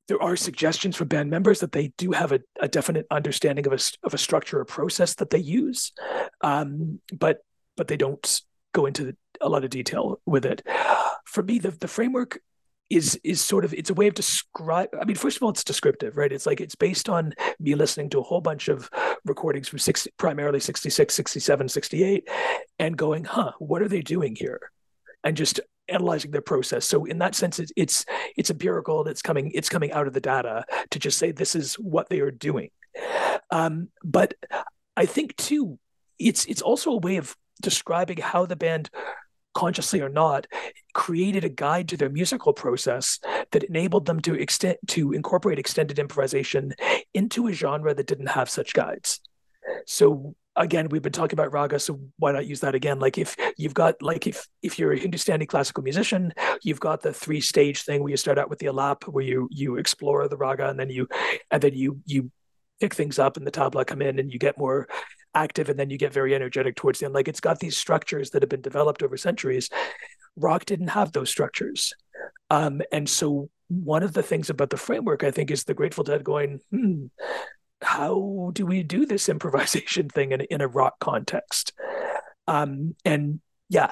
there 0.08 0.22
are 0.22 0.36
suggestions 0.36 0.96
from 0.96 1.08
band 1.08 1.32
members 1.32 1.62
that 1.62 1.72
they 1.72 1.88
do 1.98 2.12
have 2.12 2.32
a, 2.32 2.40
a 2.62 2.68
definite 2.68 3.08
understanding 3.10 3.66
of 3.66 3.74
a 3.74 3.80
of 4.04 4.14
a 4.14 4.20
structure 4.20 4.60
or 4.60 4.66
process 4.66 5.16
that 5.16 5.32
they 5.32 5.40
use, 5.40 5.94
um, 6.42 7.00
but 7.12 7.40
but 7.76 7.88
they 7.88 7.98
don't 7.98 8.42
go 8.72 8.86
into 8.86 9.16
a 9.42 9.50
lot 9.50 9.64
of 9.64 9.72
detail 9.72 10.22
with 10.28 10.46
it. 10.46 10.62
For 11.26 11.42
me, 11.42 11.58
the 11.58 11.72
the 11.72 11.88
framework 11.88 12.40
is 12.90 13.20
is 13.24 13.42
sort 13.42 13.66
of 13.66 13.74
it's 13.74 13.90
a 13.90 13.94
way 13.94 14.08
of 14.08 14.14
describe 14.14 14.90
i 15.02 15.06
mean 15.06 15.16
first 15.16 15.38
of 15.38 15.44
all 15.44 15.50
it's 15.50 15.64
descriptive 15.64 16.18
right? 16.18 16.32
It's 16.32 16.46
like 16.46 16.62
it's 16.62 16.76
based 16.76 17.10
on 17.10 17.34
me 17.60 17.76
listening 17.76 18.10
to 18.12 18.20
a 18.20 18.24
whole 18.24 18.42
bunch 18.42 18.68
of 18.68 18.90
recordings 19.26 19.68
from 19.68 19.80
six 19.80 20.08
primarily 20.18 20.60
66 20.60 21.14
67 21.14 21.70
68 21.70 22.30
and 22.80 22.98
going 22.98 23.24
huh 23.24 23.52
what 23.60 23.82
are 23.82 23.88
they 23.88 24.02
doing 24.02 24.36
here? 24.36 24.72
And 25.24 25.36
just 25.36 25.60
analyzing 25.90 26.32
their 26.32 26.42
process. 26.42 26.86
So 26.86 27.06
in 27.06 27.20
that 27.20 27.36
sense 27.36 27.60
it's 27.60 27.72
it's, 27.76 28.06
it's 28.36 28.50
empirical 28.50 29.02
and 29.02 29.10
it's 29.10 29.22
coming 29.22 29.52
it's 29.54 29.70
coming 29.70 29.92
out 29.92 30.08
of 30.08 30.14
the 30.14 30.22
data 30.22 30.66
to 30.92 31.00
just 31.00 31.18
say 31.18 31.32
this 31.32 31.56
is 31.56 31.76
what 31.76 32.10
they 32.10 32.20
are 32.20 32.32
doing. 32.32 32.70
Um, 33.52 33.90
but 34.04 34.34
i 34.96 35.06
think 35.06 35.36
too 35.36 35.78
it's 36.18 36.46
it's 36.46 36.62
also 36.62 36.92
a 36.92 36.98
way 36.98 37.18
of 37.18 37.36
describing 37.62 38.18
how 38.18 38.46
the 38.46 38.56
band 38.56 38.90
consciously 39.58 40.02
or 40.02 40.10
not, 40.10 40.46
created 40.94 41.44
a 41.44 41.50
guide 41.50 41.90
to 41.90 41.98
their 41.98 42.10
musical 42.10 42.54
process 42.54 43.20
that 43.52 43.64
enabled 43.64 44.06
them 44.06 44.20
to 44.20 44.36
extend 44.36 44.78
to 44.86 45.14
incorporate 45.14 45.58
extended 45.58 45.98
improvisation 45.98 46.74
into 47.16 47.48
a 47.48 47.52
genre 47.52 47.92
that 47.92 48.06
didn't 48.06 48.28
have 48.28 48.52
such 48.52 48.76
guides. 48.76 49.20
So 49.88 50.36
again, 50.56 50.90
we've 50.90 51.02
been 51.02 51.12
talking 51.12 51.40
about 51.40 51.54
raga, 51.54 51.80
so 51.80 52.00
why 52.20 52.34
not 52.34 52.46
use 52.46 52.60
that 52.60 52.76
again? 52.76 53.00
Like 53.00 53.18
if 53.18 53.36
you've 53.58 53.74
got 53.74 54.00
like 54.00 54.28
if 54.28 54.48
if 54.62 54.78
you're 54.78 54.94
a 54.94 55.00
Hindustani 55.00 55.48
classical 55.48 55.84
musician, 55.84 56.34
you've 56.62 56.80
got 56.80 57.02
the 57.02 57.12
three 57.12 57.42
stage 57.42 57.82
thing 57.82 58.04
where 58.04 58.12
you 58.12 58.18
start 58.18 58.38
out 58.38 58.52
with 58.52 58.60
the 58.60 58.68
alap, 58.68 59.08
where 59.12 59.26
you 59.26 59.50
you 59.52 59.78
explore 59.78 60.28
the 60.28 60.38
raga, 60.38 60.70
and 60.70 60.80
then 60.80 60.92
you 60.92 61.08
and 61.50 61.64
then 61.64 61.74
you 61.74 62.00
you 62.06 62.30
pick 62.80 62.94
things 62.94 63.18
up 63.18 63.38
and 63.38 63.48
the 63.48 63.58
tabla 63.60 63.84
come 63.84 64.04
in 64.04 64.20
and 64.20 64.32
you 64.32 64.38
get 64.38 64.56
more 64.56 64.88
active 65.34 65.70
and 65.70 65.80
then 65.80 65.90
you 65.90 65.98
get 65.98 66.14
very 66.14 66.34
energetic 66.36 66.76
towards 66.76 67.00
the 67.00 67.06
end. 67.06 67.14
Like 67.14 67.28
it's 67.28 67.40
got 67.40 67.60
these 67.60 67.78
structures 67.78 68.32
that 68.32 68.42
have 68.42 68.50
been 68.50 68.62
developed 68.62 69.04
over 69.04 69.18
centuries. 69.18 69.70
Rock 70.36 70.66
didn't 70.66 70.90
have 70.90 71.12
those 71.12 71.30
structures. 71.30 71.94
Um, 72.50 72.82
and 72.92 73.10
so 73.10 73.50
one 73.68 74.04
of 74.04 74.14
the 74.14 74.24
things 74.24 74.50
about 74.50 74.70
the 74.70 74.78
framework, 74.78 75.24
I 75.24 75.32
think, 75.32 75.52
is 75.52 75.64
the 75.64 75.74
Grateful 75.74 76.04
Dead 76.04 76.24
going, 76.24 76.62
hmm, 76.72 77.06
how 77.82 78.52
do 78.54 78.66
we 78.66 78.84
do 78.84 79.06
this 79.06 79.30
improvisation 79.30 80.10
thing 80.10 80.32
in, 80.32 80.42
in 80.42 80.62
a 80.62 80.68
rock 80.68 81.00
context? 81.00 81.74
Um, 82.48 82.96
and 83.04 83.42
yeah, 83.70 83.92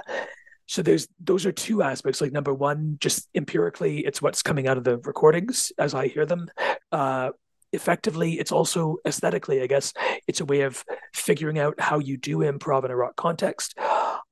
so 0.68 0.82
there's 0.82 1.08
those 1.20 1.46
are 1.46 1.52
two 1.52 1.82
aspects 1.82 2.22
like 2.22 2.32
number 2.32 2.54
one 2.54 2.98
just 3.00 3.30
empirically 3.36 4.00
it's 4.00 4.22
what's 4.22 4.42
coming 4.42 4.68
out 4.68 4.78
of 4.78 4.84
the 4.84 4.98
recordings 5.00 5.72
as 5.78 5.94
i 5.94 6.08
hear 6.08 6.26
them 6.26 6.48
uh 6.92 7.30
effectively 7.74 8.40
it's 8.40 8.52
also 8.52 8.98
aesthetically 9.06 9.62
i 9.62 9.68
guess 9.68 9.92
it's 10.28 10.42
a 10.42 10.46
way 10.46 10.62
of 10.62 10.84
figuring 11.14 11.60
out 11.60 11.80
how 11.80 12.00
you 12.00 12.18
do 12.18 12.40
improv 12.40 12.86
in 12.86 12.92
a 12.92 12.96
rock 12.96 13.16
context. 13.16 13.78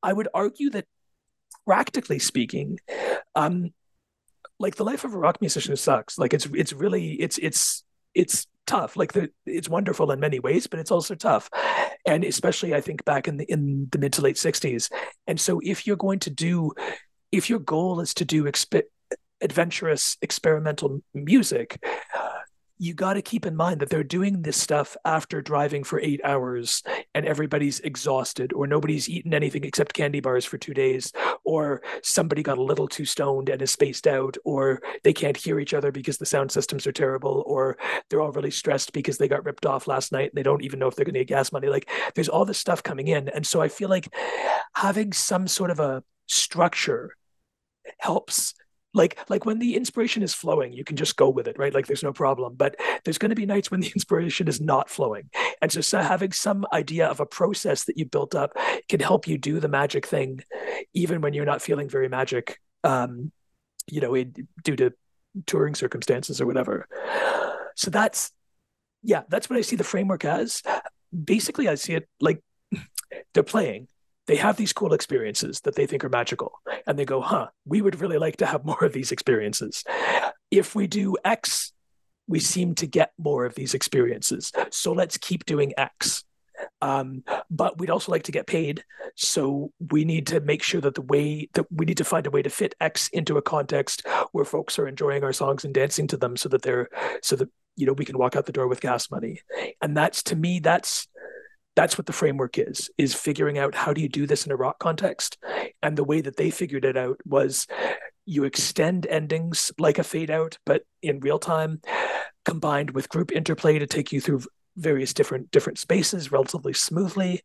I 0.02 0.14
would 0.14 0.28
argue 0.34 0.70
that 0.72 0.86
practically 1.66 2.20
speaking 2.20 2.78
um 3.36 3.72
like 4.60 4.76
the 4.76 4.84
life 4.84 5.04
of 5.04 5.14
a 5.14 5.18
rock 5.18 5.40
musician 5.42 5.76
sucks. 5.76 6.18
Like 6.18 6.34
it's 6.34 6.46
it's 6.54 6.74
really 6.74 7.14
it's 7.14 7.38
it's 7.38 7.84
it's 8.14 8.48
tough. 8.66 8.96
Like 8.96 9.14
the 9.14 9.30
it's 9.46 9.70
wonderful 9.70 10.12
in 10.12 10.20
many 10.20 10.40
ways 10.40 10.68
but 10.68 10.80
it's 10.80 10.92
also 10.92 11.16
tough. 11.16 11.50
And 12.06 12.24
especially 12.26 12.76
i 12.76 12.82
think 12.82 13.06
back 13.06 13.28
in 13.28 13.38
the 13.38 13.46
in 13.46 13.88
the 13.92 13.98
mid 13.98 14.14
to 14.14 14.22
late 14.22 14.36
60s 14.36 14.92
and 15.26 15.40
so 15.40 15.62
if 15.64 15.88
you're 15.88 15.96
going 15.96 16.20
to 16.20 16.30
do 16.30 16.72
if 17.32 17.50
your 17.50 17.60
goal 17.60 18.02
is 18.02 18.14
to 18.16 18.26
do 18.26 18.44
exp- 18.44 18.90
adventurous 19.42 20.18
experimental 20.22 21.02
music 21.14 21.82
you 22.84 22.94
got 22.94 23.14
to 23.14 23.22
keep 23.22 23.46
in 23.46 23.56
mind 23.56 23.80
that 23.80 23.90
they're 23.90 24.04
doing 24.04 24.42
this 24.42 24.58
stuff 24.58 24.98
after 25.06 25.42
driving 25.42 25.84
for 25.84 26.00
eight 26.02 26.20
hours 26.24 26.84
and 27.16 27.26
everybody's 27.26 27.80
exhausted, 27.80 28.52
or 28.54 28.68
nobody's 28.68 29.08
eaten 29.08 29.34
anything 29.34 29.64
except 29.64 29.94
candy 29.94 30.20
bars 30.20 30.44
for 30.44 30.58
two 30.58 30.74
days, 30.74 31.12
or 31.46 31.82
somebody 32.02 32.44
got 32.44 32.58
a 32.58 32.64
little 32.64 32.88
too 32.88 33.06
stoned 33.06 33.48
and 33.50 33.62
is 33.62 33.72
spaced 33.72 34.08
out, 34.08 34.36
or 34.44 34.82
they 35.04 35.14
can't 35.14 35.38
hear 35.38 35.60
each 35.60 35.74
other 35.74 35.92
because 35.92 36.18
the 36.18 36.26
sound 36.26 36.52
systems 36.52 36.86
are 36.86 36.92
terrible, 36.92 37.44
or 37.48 37.78
they're 38.10 38.22
all 38.22 38.32
really 38.32 38.52
stressed 38.52 38.92
because 38.92 39.18
they 39.18 39.28
got 39.28 39.46
ripped 39.46 39.66
off 39.66 39.88
last 39.88 40.12
night 40.12 40.32
and 40.32 40.38
they 40.38 40.44
don't 40.44 40.64
even 40.64 40.80
know 40.80 40.88
if 40.88 40.96
they're 40.96 41.06
going 41.06 41.14
to 41.14 41.22
get 41.22 41.28
gas 41.28 41.52
money. 41.52 41.68
Like 41.68 41.90
there's 42.16 42.30
all 42.30 42.46
this 42.46 42.58
stuff 42.58 42.84
coming 42.84 43.08
in. 43.08 43.30
And 43.30 43.48
so 43.48 43.62
I 43.62 43.70
feel 43.70 43.90
like 43.90 44.14
having 44.76 45.14
some 45.14 45.48
sort 45.48 45.72
of 45.72 45.80
a 45.80 46.04
structure 46.28 47.16
helps 48.00 48.54
like 48.94 49.18
like 49.30 49.46
when 49.46 49.60
the 49.60 49.76
inspiration 49.76 50.22
is 50.22 50.34
flowing 50.34 50.72
you 50.72 50.84
can 50.84 50.96
just 50.96 51.16
go 51.16 51.30
with 51.30 51.48
it 51.48 51.58
right? 51.58 51.74
Like 51.74 51.88
there's 51.88 52.04
no 52.04 52.14
problem. 52.14 52.56
But 52.56 52.76
there's 53.04 53.18
going 53.18 53.30
to 53.30 53.36
be 53.36 53.46
nights 53.46 53.72
when 53.72 53.80
the 53.80 53.88
inspiration 53.96 54.48
is 54.48 54.62
not 54.62 54.90
flowing. 54.90 55.30
And 55.62 55.72
so, 55.72 55.82
so 55.82 56.00
having 56.00 56.32
some 56.32 56.66
idea 56.74 57.08
of 57.08 57.20
a 57.20 57.26
process 57.26 57.86
that 57.86 57.98
you 57.98 58.06
built 58.06 58.36
up 58.36 58.56
can 58.90 59.00
help 59.00 59.28
you 59.28 59.38
do 59.38 59.60
the 59.60 59.68
magic 59.68 60.06
thing 60.06 60.42
even 60.94 61.22
when 61.22 61.34
you're 61.34 61.46
not 61.46 61.62
feeling 61.62 61.90
very 61.90 62.10
magic 62.10 62.60
um 62.84 63.32
you 63.88 64.02
know 64.02 64.14
it, 64.14 64.34
due 64.64 64.76
to 64.76 64.94
touring 65.46 65.76
circumstances 65.76 66.40
or 66.40 66.46
whatever. 66.46 66.88
So 67.76 67.90
that's 67.90 68.32
yeah 69.02 69.24
that's 69.30 69.50
what 69.50 69.58
i 69.60 69.62
see 69.62 69.76
the 69.76 69.84
framework 69.84 70.26
as. 70.26 70.62
Basically 71.14 71.68
i 71.68 71.76
see 71.76 71.94
it 71.94 72.08
like 72.20 72.42
they're 73.34 73.44
playing 73.44 73.88
they 74.28 74.36
have 74.38 74.58
these 74.58 74.74
cool 74.74 74.94
experiences 74.94 75.60
that 75.62 75.76
they 75.76 75.86
think 75.86 76.04
are 76.04 76.10
magical. 76.10 76.54
And 76.88 76.98
they 76.98 77.06
go 77.06 77.22
huh 77.22 77.48
we 77.66 77.82
would 77.82 78.00
really 78.02 78.18
like 78.18 78.38
to 78.38 78.46
have 78.46 78.66
more 78.72 78.84
of 78.84 78.94
these 78.94 79.12
experiences. 79.12 79.84
If 80.52 80.76
we 80.76 80.88
do 80.88 81.18
x 81.24 81.74
we 82.28 82.40
seem 82.40 82.76
to 82.76 82.88
get 82.88 83.12
more 83.18 83.46
of 83.46 83.56
these 83.56 83.74
experiences. 83.74 84.52
So 84.72 84.94
let's 84.94 85.18
keep 85.18 85.46
doing 85.46 85.74
x. 85.78 86.24
Um, 86.82 87.24
but 87.50 87.78
we'd 87.78 87.90
also 87.90 88.12
like 88.12 88.24
to 88.24 88.32
get 88.32 88.48
paid. 88.48 88.84
So 89.16 89.72
we 89.92 90.06
need 90.06 90.28
to 90.28 90.40
make 90.40 90.64
sure 90.64 90.82
that 90.82 90.96
the 90.96 91.02
way 91.02 91.50
that 91.54 91.66
we 91.72 91.86
need 91.86 91.98
to 91.98 92.04
find 92.04 92.26
a 92.26 92.32
way 92.32 92.42
to 92.42 92.50
fit 92.50 92.76
x 92.80 93.10
into 93.10 93.38
a 93.38 93.42
context 93.42 94.08
where 94.32 94.46
folks 94.46 94.80
are 94.80 94.88
enjoying 94.88 95.24
our 95.24 95.34
songs 95.34 95.66
and 95.66 95.74
dancing 95.74 96.08
to 96.08 96.18
them 96.18 96.38
so 96.38 96.50
that 96.50 96.62
they're 96.62 96.90
so 97.22 97.36
that 97.36 97.50
you 97.76 97.86
know 97.86 97.94
we 97.94 98.06
can 98.06 98.18
walk 98.18 98.36
out 98.36 98.46
the 98.46 98.52
door 98.52 98.68
with 98.68 98.82
gas 98.82 99.12
money. 99.12 99.42
And 99.82 99.98
that's 99.98 100.24
to 100.24 100.36
me 100.36 100.60
that's 100.60 101.08
that's 101.76 101.98
what 101.98 102.06
the 102.06 102.14
framework 102.14 102.58
is 102.58 102.90
is 102.98 103.16
figuring 103.16 103.58
out 103.58 103.76
how 103.76 103.94
do 103.94 104.02
you 104.02 104.10
do 104.10 104.28
this 104.28 104.46
in 104.46 104.52
a 104.52 104.56
rock 104.56 104.80
context? 104.80 105.38
And 105.82 105.98
the 105.98 106.04
way 106.04 106.22
that 106.22 106.38
they 106.38 106.50
figured 106.50 106.86
it 106.86 106.98
out 106.98 107.20
was 107.26 107.68
you 108.26 108.44
extend 108.44 109.06
endings 109.08 109.72
like 109.78 110.00
a 110.00 110.04
fade 110.04 110.32
out 110.32 110.58
but 110.66 110.84
in 111.02 111.20
real 111.20 111.40
time 111.40 111.82
combined 112.46 112.92
with 112.92 113.10
group 113.10 113.32
interplay 113.32 113.80
to 113.80 113.88
take 113.88 114.12
you 114.12 114.22
through 114.22 114.42
various 114.78 115.14
different 115.14 115.52
different 115.52 115.78
spaces 115.78 116.32
relatively 116.32 116.74
smoothly 116.74 117.42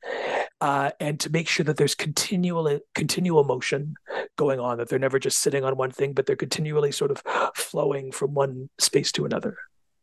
uh, 0.61 0.91
and 0.99 1.21
to 1.21 1.31
make 1.31 1.47
sure 1.47 1.65
that 1.65 1.77
there's 1.77 1.95
continual 1.95 2.79
continual 2.95 3.45
motion 3.45 3.95
going 4.37 4.61
on 4.61 4.79
that 4.79 4.89
they're 4.89 4.99
never 4.99 5.19
just 5.19 5.39
sitting 5.39 5.65
on 5.65 5.77
one 5.77 5.91
thing 5.91 6.13
but 6.13 6.27
they're 6.27 6.37
continually 6.37 6.93
sort 6.93 7.11
of 7.11 7.23
flowing 7.55 8.11
from 8.11 8.35
one 8.35 8.71
space 8.79 9.13
to 9.13 9.25
another 9.25 9.57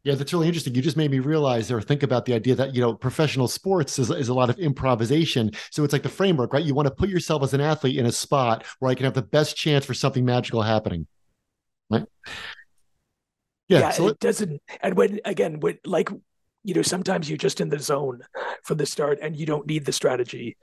yeah, 0.06 0.14
that's 0.14 0.32
really 0.32 0.46
interesting. 0.46 0.76
You 0.76 0.84
just 0.84 0.98
made 0.98 1.10
me 1.10 1.18
realize 1.18 1.72
or 1.72 1.82
think 1.82 2.04
about 2.04 2.26
the 2.26 2.36
idea 2.36 2.54
that, 2.54 2.76
you 2.76 2.80
know, 2.80 2.94
professional 2.94 3.48
sports 3.48 3.98
is, 3.98 4.12
is 4.12 4.30
a 4.30 4.36
lot 4.36 4.52
of 4.52 4.60
improvisation. 4.60 5.50
So 5.72 5.84
it's 5.84 5.94
like 5.94 6.04
the 6.04 6.10
framework, 6.10 6.54
right? 6.54 6.64
You 6.64 6.76
want 6.76 6.88
to 6.88 6.94
put 6.94 7.10
yourself 7.10 7.42
as 7.42 7.56
an 7.56 7.60
athlete 7.60 7.98
in 7.98 8.06
a 8.06 8.12
spot 8.12 8.64
where 8.78 8.92
I 8.92 8.96
can 8.96 9.06
have 9.06 9.16
the 9.16 9.24
best 9.24 9.58
chance 9.58 9.84
for 9.84 9.96
something 9.96 10.24
magical 10.24 10.62
happening. 10.62 11.08
Right. 11.90 12.06
Yeah. 13.68 13.80
yeah 13.80 13.90
so 13.90 14.08
it 14.10 14.20
doesn't. 14.20 14.62
And 14.82 14.96
when, 14.96 15.22
again, 15.26 15.60
when 15.60 15.80
like, 15.84 16.12
you 16.64 16.76
know, 16.76 16.84
sometimes 16.84 17.28
you're 17.28 17.38
just 17.40 17.60
in 17.60 17.70
the 17.70 17.80
zone 17.80 18.22
from 18.64 18.78
the 18.78 18.86
start 18.86 19.18
and 19.24 19.36
you 19.36 19.48
don't 19.48 19.66
need 19.66 19.86
the 19.86 19.92
strategy. 19.92 20.56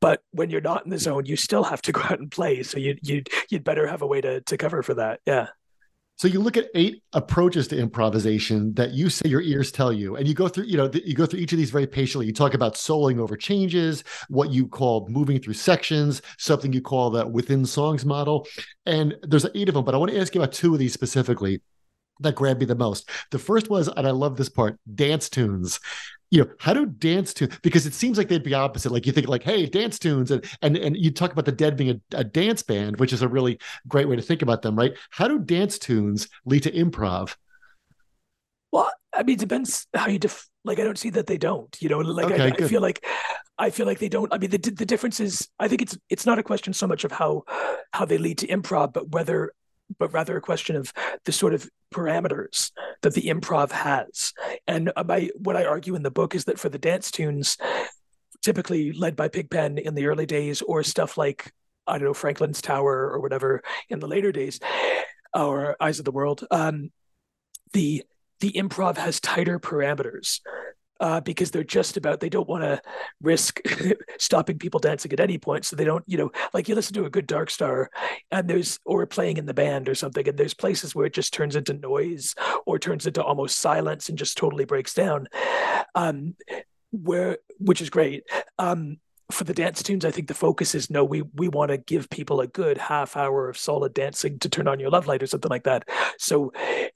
But 0.00 0.22
when 0.30 0.48
you're 0.48 0.62
not 0.62 0.86
in 0.86 0.90
the 0.90 0.98
zone, 0.98 1.26
you 1.26 1.36
still 1.36 1.64
have 1.64 1.82
to 1.82 1.92
go 1.92 2.00
out 2.00 2.18
and 2.18 2.30
play. 2.30 2.62
So 2.62 2.78
you, 2.78 2.96
you, 3.02 3.24
you'd 3.50 3.64
better 3.64 3.86
have 3.86 4.00
a 4.00 4.06
way 4.06 4.22
to, 4.22 4.40
to 4.40 4.56
cover 4.56 4.82
for 4.82 4.94
that. 4.94 5.20
Yeah. 5.26 5.48
So 6.18 6.28
you 6.28 6.40
look 6.40 6.56
at 6.56 6.70
eight 6.74 7.02
approaches 7.12 7.68
to 7.68 7.78
improvisation 7.78 8.72
that 8.74 8.92
you 8.92 9.10
say 9.10 9.28
your 9.28 9.42
ears 9.42 9.70
tell 9.70 9.92
you, 9.92 10.16
and 10.16 10.26
you 10.26 10.32
go 10.32 10.48
through, 10.48 10.64
you 10.64 10.78
know, 10.78 10.90
you 10.92 11.14
go 11.14 11.26
through 11.26 11.40
each 11.40 11.52
of 11.52 11.58
these 11.58 11.70
very 11.70 11.86
patiently. 11.86 12.24
You 12.24 12.32
talk 12.32 12.54
about 12.54 12.74
soloing 12.74 13.18
over 13.18 13.36
changes, 13.36 14.02
what 14.28 14.50
you 14.50 14.66
call 14.66 15.06
moving 15.10 15.38
through 15.38 15.54
sections, 15.54 16.22
something 16.38 16.72
you 16.72 16.80
call 16.80 17.10
the 17.10 17.26
within 17.26 17.66
songs 17.66 18.06
model, 18.06 18.46
and 18.86 19.14
there's 19.22 19.44
eight 19.54 19.68
of 19.68 19.74
them. 19.74 19.84
But 19.84 19.94
I 19.94 19.98
want 19.98 20.10
to 20.10 20.18
ask 20.18 20.34
you 20.34 20.40
about 20.40 20.54
two 20.54 20.72
of 20.72 20.78
these 20.78 20.94
specifically 20.94 21.60
that 22.20 22.34
grabbed 22.34 22.60
me 22.60 22.66
the 22.66 22.74
most. 22.74 23.10
The 23.30 23.38
first 23.38 23.68
was, 23.68 23.88
and 23.88 24.06
I 24.06 24.10
love 24.10 24.38
this 24.38 24.48
part, 24.48 24.78
dance 24.94 25.28
tunes 25.28 25.80
you 26.30 26.42
know 26.42 26.50
how 26.58 26.72
do 26.72 26.86
dance 26.86 27.32
tunes 27.32 27.58
because 27.62 27.86
it 27.86 27.94
seems 27.94 28.18
like 28.18 28.28
they'd 28.28 28.42
be 28.42 28.54
opposite. 28.54 28.92
Like 28.92 29.06
you 29.06 29.12
think 29.12 29.28
like 29.28 29.42
hey 29.42 29.66
dance 29.66 29.98
tunes 29.98 30.30
and 30.30 30.44
and, 30.62 30.76
and 30.76 30.96
you 30.96 31.10
talk 31.10 31.32
about 31.32 31.44
the 31.44 31.52
dead 31.52 31.76
being 31.76 32.00
a, 32.12 32.18
a, 32.18 32.24
dance 32.24 32.62
band 32.62 32.98
which 32.98 33.12
is 33.12 33.22
a 33.22 33.28
really 33.28 33.58
great 33.86 34.08
way 34.08 34.16
to 34.16 34.22
think 34.22 34.42
about 34.42 34.62
them 34.62 34.76
right? 34.76 34.96
How 35.10 35.28
do 35.28 35.38
dance 35.38 35.78
tunes 35.78 36.28
lead 36.44 36.64
to 36.64 36.72
improv? 36.72 37.36
Well 38.72 38.90
i 39.16 39.22
mean 39.22 39.34
it 39.34 39.40
depends 39.40 39.86
how 39.94 40.08
you 40.08 40.18
def 40.18 40.46
like 40.64 40.78
i 40.78 40.84
don't 40.84 40.98
see 40.98 41.10
that 41.10 41.26
they 41.26 41.38
don't 41.38 41.76
you 41.80 41.88
know 41.88 41.98
like 41.98 42.26
okay, 42.26 42.42
I, 42.42 42.46
I, 42.48 42.68
feel 42.68 42.80
like 42.80 43.04
i 43.58 43.70
feel 43.70 43.86
like 43.86 43.98
they 43.98 44.08
don't 44.08 44.32
i 44.32 44.38
mean 44.38 44.50
the, 44.50 44.58
the 44.58 44.84
difference 44.84 45.20
is 45.20 45.48
i 45.58 45.68
think 45.68 45.82
it's 45.82 45.96
it's 46.10 46.26
not 46.26 46.38
a 46.38 46.42
question 46.42 46.72
so 46.72 46.86
much 46.86 47.04
of 47.04 47.12
how 47.12 47.44
how 47.92 48.04
they 48.04 48.18
lead 48.18 48.38
to 48.38 48.46
improv 48.48 48.92
but 48.92 49.10
whether 49.10 49.52
but 49.98 50.12
rather 50.12 50.36
a 50.36 50.40
question 50.40 50.76
of 50.76 50.92
the 51.24 51.32
sort 51.32 51.54
of 51.54 51.68
parameters 51.94 52.72
that 53.02 53.14
the 53.14 53.28
improv 53.28 53.70
has. 53.70 54.32
And 54.66 54.92
my, 55.06 55.30
what 55.36 55.56
I 55.56 55.64
argue 55.64 55.94
in 55.94 56.02
the 56.02 56.10
book 56.10 56.34
is 56.34 56.44
that 56.46 56.58
for 56.58 56.68
the 56.68 56.78
dance 56.78 57.10
tunes, 57.10 57.56
typically 58.42 58.92
led 58.92 59.16
by 59.16 59.28
Pigpen 59.28 59.78
in 59.78 59.94
the 59.94 60.06
early 60.06 60.26
days, 60.26 60.62
or 60.62 60.82
stuff 60.82 61.18
like 61.18 61.52
I 61.86 61.98
don't 61.98 62.06
know 62.06 62.14
Franklin's 62.14 62.62
Tower 62.62 63.10
or 63.10 63.20
whatever 63.20 63.62
in 63.88 64.00
the 64.00 64.08
later 64.08 64.32
days, 64.32 64.60
or 65.34 65.76
Eyes 65.80 65.98
of 65.98 66.04
the 66.04 66.12
World, 66.12 66.46
um, 66.50 66.90
the 67.72 68.04
the 68.40 68.52
improv 68.52 68.96
has 68.98 69.18
tighter 69.20 69.58
parameters 69.58 70.40
uh, 71.00 71.20
because 71.20 71.50
they're 71.50 71.64
just 71.64 71.96
about 71.96 72.20
they 72.20 72.28
don't 72.28 72.48
want 72.48 72.62
to 72.62 72.80
risk 73.20 73.60
stopping 74.18 74.58
people 74.58 74.80
dancing 74.80 75.12
at 75.12 75.20
any 75.20 75.38
point 75.38 75.64
so 75.64 75.76
they 75.76 75.84
don't 75.84 76.04
you 76.06 76.18
know 76.18 76.30
like 76.54 76.68
you 76.68 76.74
listen 76.74 76.94
to 76.94 77.04
a 77.04 77.10
good 77.10 77.26
dark 77.26 77.50
star 77.50 77.90
and 78.30 78.48
there's 78.48 78.78
or 78.84 79.06
playing 79.06 79.36
in 79.36 79.46
the 79.46 79.54
band 79.54 79.88
or 79.88 79.94
something 79.94 80.28
and 80.28 80.38
there's 80.38 80.54
places 80.54 80.94
where 80.94 81.06
it 81.06 81.14
just 81.14 81.32
turns 81.32 81.56
into 81.56 81.74
noise 81.74 82.34
or 82.64 82.78
turns 82.78 83.06
into 83.06 83.22
almost 83.22 83.58
silence 83.58 84.08
and 84.08 84.18
just 84.18 84.36
totally 84.36 84.64
breaks 84.64 84.94
down 84.94 85.28
um 85.94 86.34
where 86.92 87.38
which 87.58 87.80
is 87.80 87.90
great. 87.90 88.24
Um 88.58 88.98
for 89.30 89.44
the 89.44 89.54
dance 89.54 89.82
tunes, 89.82 90.04
I 90.04 90.10
think 90.10 90.28
the 90.28 90.34
focus 90.34 90.74
is 90.74 90.90
no, 90.90 91.04
we 91.04 91.22
we 91.34 91.48
want 91.48 91.70
to 91.70 91.78
give 91.78 92.08
people 92.10 92.40
a 92.40 92.46
good 92.46 92.78
half 92.78 93.16
hour 93.16 93.48
of 93.48 93.58
solid 93.58 93.92
dancing 93.92 94.38
to 94.40 94.48
turn 94.48 94.68
on 94.68 94.78
your 94.78 94.90
love 94.90 95.06
light 95.06 95.22
or 95.22 95.26
something 95.26 95.50
like 95.50 95.64
that. 95.64 95.88
So 96.18 96.52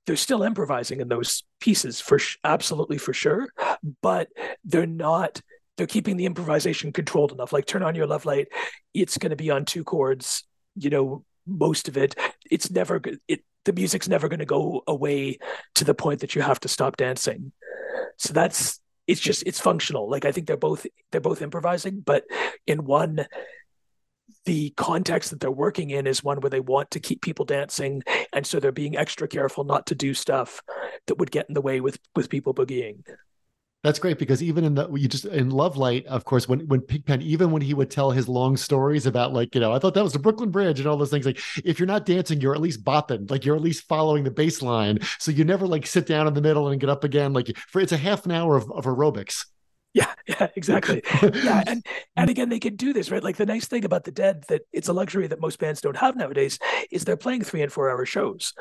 they're 0.06 0.16
still 0.16 0.42
improvising 0.42 1.00
in 1.00 1.08
those 1.08 1.42
pieces 1.60 2.00
for 2.00 2.18
sh- 2.18 2.38
absolutely 2.44 2.98
for 2.98 3.12
sure, 3.12 3.48
but 4.02 4.28
they're 4.64 4.86
not. 4.86 5.40
They're 5.76 5.86
keeping 5.86 6.16
the 6.16 6.26
improvisation 6.26 6.92
controlled 6.92 7.32
enough. 7.32 7.52
Like 7.52 7.66
turn 7.66 7.82
on 7.82 7.94
your 7.94 8.06
love 8.06 8.26
light, 8.26 8.48
it's 8.94 9.18
going 9.18 9.30
to 9.30 9.36
be 9.36 9.50
on 9.50 9.64
two 9.64 9.82
chords. 9.82 10.44
You 10.76 10.90
know, 10.90 11.24
most 11.46 11.88
of 11.88 11.96
it. 11.96 12.14
It's 12.50 12.70
never 12.70 13.00
it. 13.28 13.44
The 13.64 13.72
music's 13.72 14.08
never 14.08 14.28
going 14.28 14.40
to 14.40 14.46
go 14.46 14.82
away 14.86 15.38
to 15.74 15.84
the 15.84 15.94
point 15.94 16.20
that 16.20 16.34
you 16.34 16.42
have 16.42 16.60
to 16.60 16.68
stop 16.68 16.96
dancing. 16.96 17.52
So 18.16 18.32
that's 18.32 18.80
it's 19.06 19.20
just 19.20 19.42
it's 19.46 19.60
functional. 19.60 20.08
Like 20.08 20.24
I 20.24 20.32
think 20.32 20.46
they're 20.46 20.56
both 20.56 20.86
they're 21.10 21.20
both 21.20 21.42
improvising, 21.42 22.00
but 22.00 22.24
in 22.66 22.84
one 22.84 23.26
the 24.44 24.70
context 24.70 25.30
that 25.30 25.40
they're 25.40 25.50
working 25.50 25.90
in 25.90 26.06
is 26.06 26.24
one 26.24 26.40
where 26.40 26.50
they 26.50 26.60
want 26.60 26.90
to 26.92 27.00
keep 27.00 27.20
people 27.20 27.44
dancing 27.44 28.02
and 28.32 28.46
so 28.46 28.58
they're 28.58 28.72
being 28.72 28.96
extra 28.96 29.28
careful 29.28 29.64
not 29.64 29.86
to 29.86 29.94
do 29.94 30.14
stuff 30.14 30.62
that 31.06 31.16
would 31.18 31.30
get 31.30 31.46
in 31.48 31.54
the 31.54 31.60
way 31.60 31.80
with 31.80 31.98
with 32.14 32.30
people 32.30 32.54
boogieing 32.54 33.02
That's 33.82 33.98
great 33.98 34.18
because 34.18 34.42
even 34.42 34.64
in 34.64 34.74
the 34.74 34.92
you 34.92 35.08
just 35.08 35.24
in 35.24 35.48
Love 35.48 35.78
Light, 35.78 36.04
of 36.06 36.24
course, 36.26 36.46
when 36.46 36.60
when 36.68 36.82
Pigpen, 36.82 37.22
even 37.22 37.50
when 37.50 37.62
he 37.62 37.72
would 37.72 37.90
tell 37.90 38.10
his 38.10 38.28
long 38.28 38.58
stories 38.58 39.06
about 39.06 39.32
like 39.32 39.54
you 39.54 39.60
know, 39.60 39.72
I 39.72 39.78
thought 39.78 39.94
that 39.94 40.04
was 40.04 40.12
the 40.12 40.18
Brooklyn 40.18 40.50
Bridge 40.50 40.80
and 40.80 40.88
all 40.88 40.98
those 40.98 41.10
things. 41.10 41.24
Like 41.24 41.40
if 41.64 41.78
you're 41.78 41.86
not 41.86 42.04
dancing, 42.04 42.42
you're 42.42 42.54
at 42.54 42.60
least 42.60 42.84
bopping, 42.84 43.30
like 43.30 43.46
you're 43.46 43.56
at 43.56 43.62
least 43.62 43.88
following 43.88 44.24
the 44.24 44.30
bass 44.30 44.60
line. 44.60 44.98
So 45.18 45.30
you 45.30 45.44
never 45.44 45.66
like 45.66 45.86
sit 45.86 46.06
down 46.06 46.26
in 46.26 46.34
the 46.34 46.42
middle 46.42 46.68
and 46.68 46.78
get 46.78 46.90
up 46.90 47.04
again. 47.04 47.32
Like 47.32 47.56
for 47.68 47.80
it's 47.80 47.92
a 47.92 47.96
half 47.96 48.26
an 48.26 48.32
hour 48.32 48.54
of, 48.56 48.70
of 48.70 48.84
aerobics. 48.84 49.46
Yeah, 49.92 50.12
yeah, 50.26 50.48
exactly. 50.56 51.02
yeah, 51.22 51.62
and 51.66 51.84
and 52.16 52.30
again, 52.30 52.48
they 52.48 52.60
can 52.60 52.76
do 52.76 52.92
this, 52.92 53.10
right? 53.10 53.22
Like 53.22 53.36
the 53.36 53.46
nice 53.46 53.66
thing 53.66 53.84
about 53.84 54.04
the 54.04 54.12
Dead 54.12 54.44
that 54.48 54.62
it's 54.72 54.88
a 54.88 54.92
luxury 54.92 55.26
that 55.26 55.40
most 55.40 55.58
bands 55.58 55.80
don't 55.80 55.96
have 55.96 56.16
nowadays 56.16 56.58
is 56.90 57.04
they're 57.04 57.16
playing 57.16 57.42
three 57.42 57.62
and 57.62 57.72
four 57.72 57.90
hour 57.90 58.06
shows, 58.06 58.52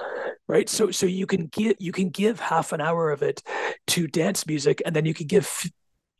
right? 0.47 0.67
So 0.67 0.91
so 0.91 1.05
you 1.05 1.27
can 1.27 1.47
give 1.47 1.75
you 1.79 1.91
can 1.91 2.09
give 2.09 2.39
half 2.39 2.71
an 2.71 2.81
hour 2.81 3.11
of 3.11 3.21
it 3.21 3.43
to 3.87 4.07
dance 4.07 4.47
music, 4.47 4.81
and 4.85 4.95
then 4.95 5.05
you 5.05 5.13
can 5.13 5.27
give 5.27 5.69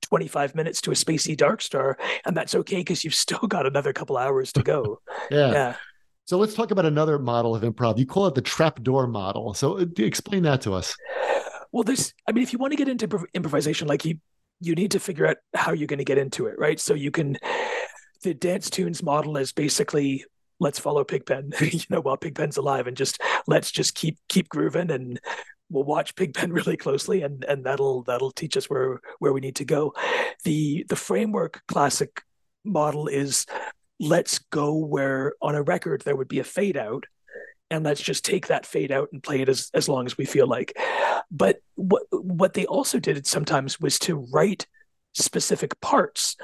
25 0.04 0.56
minutes 0.56 0.82
to 0.82 0.92
a 0.92 0.94
spacey 0.94 1.36
dark 1.36 1.62
star 1.62 1.98
and 2.26 2.36
that's 2.36 2.56
okay 2.56 2.78
because 2.78 3.04
you've 3.04 3.16
still 3.26 3.48
got 3.48 3.66
another 3.66 3.94
couple 3.94 4.18
hours 4.18 4.52
to 4.54 4.64
go 4.64 5.00
yeah. 5.30 5.52
yeah 5.52 5.76
so 6.26 6.38
let's 6.38 6.54
talk 6.54 6.72
about 6.72 6.86
another 6.86 7.20
model 7.20 7.54
of 7.54 7.64
improv 7.64 7.98
you 7.98 8.06
call 8.06 8.26
it 8.26 8.34
the 8.34 8.42
trapdoor 8.42 9.08
model 9.08 9.54
so 9.54 9.78
uh, 9.78 9.86
explain 9.98 10.44
that 10.44 10.62
to 10.62 10.74
us 10.74 10.96
well 11.72 11.84
this, 11.84 12.14
i 12.28 12.32
mean 12.32 12.42
if 12.42 12.54
you 12.54 12.60
want 12.60 12.72
to 12.72 12.78
get 12.78 12.88
into 12.88 13.26
improvisation 13.34 13.88
like 13.88 14.06
you 14.06 14.16
you 14.60 14.76
need 14.76 14.92
to 14.92 15.00
figure 15.00 15.28
out 15.28 15.38
how 15.54 15.72
you're 15.72 15.88
going 15.88 16.00
to 16.00 16.06
get 16.06 16.18
into 16.18 16.48
it, 16.48 16.58
right? 16.58 16.80
So 16.80 16.94
you 16.94 17.12
can 17.12 17.38
the 18.24 18.34
dance 18.34 18.70
tunes 18.70 19.02
model 19.02 19.38
is 19.38 19.52
basically 19.52 20.26
let's 20.60 20.80
follow 20.80 21.04
Pigpen, 21.04 21.54
you 21.62 21.80
know, 21.90 22.02
while 22.02 22.18
Pigpen's 22.18 22.58
alive, 22.58 22.88
and 22.88 22.98
just 22.98 23.22
let's 23.48 23.72
just 23.72 23.96
keep 23.96 24.18
keep 24.28 24.50
grooving, 24.50 24.92
and 24.92 25.20
we'll 25.70 25.84
watch 25.84 26.16
Pigpen 26.16 26.52
really 26.54 26.78
closely, 26.78 27.22
and 27.22 27.44
and 27.46 27.66
that'll 27.66 28.04
that'll 28.04 28.32
teach 28.32 28.58
us 28.58 28.70
where 28.70 29.00
where 29.20 29.34
we 29.34 29.42
need 29.42 29.56
to 29.58 29.66
go. 29.66 29.94
The 30.44 30.86
the 30.90 30.96
framework 30.96 31.62
classic 31.68 32.22
model 32.66 33.08
is 33.08 33.46
let's 34.00 34.40
go 34.40 34.76
where 34.76 35.34
on 35.42 35.56
a 35.56 35.62
record 35.64 36.02
there 36.02 36.16
would 36.16 36.28
be 36.28 36.40
a 36.40 36.44
fade 36.44 36.78
out 36.78 37.06
and 37.70 37.84
let's 37.84 38.02
just 38.02 38.26
take 38.26 38.48
that 38.48 38.66
fade 38.66 38.92
out 38.92 39.10
and 39.12 39.22
play 39.22 39.42
it 39.42 39.50
as, 39.50 39.70
as 39.74 39.88
long 39.88 40.06
as 40.06 40.18
we 40.18 40.26
feel 40.26 40.48
like. 40.48 40.78
But 41.32 41.62
what 41.76 42.04
what 42.12 42.54
they 42.54 42.66
also 42.66 43.00
did 43.00 43.26
sometimes 43.28 43.80
was 43.80 44.00
to 44.00 44.16
write 44.32 44.68
specific 45.14 45.80
parts 45.82 46.36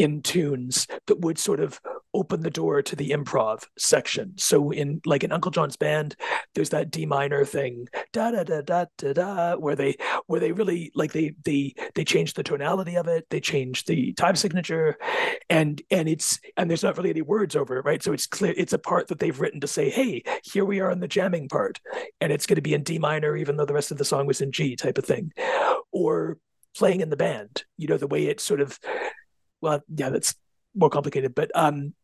in 0.00 0.22
tunes 0.22 0.86
that 1.08 1.20
would 1.20 1.38
sort 1.38 1.60
of 1.60 1.78
open 2.14 2.40
the 2.40 2.50
door 2.50 2.80
to 2.80 2.96
the 2.96 3.10
improv 3.10 3.66
section. 3.76 4.32
So 4.38 4.70
in 4.70 5.02
like 5.04 5.22
in 5.22 5.30
Uncle 5.30 5.50
John's 5.50 5.76
band, 5.76 6.16
there's 6.54 6.70
that 6.70 6.90
D 6.90 7.04
minor 7.04 7.44
thing, 7.44 7.86
da 8.14 8.30
da 8.30 8.42
da 8.42 8.62
da 8.62 8.86
da 8.96 9.12
da, 9.12 9.56
where 9.56 9.76
they 9.76 9.96
where 10.26 10.40
they 10.40 10.52
really 10.52 10.90
like 10.94 11.12
they 11.12 11.34
they 11.44 11.74
they 11.94 12.04
change 12.04 12.32
the 12.32 12.42
tonality 12.42 12.96
of 12.96 13.08
it, 13.08 13.26
they 13.28 13.40
change 13.40 13.84
the 13.84 14.14
time 14.14 14.36
signature, 14.36 14.96
and 15.50 15.82
and 15.90 16.08
it's 16.08 16.40
and 16.56 16.70
there's 16.70 16.82
not 16.82 16.96
really 16.96 17.10
any 17.10 17.20
words 17.20 17.54
over 17.54 17.76
it, 17.76 17.84
right? 17.84 18.02
So 18.02 18.14
it's 18.14 18.26
clear 18.26 18.54
it's 18.56 18.72
a 18.72 18.78
part 18.78 19.08
that 19.08 19.18
they've 19.18 19.38
written 19.38 19.60
to 19.60 19.66
say, 19.66 19.90
hey, 19.90 20.22
here 20.42 20.64
we 20.64 20.80
are 20.80 20.90
in 20.90 21.00
the 21.00 21.08
jamming 21.08 21.50
part, 21.50 21.78
and 22.22 22.32
it's 22.32 22.46
going 22.46 22.56
to 22.56 22.62
be 22.62 22.72
in 22.72 22.84
D 22.84 22.98
minor, 22.98 23.36
even 23.36 23.58
though 23.58 23.66
the 23.66 23.74
rest 23.74 23.90
of 23.90 23.98
the 23.98 24.06
song 24.06 24.26
was 24.26 24.40
in 24.40 24.50
G, 24.50 24.76
type 24.76 24.96
of 24.96 25.04
thing, 25.04 25.30
or 25.92 26.38
playing 26.74 27.02
in 27.02 27.10
the 27.10 27.16
band, 27.16 27.64
you 27.76 27.86
know, 27.86 27.98
the 27.98 28.06
way 28.06 28.26
it 28.26 28.40
sort 28.40 28.62
of 28.62 28.78
well, 29.60 29.82
yeah, 29.94 30.10
that's 30.10 30.34
more 30.74 30.90
complicated, 30.90 31.34
but 31.34 31.50
um, 31.54 31.94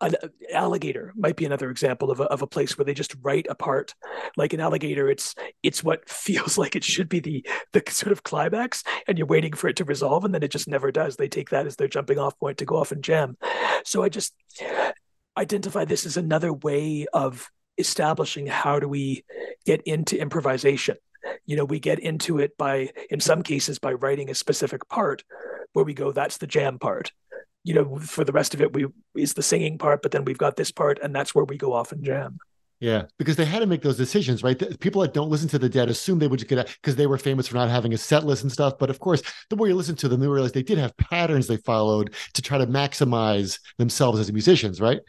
an 0.00 0.14
alligator 0.52 1.12
might 1.16 1.36
be 1.36 1.44
another 1.44 1.70
example 1.70 2.10
of 2.10 2.20
a, 2.20 2.24
of 2.24 2.42
a 2.42 2.46
place 2.46 2.76
where 2.76 2.84
they 2.84 2.94
just 2.94 3.14
write 3.22 3.46
a 3.48 3.54
part 3.54 3.94
like 4.36 4.52
an 4.52 4.60
alligator. 4.60 5.08
It's 5.08 5.34
it's 5.62 5.84
what 5.84 6.08
feels 6.08 6.58
like 6.58 6.76
it 6.76 6.84
should 6.84 7.08
be 7.08 7.20
the 7.20 7.46
the 7.72 7.82
sort 7.88 8.12
of 8.12 8.22
climax 8.22 8.82
and 9.06 9.18
you're 9.18 9.26
waiting 9.26 9.52
for 9.52 9.68
it 9.68 9.76
to 9.76 9.84
resolve 9.84 10.24
and 10.24 10.34
then 10.34 10.42
it 10.42 10.50
just 10.50 10.68
never 10.68 10.90
does. 10.90 11.16
They 11.16 11.28
take 11.28 11.50
that 11.50 11.66
as 11.66 11.76
their 11.76 11.88
jumping 11.88 12.18
off 12.18 12.38
point 12.38 12.58
to 12.58 12.64
go 12.64 12.76
off 12.76 12.92
and 12.92 13.04
jam. 13.04 13.36
So 13.84 14.02
i 14.02 14.08
just 14.08 14.34
identify 15.36 15.84
this 15.84 16.06
as 16.06 16.16
another 16.16 16.52
way 16.52 17.06
of 17.12 17.50
establishing 17.76 18.46
how 18.46 18.78
do 18.78 18.88
we 18.88 19.24
get 19.66 19.82
into 19.82 20.18
improvisation. 20.18 20.96
You 21.46 21.56
know 21.56 21.64
we 21.64 21.80
get 21.80 21.98
into 21.98 22.38
it 22.38 22.56
by 22.56 22.90
in 23.10 23.20
some 23.20 23.42
cases 23.42 23.78
by 23.78 23.92
writing 23.92 24.30
a 24.30 24.34
specific 24.34 24.88
part 24.88 25.24
where 25.74 25.84
we 25.84 25.92
go, 25.94 26.10
that's 26.10 26.38
the 26.38 26.46
jam 26.46 26.78
part. 26.78 27.12
You 27.62 27.74
know, 27.74 27.98
for 27.98 28.24
the 28.24 28.32
rest 28.32 28.54
of 28.54 28.60
it, 28.60 28.72
we 28.72 28.86
is 29.14 29.34
the 29.34 29.42
singing 29.42 29.78
part, 29.78 30.02
but 30.02 30.10
then 30.10 30.24
we've 30.24 30.38
got 30.38 30.56
this 30.56 30.70
part, 30.70 30.98
and 31.02 31.14
that's 31.14 31.34
where 31.34 31.44
we 31.44 31.56
go 31.56 31.72
off 31.72 31.92
and 31.92 32.02
jam. 32.02 32.38
Yeah, 32.80 33.04
because 33.18 33.36
they 33.36 33.46
had 33.46 33.60
to 33.60 33.66
make 33.66 33.80
those 33.80 33.96
decisions, 33.96 34.42
right? 34.42 34.58
People 34.80 35.00
that 35.02 35.14
don't 35.14 35.30
listen 35.30 35.48
to 35.48 35.58
the 35.58 35.68
Dead 35.68 35.88
assume 35.88 36.18
they 36.18 36.26
would 36.26 36.40
just 36.40 36.50
get 36.50 36.58
out 36.58 36.66
because 36.66 36.96
they 36.96 37.06
were 37.06 37.16
famous 37.16 37.48
for 37.48 37.54
not 37.54 37.70
having 37.70 37.94
a 37.94 37.98
set 37.98 38.24
list 38.24 38.42
and 38.42 38.52
stuff. 38.52 38.74
But 38.78 38.90
of 38.90 38.98
course, 38.98 39.22
the 39.48 39.56
more 39.56 39.68
you 39.68 39.74
listen 39.74 39.96
to 39.96 40.08
them, 40.08 40.22
you 40.22 40.30
realize 40.30 40.52
they 40.52 40.62
did 40.62 40.78
have 40.78 40.96
patterns 40.96 41.46
they 41.46 41.56
followed 41.56 42.12
to 42.34 42.42
try 42.42 42.58
to 42.58 42.66
maximize 42.66 43.58
themselves 43.78 44.20
as 44.20 44.30
musicians, 44.32 44.80
right? 44.80 45.00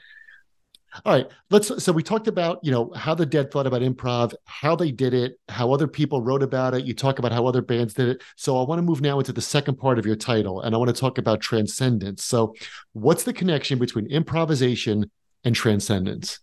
All 1.03 1.13
right, 1.13 1.27
let's. 1.49 1.83
So 1.83 1.91
we 1.91 2.03
talked 2.03 2.27
about 2.27 2.59
you 2.63 2.71
know 2.71 2.91
how 2.95 3.13
the 3.13 3.25
Dead 3.25 3.51
thought 3.51 3.67
about 3.67 3.81
improv, 3.81 4.33
how 4.45 4.75
they 4.75 4.91
did 4.91 5.13
it, 5.13 5.39
how 5.49 5.73
other 5.73 5.87
people 5.87 6.21
wrote 6.21 6.43
about 6.43 6.73
it. 6.73 6.85
You 6.85 6.93
talk 6.93 7.19
about 7.19 7.31
how 7.31 7.45
other 7.45 7.61
bands 7.61 7.93
did 7.93 8.07
it. 8.07 8.23
So 8.35 8.57
I 8.57 8.65
want 8.65 8.79
to 8.79 8.83
move 8.83 9.01
now 9.01 9.19
into 9.19 9.33
the 9.33 9.41
second 9.41 9.75
part 9.75 9.99
of 9.99 10.05
your 10.05 10.15
title, 10.15 10.61
and 10.61 10.73
I 10.73 10.77
want 10.77 10.95
to 10.95 10.99
talk 10.99 11.17
about 11.17 11.41
transcendence. 11.41 12.23
So, 12.23 12.55
what's 12.93 13.23
the 13.23 13.33
connection 13.33 13.77
between 13.77 14.07
improvisation 14.07 15.11
and 15.43 15.55
transcendence? 15.55 16.39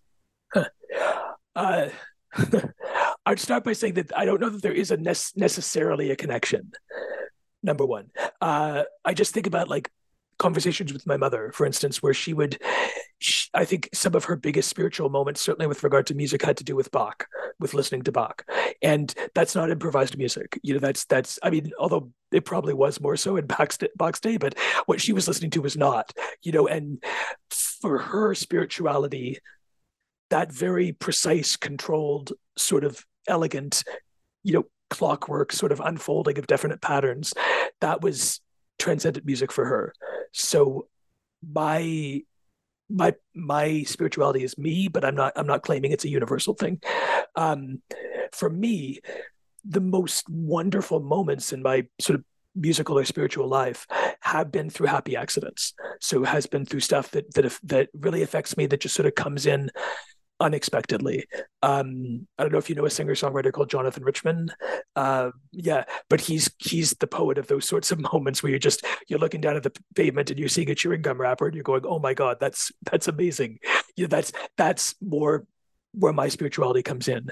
Uh, 1.55 1.91
I'd 3.27 3.39
start 3.39 3.65
by 3.65 3.75
saying 3.75 3.95
that 3.95 4.17
I 4.17 4.25
don't 4.25 4.41
know 4.41 4.49
that 4.49 4.63
there 4.63 4.73
is 4.73 4.91
a 4.91 4.97
ne- 4.97 5.13
necessarily 5.37 6.11
a 6.11 6.17
connection. 6.17 6.73
Number 7.63 7.85
one, 7.85 8.07
uh, 8.41 8.85
I 9.05 9.13
just 9.13 9.35
think 9.35 9.47
about 9.47 9.69
like 9.69 9.91
conversations 10.43 10.93
with 10.93 11.07
my 11.07 11.17
mother, 11.17 11.53
for 11.55 11.65
instance, 11.65 12.03
where 12.03 12.13
she 12.13 12.35
would, 12.35 12.61
she, 13.21 13.49
I 13.55 13.65
think 13.65 13.89
some 13.95 14.15
of 14.17 14.25
her 14.25 14.37
biggest 14.37 14.69
spiritual 14.69 15.09
moments, 15.09 15.41
certainly 15.41 15.69
with 15.69 15.85
regard 15.85 16.07
to 16.09 16.15
music, 16.15 16.43
had 16.43 16.57
to 16.57 16.65
do 16.65 16.75
with 16.75 16.91
Bach, 16.91 17.29
with 17.61 17.75
listening 17.75 18.03
to 18.03 18.13
Bach, 18.13 18.45
and 18.83 19.15
that's 19.35 19.55
not 19.55 19.71
improvised 19.71 20.19
music. 20.19 20.59
You 20.63 20.75
know, 20.75 20.81
that's 20.81 21.05
that's. 21.05 21.39
I 21.43 21.51
mean, 21.51 21.71
although 21.79 22.11
it 22.33 22.45
probably 22.45 22.75
was 22.75 23.01
more 23.01 23.17
so 23.17 23.37
in 23.37 23.47
Bach's, 23.47 23.79
Bach's 23.97 24.21
day, 24.21 24.37
but 24.37 24.59
what 24.87 25.01
she 25.01 25.13
was 25.13 25.29
listening 25.29 25.53
to 25.53 25.63
was 25.63 25.77
not. 25.77 26.13
You 26.43 26.53
know, 26.53 26.67
and 26.67 27.03
for 27.51 27.99
her 27.99 28.35
spirituality, 28.35 29.39
that 30.31 30.53
very 30.53 30.93
precise, 30.93 31.57
controlled, 31.57 32.33
sort 32.57 32.83
of 32.83 33.05
elegant, 33.29 33.85
you 34.43 34.55
know, 34.55 34.67
clockwork 34.91 35.53
sort 35.53 35.73
of 35.73 35.81
unfolding 35.81 36.39
of 36.39 36.47
definite 36.47 36.81
patterns, 36.81 37.33
that 37.81 38.01
was 38.03 38.41
transcendent 38.79 39.25
music 39.25 39.53
for 39.53 39.65
her. 39.65 39.95
So 40.33 40.89
my 41.47 42.23
my 42.89 43.15
my 43.35 43.83
spirituality 43.85 44.45
is 44.45 44.59
me, 44.59 44.89
but 44.89 45.05
I'm 45.05 45.15
not 45.15 45.33
I'm 45.37 45.47
not 45.47 45.63
claiming 45.63 45.93
it's 45.93 46.05
a 46.05 46.11
universal 46.11 46.55
thing. 46.55 46.81
Um, 47.37 47.83
for 48.33 48.51
me, 48.51 49.01
the 49.65 49.81
most 49.81 50.29
wonderful 50.29 51.01
moments 51.01 51.53
in 51.53 51.63
my 51.63 51.87
sort 52.01 52.19
of 52.19 52.25
musical 52.55 52.99
or 52.99 53.05
spiritual 53.05 53.49
life 53.49 53.87
have 54.21 54.53
been 54.53 54.69
through 54.69 54.87
happy 54.87 55.17
accidents. 55.17 55.73
So 56.01 56.25
has 56.25 56.47
been 56.47 56.67
through 56.67 56.81
stuff 56.81 57.11
that 57.13 57.33
that 57.35 57.59
that 57.65 57.89
really 57.95 58.23
affects 58.23 58.57
me 58.57 58.67
that 58.67 58.81
just 58.81 58.95
sort 58.95 59.07
of 59.07 59.15
comes 59.15 59.47
in 59.47 59.71
unexpectedly. 60.43 61.25
Um, 61.63 62.27
I 62.37 62.43
don't 62.43 62.53
know 62.53 62.59
if 62.59 62.69
you 62.69 62.75
know 62.75 62.85
a 62.85 62.91
singer 62.91 63.15
songwriter 63.15 63.53
called 63.53 63.71
Jonathan 63.71 64.03
Richman. 64.03 64.51
Uh, 64.97 65.31
yeah, 65.53 65.85
but 66.11 66.21
he's 66.21 66.51
he's 66.59 66.91
the 66.95 67.07
poet 67.07 67.39
of 67.39 67.47
those 67.47 67.67
sorts 67.67 67.93
of 67.93 68.01
moments 68.13 68.43
where 68.43 68.51
you're 68.51 68.59
just 68.59 68.85
you're 69.09 69.21
looking 69.21 69.41
down 69.41 69.57
at 69.57 69.63
the 69.63 69.73
pavement 69.95 70.31
and 70.31 70.39
you're 70.39 70.49
seeing 70.49 70.71
a 70.71 70.75
chewing 70.75 71.01
gum 71.01 71.21
wrapper 71.21 71.47
and 71.47 71.55
you're 71.55 71.63
going, 71.63 71.87
oh 71.87 72.01
my 72.01 72.13
god, 72.13 72.39
that's 72.41 72.73
that's 72.91 73.09
amazing. 73.09 73.61
You 73.97 74.05
know, 74.05 74.09
that's 74.09 74.33
that's 74.59 74.97
more 75.01 75.47
where 75.95 76.13
my 76.13 76.29
spirituality 76.29 76.83
comes 76.83 77.07
in, 77.07 77.29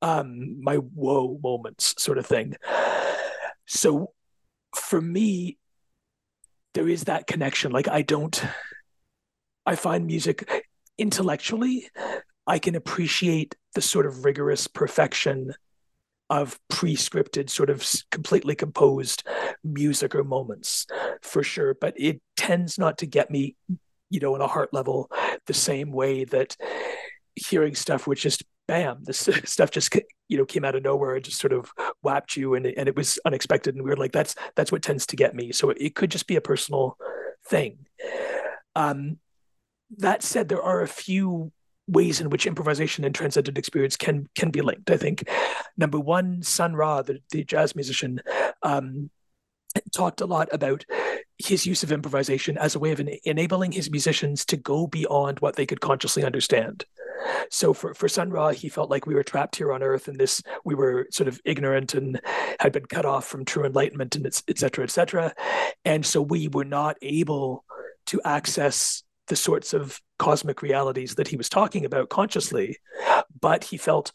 um, 0.00 0.62
my 0.62 0.76
whoa 0.76 1.38
moments 1.42 1.94
sort 1.98 2.18
of 2.18 2.26
thing. 2.26 2.54
So 3.66 4.12
for 4.76 5.00
me, 5.00 5.58
there 6.74 6.88
is 6.88 7.04
that 7.04 7.26
connection. 7.26 7.72
Like 7.72 7.88
I 7.88 8.02
don't. 8.02 8.40
I 9.64 9.76
find 9.76 10.06
music 10.06 10.66
intellectually 10.98 11.88
I 12.46 12.58
can 12.58 12.74
appreciate 12.74 13.54
the 13.74 13.82
sort 13.82 14.06
of 14.06 14.24
rigorous 14.24 14.66
perfection 14.66 15.54
of 16.30 16.58
pre-scripted 16.70 17.50
sort 17.50 17.68
of 17.68 17.86
completely 18.10 18.54
composed 18.54 19.22
music 19.62 20.14
or 20.14 20.24
moments 20.24 20.86
for 21.20 21.42
sure. 21.42 21.74
But 21.74 21.94
it 21.96 22.20
tends 22.36 22.78
not 22.78 22.98
to 22.98 23.06
get 23.06 23.30
me 23.30 23.56
you 24.12 24.20
know 24.20 24.34
on 24.34 24.42
a 24.42 24.46
heart 24.46 24.72
level 24.74 25.10
the 25.46 25.54
same 25.54 25.90
way 25.90 26.24
that 26.24 26.54
hearing 27.34 27.74
stuff 27.74 28.06
which 28.06 28.22
just 28.22 28.44
bam 28.68 29.02
this 29.04 29.28
stuff 29.44 29.70
just 29.70 29.94
you 30.28 30.36
know 30.36 30.44
came 30.44 30.64
out 30.64 30.74
of 30.74 30.82
nowhere 30.82 31.16
and 31.16 31.24
just 31.24 31.40
sort 31.40 31.52
of 31.52 31.72
whapped 32.02 32.36
you 32.36 32.54
and, 32.54 32.66
and 32.66 32.88
it 32.88 32.96
was 32.96 33.18
unexpected 33.24 33.74
and 33.74 33.84
weird. 33.84 33.98
Like 33.98 34.12
that's 34.12 34.34
that's 34.54 34.70
what 34.70 34.82
tends 34.82 35.06
to 35.06 35.16
get 35.16 35.34
me. 35.34 35.52
So 35.52 35.70
it, 35.70 35.78
it 35.80 35.94
could 35.94 36.10
just 36.10 36.26
be 36.26 36.36
a 36.36 36.40
personal 36.40 36.96
thing. 37.46 37.86
Um 38.76 39.18
that 39.98 40.22
said 40.22 40.48
there 40.48 40.62
are 40.62 40.80
a 40.80 40.88
few 40.88 41.52
ways 41.88 42.20
in 42.20 42.30
which 42.30 42.46
improvisation 42.46 43.04
and 43.04 43.14
transcendent 43.14 43.58
experience 43.58 43.96
can 43.96 44.28
can 44.34 44.50
be 44.50 44.60
linked. 44.60 44.90
I 44.90 44.96
think 44.96 45.28
number 45.76 45.98
one, 45.98 46.42
Sun 46.42 46.76
Ra, 46.76 47.02
the, 47.02 47.20
the 47.30 47.44
jazz 47.44 47.74
musician, 47.74 48.20
um, 48.62 49.10
talked 49.94 50.20
a 50.20 50.26
lot 50.26 50.48
about 50.52 50.84
his 51.38 51.66
use 51.66 51.82
of 51.82 51.90
improvisation 51.90 52.56
as 52.58 52.74
a 52.74 52.78
way 52.78 52.92
of 52.92 53.00
enabling 53.24 53.72
his 53.72 53.90
musicians 53.90 54.44
to 54.44 54.56
go 54.56 54.86
beyond 54.86 55.40
what 55.40 55.56
they 55.56 55.66
could 55.66 55.80
consciously 55.80 56.24
understand. 56.24 56.84
So 57.50 57.72
for, 57.72 57.94
for 57.94 58.08
Sun 58.08 58.30
Ra, 58.30 58.50
he 58.50 58.68
felt 58.68 58.90
like 58.90 59.06
we 59.06 59.14
were 59.14 59.22
trapped 59.22 59.56
here 59.56 59.72
on 59.72 59.82
earth 59.82 60.08
and 60.08 60.18
this, 60.18 60.42
we 60.64 60.74
were 60.74 61.06
sort 61.10 61.28
of 61.28 61.40
ignorant 61.44 61.94
and 61.94 62.20
had 62.60 62.72
been 62.72 62.86
cut 62.86 63.04
off 63.04 63.26
from 63.26 63.44
true 63.44 63.64
enlightenment 63.64 64.14
and 64.14 64.26
et 64.26 64.58
cetera, 64.58 64.84
et 64.84 64.90
cetera. 64.90 65.32
And 65.84 66.04
so 66.04 66.20
we 66.20 66.48
were 66.48 66.64
not 66.64 66.96
able 67.00 67.64
to 68.06 68.20
access 68.24 69.02
the 69.32 69.36
sorts 69.36 69.72
of 69.72 69.98
cosmic 70.18 70.60
realities 70.60 71.14
that 71.14 71.26
he 71.26 71.38
was 71.38 71.48
talking 71.48 71.86
about 71.86 72.10
consciously. 72.10 72.76
But 73.40 73.64
he 73.64 73.78
felt 73.78 74.12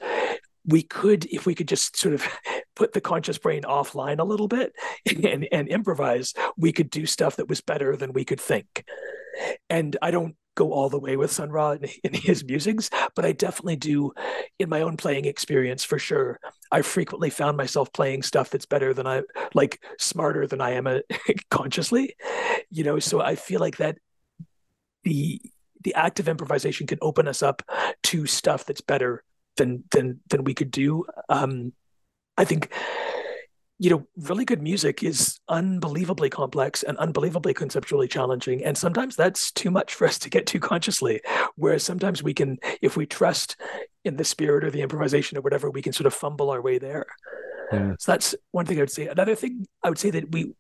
we 0.64 0.84
could, 0.84 1.26
if 1.26 1.48
we 1.48 1.56
could 1.56 1.68
just 1.68 1.98
sort 1.98 2.14
of 2.14 2.24
put 2.76 2.94
the 2.94 3.02
conscious 3.02 3.40
brain 3.40 3.64
offline 3.64 4.20
a 4.20 4.24
little 4.24 4.48
bit 4.48 4.74
and, 5.24 5.48
and 5.52 5.68
improvise, 5.70 6.36
we 6.56 6.72
could 6.72 6.92
do 6.92 7.08
stuff 7.08 7.38
that 7.38 7.50
was 7.50 7.62
better 7.62 7.96
than 7.96 8.14
we 8.14 8.26
could 8.26 8.40
think. 8.40 8.86
And 9.72 9.98
I 10.04 10.12
don't 10.12 10.36
go 10.54 10.72
all 10.72 10.90
the 10.90 11.00
way 11.00 11.18
with 11.18 11.32
Sun 11.32 11.50
Ra 11.50 11.72
in, 11.72 11.90
in, 12.04 12.14
his 12.14 12.44
musings, 12.44 12.92
but 13.16 13.26
I 13.26 13.32
definitely 13.32 13.76
do 13.76 14.12
in 14.60 14.70
my 14.70 14.82
own 14.82 14.98
playing 14.98 15.26
experience 15.26 15.84
for 15.84 15.98
sure. 15.98 16.40
I 16.72 16.84
frequently 16.84 17.32
found 17.32 17.58
myself 17.58 17.92
playing 17.92 18.22
stuff 18.22 18.52
that's 18.52 18.68
better 18.68 18.94
than 18.94 19.08
I 19.08 19.24
like 19.56 19.82
smarter 19.98 20.46
than 20.46 20.62
I 20.62 20.72
am 20.72 20.86
uh, 20.86 21.00
a, 21.28 21.34
consciously, 21.50 22.16
you 22.70 22.84
know. 22.84 23.00
So 23.00 23.20
I 23.20 23.36
feel 23.36 23.60
like 23.60 23.78
that 23.78 23.98
the 25.08 25.42
the 25.84 25.96
act 25.96 26.20
of 26.20 26.28
improvisation 26.28 26.86
can 26.86 27.00
open 27.02 27.28
us 27.28 27.42
up 27.42 27.62
to 28.04 28.26
stuff 28.26 28.66
that's 28.66 28.82
better 28.82 29.24
than 29.56 29.84
than 29.92 30.20
than 30.30 30.44
we 30.44 30.54
could 30.54 30.72
do. 30.72 31.06
Um, 31.30 31.74
I 32.38 32.46
think 32.46 32.72
you 33.80 33.92
know, 33.92 34.08
really 34.18 34.44
good 34.44 34.62
music 34.62 35.04
is 35.04 35.40
unbelievably 35.50 36.32
complex 36.32 36.82
and 36.82 36.98
unbelievably 36.98 37.54
conceptually 37.54 38.08
challenging. 38.08 38.64
And 38.64 38.76
sometimes 38.76 39.16
that's 39.16 39.52
too 39.52 39.70
much 39.70 39.94
for 39.94 40.08
us 40.08 40.18
to 40.20 40.32
get 40.32 40.48
to 40.48 40.60
consciously. 40.60 41.22
Whereas 41.56 41.84
sometimes 41.84 42.24
we 42.24 42.34
can, 42.34 42.58
if 42.82 42.98
we 42.98 43.06
trust 43.06 43.56
in 44.04 44.16
the 44.16 44.24
spirit 44.24 44.64
or 44.64 44.72
the 44.72 44.82
improvisation 44.82 45.38
or 45.38 45.42
whatever, 45.42 45.70
we 45.70 45.84
can 45.84 45.94
sort 45.94 46.08
of 46.08 46.16
fumble 46.16 46.50
our 46.50 46.62
way 46.62 46.80
there. 46.80 47.06
Yeah. 47.72 47.94
So 48.00 48.12
that's 48.14 48.34
one 48.52 48.66
thing 48.66 48.80
I 48.80 48.82
would 48.82 48.92
say. 48.92 49.08
Another 49.08 49.36
thing 49.36 49.68
I 49.84 49.90
would 49.90 50.00
say 50.00 50.10
that 50.10 50.32
we, 50.32 50.54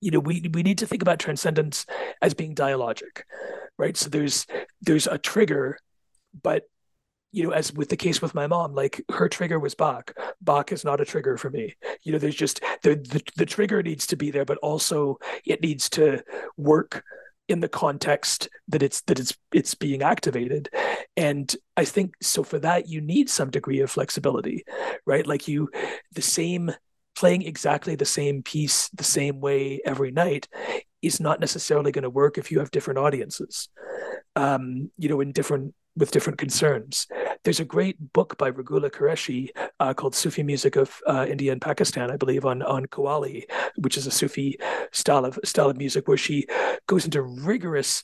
you 0.00 0.10
know, 0.10 0.20
we 0.20 0.48
we 0.52 0.62
need 0.62 0.78
to 0.78 0.86
think 0.86 1.02
about 1.02 1.18
transcendence 1.18 1.84
as 2.22 2.34
being 2.34 2.54
dialogic, 2.54 3.22
right? 3.78 3.96
So 3.96 4.08
there's 4.08 4.46
there's 4.80 5.06
a 5.06 5.18
trigger, 5.18 5.78
but 6.42 6.64
you 7.32 7.44
know, 7.44 7.50
as 7.50 7.72
with 7.72 7.88
the 7.88 7.96
case 7.96 8.22
with 8.22 8.34
my 8.34 8.46
mom, 8.46 8.74
like 8.74 9.02
her 9.10 9.28
trigger 9.28 9.58
was 9.58 9.74
Bach. 9.74 10.14
Bach 10.40 10.72
is 10.72 10.84
not 10.84 11.00
a 11.00 11.04
trigger 11.04 11.36
for 11.36 11.50
me. 11.50 11.74
You 12.02 12.12
know, 12.12 12.18
there's 12.18 12.36
just 12.36 12.60
the, 12.82 12.94
the 12.96 13.22
the 13.36 13.46
trigger 13.46 13.82
needs 13.82 14.06
to 14.08 14.16
be 14.16 14.30
there, 14.30 14.44
but 14.44 14.58
also 14.58 15.18
it 15.44 15.60
needs 15.60 15.90
to 15.90 16.22
work 16.56 17.04
in 17.48 17.60
the 17.60 17.68
context 17.68 18.48
that 18.68 18.82
it's 18.82 19.02
that 19.02 19.20
it's 19.20 19.36
it's 19.52 19.74
being 19.74 20.02
activated 20.02 20.68
and 21.16 21.54
i 21.76 21.84
think 21.84 22.14
so 22.20 22.42
for 22.42 22.58
that 22.58 22.88
you 22.88 23.00
need 23.00 23.30
some 23.30 23.50
degree 23.50 23.80
of 23.80 23.90
flexibility 23.90 24.64
right 25.06 25.26
like 25.26 25.46
you 25.46 25.70
the 26.12 26.22
same 26.22 26.72
playing 27.14 27.42
exactly 27.42 27.94
the 27.94 28.04
same 28.04 28.42
piece 28.42 28.88
the 28.90 29.04
same 29.04 29.40
way 29.40 29.80
every 29.84 30.10
night 30.10 30.48
is 31.02 31.20
not 31.20 31.40
necessarily 31.40 31.92
going 31.92 32.02
to 32.02 32.10
work 32.10 32.38
if 32.38 32.50
you 32.50 32.58
have 32.58 32.70
different 32.70 32.98
audiences 32.98 33.68
um 34.34 34.90
you 34.98 35.08
know 35.08 35.20
in 35.20 35.32
different 35.32 35.74
with 35.96 36.10
different 36.10 36.38
concerns. 36.38 37.06
There's 37.44 37.60
a 37.60 37.64
great 37.64 38.12
book 38.12 38.36
by 38.36 38.48
Regula 38.48 38.90
Qureshi 38.90 39.48
uh, 39.80 39.94
called 39.94 40.14
Sufi 40.14 40.42
Music 40.42 40.76
of 40.76 41.00
uh, 41.06 41.26
India 41.28 41.52
and 41.52 41.60
Pakistan, 41.60 42.10
I 42.10 42.16
believe, 42.16 42.44
on 42.44 42.62
on 42.62 42.86
Qawwali, 42.86 43.44
which 43.76 43.96
is 43.96 44.06
a 44.06 44.10
Sufi 44.10 44.58
style 44.92 45.24
of 45.24 45.38
style 45.44 45.70
of 45.70 45.76
music 45.76 46.06
where 46.06 46.16
she 46.16 46.46
goes 46.86 47.04
into 47.04 47.22
rigorous 47.22 48.02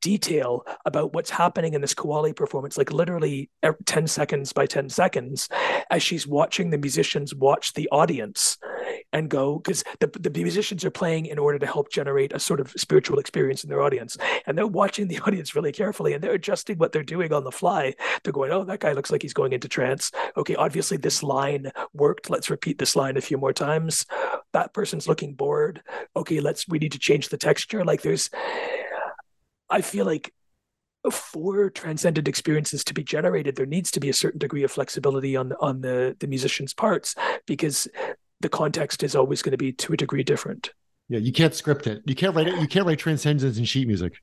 detail 0.00 0.64
about 0.84 1.12
what's 1.12 1.30
happening 1.30 1.74
in 1.74 1.80
this 1.80 1.94
Qawwali 1.94 2.34
performance, 2.34 2.76
like 2.76 2.92
literally 2.92 3.50
er, 3.64 3.76
10 3.84 4.06
seconds 4.06 4.52
by 4.52 4.66
10 4.66 4.88
seconds, 4.88 5.48
as 5.90 6.02
she's 6.02 6.26
watching 6.26 6.70
the 6.70 6.78
musicians 6.78 7.34
watch 7.34 7.74
the 7.74 7.88
audience 7.90 8.58
and 9.12 9.28
go, 9.28 9.58
because 9.58 9.84
the, 10.00 10.06
the 10.06 10.30
musicians 10.30 10.84
are 10.84 10.90
playing 10.90 11.26
in 11.26 11.38
order 11.38 11.58
to 11.58 11.66
help 11.66 11.90
generate 11.90 12.32
a 12.32 12.40
sort 12.40 12.60
of 12.60 12.72
spiritual 12.76 13.18
experience 13.18 13.62
in 13.64 13.70
their 13.70 13.82
audience. 13.82 14.16
And 14.46 14.56
they're 14.56 14.66
watching 14.66 15.08
the 15.08 15.18
audience 15.26 15.54
really 15.54 15.72
carefully 15.72 16.12
and 16.12 16.22
they're 16.22 16.32
adjusting 16.32 16.78
what 16.78 16.92
they're 16.92 17.02
doing 17.02 17.32
on 17.32 17.44
the 17.44 17.52
fly. 17.52 17.94
They're 18.22 18.32
going, 18.32 18.52
oh, 18.52 18.64
that 18.64 18.80
guy 18.80 18.92
looks 18.92 19.10
like 19.10 19.22
he's 19.22 19.34
going 19.34 19.52
into 19.52 19.68
trance. 19.68 20.10
Okay, 20.36 20.54
obviously 20.54 20.96
this 20.96 21.22
line 21.22 21.70
worked. 21.92 22.30
Let's 22.30 22.50
repeat 22.50 22.78
this 22.78 22.96
line 22.96 23.16
a 23.16 23.20
few 23.20 23.38
more 23.38 23.52
times. 23.52 24.06
That 24.52 24.72
person's 24.72 25.08
looking 25.08 25.34
bored. 25.34 25.82
Okay, 26.16 26.40
let's, 26.40 26.68
we 26.68 26.78
need 26.78 26.92
to 26.92 26.98
change 26.98 27.28
the 27.28 27.38
texture. 27.38 27.84
Like 27.84 28.02
there's, 28.02 28.30
I 29.72 29.80
feel 29.80 30.04
like 30.04 30.32
for 31.10 31.70
transcendent 31.70 32.28
experiences 32.28 32.84
to 32.84 32.94
be 32.94 33.02
generated, 33.02 33.56
there 33.56 33.66
needs 33.66 33.90
to 33.92 34.00
be 34.00 34.08
a 34.08 34.12
certain 34.12 34.38
degree 34.38 34.62
of 34.62 34.70
flexibility 34.70 35.34
on 35.34 35.52
on 35.60 35.80
the 35.80 36.16
the 36.20 36.26
musician's 36.28 36.74
parts 36.74 37.16
because 37.46 37.88
the 38.40 38.48
context 38.48 39.02
is 39.02 39.16
always 39.16 39.42
going 39.42 39.52
to 39.52 39.58
be 39.58 39.72
to 39.72 39.92
a 39.94 39.96
degree 39.96 40.22
different. 40.22 40.70
Yeah, 41.08 41.18
you 41.18 41.32
can't 41.32 41.54
script 41.54 41.86
it. 41.86 42.02
You 42.06 42.14
can't 42.14 42.36
write 42.36 42.48
it. 42.48 42.60
You 42.60 42.68
can't 42.68 42.86
write 42.86 42.98
transcendence 42.98 43.58
in 43.58 43.64
sheet 43.64 43.88
music. 43.88 44.14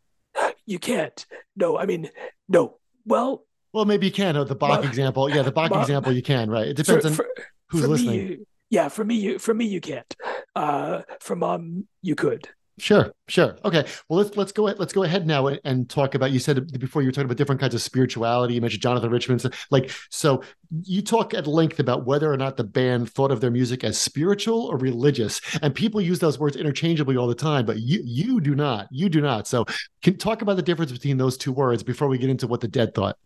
You 0.65 0.79
can't. 0.79 1.25
No, 1.55 1.77
I 1.77 1.85
mean, 1.85 2.09
no. 2.47 2.77
Well, 3.05 3.45
well, 3.73 3.85
maybe 3.85 4.05
you 4.05 4.11
can. 4.11 4.37
Oh, 4.37 4.43
the 4.43 4.55
Bach 4.55 4.85
example. 4.85 5.29
Yeah, 5.29 5.41
the 5.41 5.51
Bach 5.51 5.71
example 5.71 6.11
you 6.13 6.21
can. 6.21 6.49
Right. 6.49 6.67
It 6.67 6.77
depends 6.77 7.15
for, 7.15 7.25
on 7.25 7.31
who's 7.69 7.87
listening. 7.87 8.27
Me, 8.27 8.37
yeah, 8.69 8.87
for 8.87 9.03
me, 9.03 9.15
you 9.15 9.39
for 9.39 9.53
me 9.53 9.65
you 9.65 9.81
can't. 9.81 10.15
Uh, 10.55 11.01
for 11.19 11.35
mom, 11.35 11.87
you 12.01 12.15
could. 12.15 12.47
Sure, 12.79 13.13
sure. 13.27 13.57
Okay. 13.65 13.85
Well, 14.07 14.19
let's 14.19 14.37
let's 14.37 14.51
go 14.53 14.63
let's 14.63 14.93
go 14.93 15.03
ahead 15.03 15.27
now 15.27 15.47
and 15.47 15.89
talk 15.89 16.15
about. 16.15 16.31
You 16.31 16.39
said 16.39 16.79
before 16.79 17.01
you 17.01 17.09
were 17.09 17.11
talking 17.11 17.25
about 17.25 17.37
different 17.37 17.59
kinds 17.59 17.75
of 17.75 17.81
spirituality. 17.81 18.53
You 18.53 18.61
mentioned 18.61 18.81
Jonathan 18.81 19.11
Richman. 19.11 19.39
Like, 19.69 19.91
so 20.09 20.41
you 20.83 21.01
talk 21.01 21.33
at 21.33 21.45
length 21.45 21.79
about 21.79 22.05
whether 22.05 22.31
or 22.31 22.37
not 22.37 22.55
the 22.55 22.63
band 22.63 23.11
thought 23.11 23.31
of 23.31 23.41
their 23.41 23.51
music 23.51 23.83
as 23.83 23.97
spiritual 23.97 24.63
or 24.67 24.77
religious, 24.77 25.41
and 25.61 25.75
people 25.75 25.99
use 25.99 26.19
those 26.19 26.39
words 26.39 26.55
interchangeably 26.55 27.17
all 27.17 27.27
the 27.27 27.35
time. 27.35 27.65
But 27.65 27.79
you 27.79 28.01
you 28.03 28.39
do 28.39 28.55
not. 28.55 28.87
You 28.91 29.09
do 29.09 29.19
not. 29.19 29.45
So, 29.45 29.65
can 30.01 30.17
talk 30.17 30.41
about 30.41 30.55
the 30.55 30.63
difference 30.63 30.91
between 30.91 31.17
those 31.17 31.37
two 31.37 31.51
words 31.51 31.83
before 31.83 32.07
we 32.07 32.17
get 32.17 32.29
into 32.29 32.47
what 32.47 32.61
the 32.61 32.69
Dead 32.69 32.95
thought. 32.95 33.17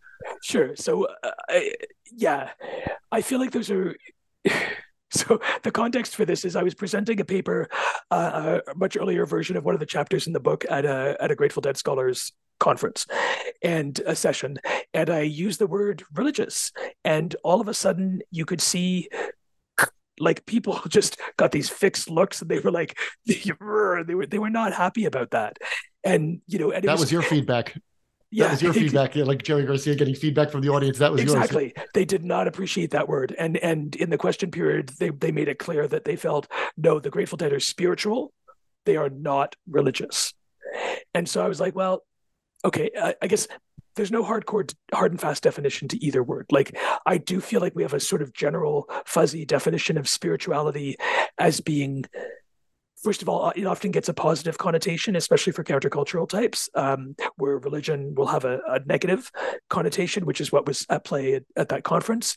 Sure. 0.42 0.74
So, 0.74 1.06
uh, 1.22 1.30
I, 1.48 1.72
yeah, 2.16 2.50
I 3.12 3.22
feel 3.22 3.38
like 3.38 3.52
those 3.52 3.70
are. 3.70 3.94
So 5.24 5.40
the 5.62 5.70
context 5.70 6.16
for 6.16 6.24
this 6.24 6.44
is 6.44 6.56
I 6.56 6.62
was 6.64 6.74
presenting 6.74 7.20
a 7.20 7.24
paper, 7.24 7.68
uh, 8.10 8.58
a 8.66 8.74
much 8.74 8.96
earlier 8.96 9.26
version 9.26 9.56
of 9.56 9.64
one 9.64 9.74
of 9.74 9.80
the 9.80 9.86
chapters 9.86 10.26
in 10.26 10.32
the 10.32 10.40
book 10.40 10.64
at 10.68 10.84
a 10.84 11.16
at 11.20 11.30
a 11.30 11.36
Grateful 11.36 11.60
Dead 11.60 11.76
scholars 11.76 12.32
conference 12.58 13.06
and 13.62 14.00
a 14.06 14.16
session, 14.16 14.58
and 14.92 15.10
I 15.10 15.20
used 15.20 15.60
the 15.60 15.68
word 15.68 16.02
religious, 16.14 16.72
and 17.04 17.34
all 17.44 17.60
of 17.60 17.68
a 17.68 17.74
sudden 17.74 18.22
you 18.32 18.44
could 18.44 18.60
see 18.60 19.08
like 20.18 20.46
people 20.46 20.80
just 20.88 21.20
got 21.36 21.52
these 21.52 21.68
fixed 21.68 22.10
looks 22.10 22.40
and 22.40 22.50
they 22.50 22.58
were 22.58 22.70
like 22.70 22.98
they 23.26 23.52
were 23.60 24.04
they 24.04 24.38
were 24.38 24.50
not 24.50 24.72
happy 24.72 25.04
about 25.04 25.30
that. 25.30 25.58
And 26.02 26.40
you 26.46 26.58
know 26.58 26.70
and 26.70 26.84
that 26.84 26.92
was, 26.92 27.02
was, 27.02 27.12
your 27.12 27.22
feedback 27.22 27.76
yeah, 28.34 28.46
that 28.46 28.52
was 28.52 28.62
your 28.62 28.72
feedback. 28.74 29.14
Yeah, 29.14 29.24
like 29.24 29.42
Jerry 29.42 29.64
Garcia 29.64 29.94
getting 29.94 30.14
feedback 30.14 30.50
from 30.50 30.60
the 30.60 30.68
audience. 30.68 30.98
That 30.98 31.12
was 31.12 31.20
exactly. 31.20 31.72
Yours. 31.76 31.88
They 31.94 32.04
did 32.04 32.24
not 32.24 32.48
appreciate 32.48 32.90
that 32.90 33.08
word, 33.08 33.34
and 33.38 33.56
and 33.58 33.94
in 33.94 34.10
the 34.10 34.18
question 34.18 34.50
period, 34.50 34.90
they 34.98 35.10
they 35.10 35.30
made 35.30 35.48
it 35.48 35.60
clear 35.60 35.86
that 35.86 36.04
they 36.04 36.16
felt 36.16 36.50
no, 36.76 36.98
the 36.98 37.10
Grateful 37.10 37.36
Dead 37.36 37.52
are 37.52 37.60
spiritual, 37.60 38.32
they 38.86 38.96
are 38.96 39.08
not 39.08 39.54
religious, 39.68 40.34
and 41.14 41.28
so 41.28 41.44
I 41.44 41.48
was 41.48 41.60
like, 41.60 41.76
well, 41.76 42.04
okay, 42.64 42.90
I, 43.00 43.14
I 43.22 43.28
guess 43.28 43.46
there's 43.94 44.10
no 44.10 44.24
hardcore 44.24 44.68
hard 44.92 45.12
and 45.12 45.20
fast 45.20 45.44
definition 45.44 45.86
to 45.86 46.04
either 46.04 46.20
word 46.20 46.46
like 46.50 46.76
i 47.06 47.16
do 47.16 47.40
feel 47.40 47.60
like 47.60 47.76
we 47.76 47.82
have 47.84 47.94
a 47.94 48.00
sort 48.00 48.22
of 48.22 48.32
general 48.32 48.90
fuzzy 49.06 49.44
definition 49.44 49.96
of 49.96 50.08
spirituality 50.08 50.96
as 51.38 51.60
being 51.60 52.04
first 53.04 53.20
of 53.20 53.28
all, 53.28 53.52
it 53.54 53.66
often 53.66 53.90
gets 53.90 54.08
a 54.08 54.14
positive 54.14 54.56
connotation, 54.56 55.14
especially 55.14 55.52
for 55.52 55.62
countercultural 55.62 56.26
types, 56.26 56.70
um, 56.74 57.14
where 57.36 57.58
religion 57.58 58.14
will 58.14 58.26
have 58.26 58.46
a, 58.46 58.60
a, 58.66 58.80
negative 58.86 59.30
connotation, 59.68 60.24
which 60.24 60.40
is 60.40 60.50
what 60.50 60.66
was 60.66 60.86
at 60.88 61.04
play 61.04 61.34
at, 61.34 61.44
at 61.54 61.68
that 61.68 61.84
conference. 61.84 62.36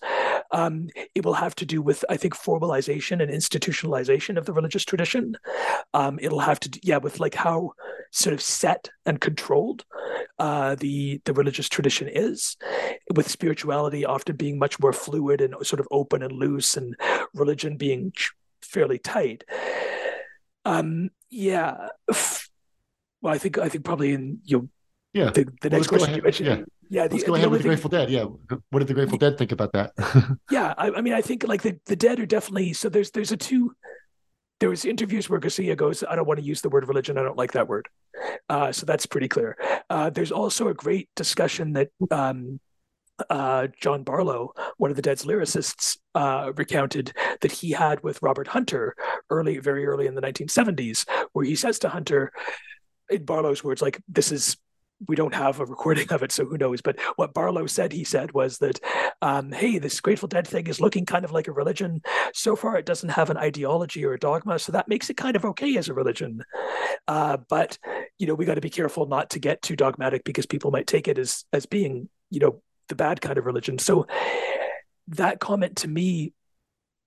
Um, 0.51 0.89
it 1.15 1.23
will 1.23 1.33
have 1.33 1.55
to 1.55 1.65
do 1.65 1.81
with, 1.81 2.03
I 2.09 2.17
think, 2.17 2.35
formalization 2.35 3.23
and 3.23 3.31
institutionalization 3.31 4.37
of 4.37 4.45
the 4.45 4.53
religious 4.53 4.83
tradition. 4.83 5.37
Um, 5.93 6.19
it'll 6.21 6.39
have 6.39 6.59
to, 6.59 6.79
yeah, 6.83 6.97
with 6.97 7.21
like 7.21 7.35
how 7.35 7.71
sort 8.11 8.33
of 8.33 8.41
set 8.41 8.89
and 9.05 9.21
controlled 9.21 9.85
uh, 10.39 10.75
the 10.75 11.21
the 11.25 11.33
religious 11.33 11.69
tradition 11.69 12.07
is, 12.07 12.57
with 13.15 13.29
spirituality 13.29 14.05
often 14.05 14.35
being 14.35 14.59
much 14.59 14.79
more 14.79 14.93
fluid 14.93 15.41
and 15.41 15.55
sort 15.65 15.79
of 15.79 15.87
open 15.91 16.21
and 16.21 16.33
loose, 16.33 16.75
and 16.75 16.95
religion 17.33 17.77
being 17.77 18.11
fairly 18.61 18.99
tight. 18.99 19.43
Um, 20.67 21.09
yeah. 21.29 21.89
Well, 23.21 23.33
I 23.33 23.37
think 23.39 23.57
I 23.57 23.69
think 23.69 23.83
probably 23.83 24.13
in 24.13 24.39
you. 24.43 24.69
Yeah. 25.13 25.31
The, 25.31 25.47
the 25.61 25.69
next 25.71 25.87
question 25.87 26.13
you 26.13 26.21
mentioned. 26.21 26.47
Yeah. 26.47 26.61
Yeah, 26.89 27.07
the, 27.07 27.15
let's 27.15 27.27
go 27.27 27.35
ahead 27.35 27.49
with 27.49 27.63
the 27.63 27.67
Grateful 27.67 27.89
Dead. 27.89 28.09
Yeah, 28.09 28.25
what 28.69 28.79
did 28.79 28.87
the 28.87 28.93
Grateful 28.93 29.17
Dead 29.17 29.37
think 29.37 29.51
about 29.51 29.73
that? 29.73 29.91
yeah, 30.51 30.73
I, 30.77 30.91
I, 30.91 31.01
mean, 31.01 31.13
I 31.13 31.21
think 31.21 31.45
like 31.45 31.61
the, 31.61 31.77
the 31.85 31.97
Dead 31.97 32.17
are 32.19 32.25
definitely 32.25 32.71
so. 32.71 32.87
There's 32.87 33.11
there's 33.11 33.33
a 33.33 33.37
two 33.37 33.75
there 34.59 34.69
was 34.69 34.85
interviews 34.85 35.29
where 35.29 35.39
Garcia 35.39 35.75
goes, 35.75 36.03
I 36.07 36.15
don't 36.15 36.27
want 36.27 36.39
to 36.39 36.45
use 36.45 36.61
the 36.61 36.69
word 36.69 36.87
religion. 36.87 37.17
I 37.17 37.23
don't 37.23 37.37
like 37.37 37.51
that 37.53 37.67
word. 37.67 37.87
Uh, 38.49 38.71
so 38.71 38.85
that's 38.85 39.05
pretty 39.05 39.27
clear. 39.27 39.57
Uh, 39.89 40.09
there's 40.09 40.31
also 40.31 40.67
a 40.69 40.73
great 40.73 41.09
discussion 41.15 41.73
that 41.73 41.89
um, 42.09 42.59
uh, 43.29 43.67
John 43.79 44.03
Barlow, 44.03 44.53
one 44.77 44.89
of 44.89 44.95
the 44.95 45.01
Dead's 45.01 45.25
lyricists, 45.25 45.97
uh, 46.15 46.51
recounted 46.55 47.13
that 47.41 47.51
he 47.51 47.71
had 47.71 48.03
with 48.03 48.21
Robert 48.21 48.47
Hunter 48.47 48.95
early, 49.29 49.59
very 49.59 49.85
early 49.85 50.07
in 50.07 50.15
the 50.15 50.21
1970s, 50.21 51.05
where 51.33 51.45
he 51.45 51.55
says 51.55 51.79
to 51.79 51.89
Hunter, 51.89 52.31
in 53.09 53.25
Barlow's 53.25 53.63
words, 53.63 53.81
like, 53.81 54.01
this 54.07 54.31
is 54.31 54.57
we 55.07 55.15
don't 55.15 55.35
have 55.35 55.59
a 55.59 55.65
recording 55.65 56.11
of 56.11 56.23
it, 56.23 56.31
so 56.31 56.43
who 56.45 56.57
knows? 56.57 56.81
But 56.81 56.99
what 57.17 57.33
Barlow 57.33 57.67
said, 57.67 57.91
he 57.93 58.03
said, 58.03 58.31
was 58.31 58.57
that, 58.57 58.79
um, 59.21 59.51
hey, 59.51 59.77
this 59.77 60.01
Grateful 60.01 60.27
Dead 60.27 60.47
thing 60.47 60.65
is 60.65 60.81
looking 60.81 61.05
kind 61.05 61.23
of 61.23 61.31
like 61.31 61.47
a 61.47 61.51
religion. 61.51 62.01
So 62.33 62.55
far, 62.55 62.77
it 62.77 62.85
doesn't 62.87 63.09
have 63.09 63.29
an 63.29 63.37
ideology 63.37 64.03
or 64.05 64.13
a 64.13 64.19
dogma, 64.19 64.57
so 64.57 64.71
that 64.71 64.87
makes 64.87 65.09
it 65.11 65.17
kind 65.17 65.35
of 65.35 65.45
okay 65.45 65.77
as 65.77 65.87
a 65.87 65.93
religion. 65.93 66.43
Uh, 67.07 67.37
but 67.47 67.77
you 68.17 68.25
know, 68.25 68.33
we 68.33 68.45
got 68.45 68.55
to 68.55 68.61
be 68.61 68.69
careful 68.69 69.05
not 69.05 69.29
to 69.31 69.39
get 69.39 69.61
too 69.61 69.75
dogmatic 69.75 70.23
because 70.23 70.45
people 70.45 70.71
might 70.71 70.87
take 70.87 71.07
it 71.07 71.17
as 71.17 71.45
as 71.53 71.65
being, 71.65 72.09
you 72.29 72.39
know, 72.39 72.61
the 72.89 72.95
bad 72.95 73.21
kind 73.21 73.37
of 73.37 73.45
religion. 73.45 73.77
So 73.79 74.07
that 75.09 75.39
comment 75.39 75.77
to 75.77 75.87
me 75.87 76.33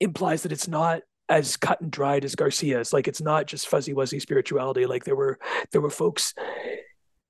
implies 0.00 0.42
that 0.42 0.52
it's 0.52 0.68
not 0.68 1.02
as 1.28 1.56
cut 1.56 1.80
and 1.80 1.90
dried 1.90 2.24
as 2.24 2.34
Garcia's. 2.34 2.92
Like 2.92 3.08
it's 3.08 3.20
not 3.20 3.46
just 3.46 3.68
fuzzy 3.68 3.94
wuzzy 3.94 4.20
spirituality. 4.20 4.86
Like 4.86 5.04
there 5.04 5.16
were 5.16 5.38
there 5.72 5.80
were 5.80 5.90
folks 5.90 6.34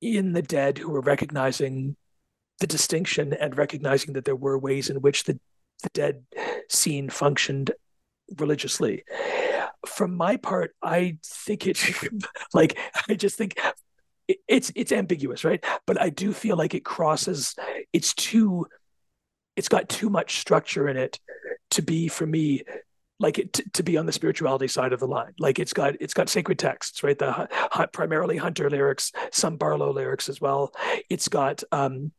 in 0.01 0.33
the 0.33 0.43
dead 0.43 0.79
who 0.79 0.91
were 0.91 1.03
recognizing 1.03 1.97
the 2.61 2.67
distinction 2.67 3.33
and 3.35 3.57
recognizing 3.57 4.15
that 4.15 4.25
there 4.25 4.37
were 4.37 4.59
ways 4.59 4.89
in 4.89 5.01
which 5.01 5.25
the, 5.25 5.39
the 5.83 5.91
dead 5.93 6.23
scene 6.69 7.11
functioned 7.11 7.71
religiously. 8.39 9.05
From 9.87 10.15
my 10.15 10.37
part, 10.37 10.75
I 10.83 11.19
think 11.25 11.67
it 11.67 11.79
like 12.55 12.79
I 13.09 13.15
just 13.15 13.37
think 13.37 13.59
it's 14.49 14.73
it's 14.75 14.93
ambiguous, 14.93 15.45
right? 15.45 15.65
But 15.87 16.01
I 16.01 16.11
do 16.11 16.33
feel 16.33 16.57
like 16.57 16.75
it 16.75 16.85
crosses. 16.85 17.55
It's 17.93 18.15
too. 18.15 18.67
It's 19.57 19.69
got 19.69 19.89
too 19.89 20.09
much 20.09 20.39
structure 20.39 20.89
in 20.89 20.97
it 20.97 21.19
to 21.71 21.83
be 21.83 22.09
for 22.09 22.27
me 22.27 22.63
like 23.19 23.39
it 23.39 23.53
to, 23.53 23.71
to, 23.75 23.83
be 23.83 23.99
on 23.99 24.07
the 24.07 24.13
spirituality 24.13 24.67
side 24.67 24.93
of 24.93 25.01
the 25.01 25.07
line. 25.07 25.35
Like 25.39 25.59
it's 25.59 25.75
got 25.75 25.95
it's 26.01 26.15
got 26.15 26.29
sacred 26.29 26.59
texts, 26.59 27.03
right? 27.03 27.19
The 27.19 27.49
primarily 27.93 28.39
Hunter 28.39 28.71
lyrics, 28.71 29.13
some 29.31 29.57
Barlow 29.57 29.93
lyrics 29.93 30.29
as 30.29 30.41
well. 30.41 30.73
It's 31.11 31.29
got 31.29 31.63
um, 31.71 32.13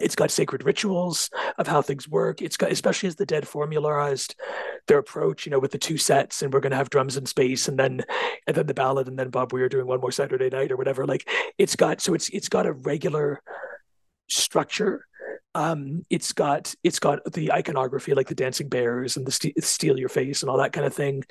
it's 0.00 0.16
got 0.16 0.30
sacred 0.30 0.64
rituals 0.64 1.30
of 1.58 1.66
how 1.66 1.82
things 1.82 2.08
work. 2.08 2.42
It's 2.42 2.56
got 2.56 2.72
especially 2.72 3.08
as 3.08 3.16
the 3.16 3.26
dead 3.26 3.46
formularized 3.46 4.34
their 4.86 4.98
approach, 4.98 5.46
you 5.46 5.50
know, 5.50 5.58
with 5.58 5.72
the 5.72 5.78
two 5.78 5.96
sets, 5.96 6.42
and 6.42 6.52
we're 6.52 6.60
going 6.60 6.72
to 6.72 6.76
have 6.76 6.90
drums 6.90 7.16
in 7.16 7.26
space, 7.26 7.68
and 7.68 7.78
then 7.78 8.02
and 8.46 8.56
then 8.56 8.66
the 8.66 8.74
ballad, 8.74 9.08
and 9.08 9.18
then 9.18 9.30
Bob 9.30 9.52
Weir 9.52 9.68
doing 9.68 9.86
one 9.86 10.00
more 10.00 10.12
Saturday 10.12 10.50
night 10.50 10.72
or 10.72 10.76
whatever. 10.76 11.06
Like 11.06 11.28
it's 11.58 11.76
got 11.76 12.00
so 12.00 12.14
it's 12.14 12.28
it's 12.30 12.48
got 12.48 12.66
a 12.66 12.72
regular 12.72 13.40
structure 14.28 15.06
um, 15.54 16.04
it's 16.10 16.32
got 16.32 16.74
it's 16.82 16.98
got 16.98 17.20
the 17.32 17.52
iconography 17.52 18.14
like 18.14 18.26
the 18.26 18.34
dancing 18.34 18.68
bears 18.68 19.16
and 19.16 19.24
the 19.24 19.32
st- 19.32 19.62
steal 19.62 19.98
your 19.98 20.08
face 20.08 20.42
and 20.42 20.50
all 20.50 20.58
that 20.58 20.72
kind 20.72 20.86
of 20.86 20.94
thing. 20.94 21.24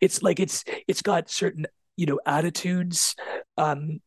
It's 0.00 0.22
like 0.22 0.38
it's 0.38 0.64
it's 0.86 1.02
got 1.02 1.30
certain 1.30 1.66
you 1.96 2.06
know 2.06 2.20
attitudes. 2.26 3.16
Um, 3.56 4.00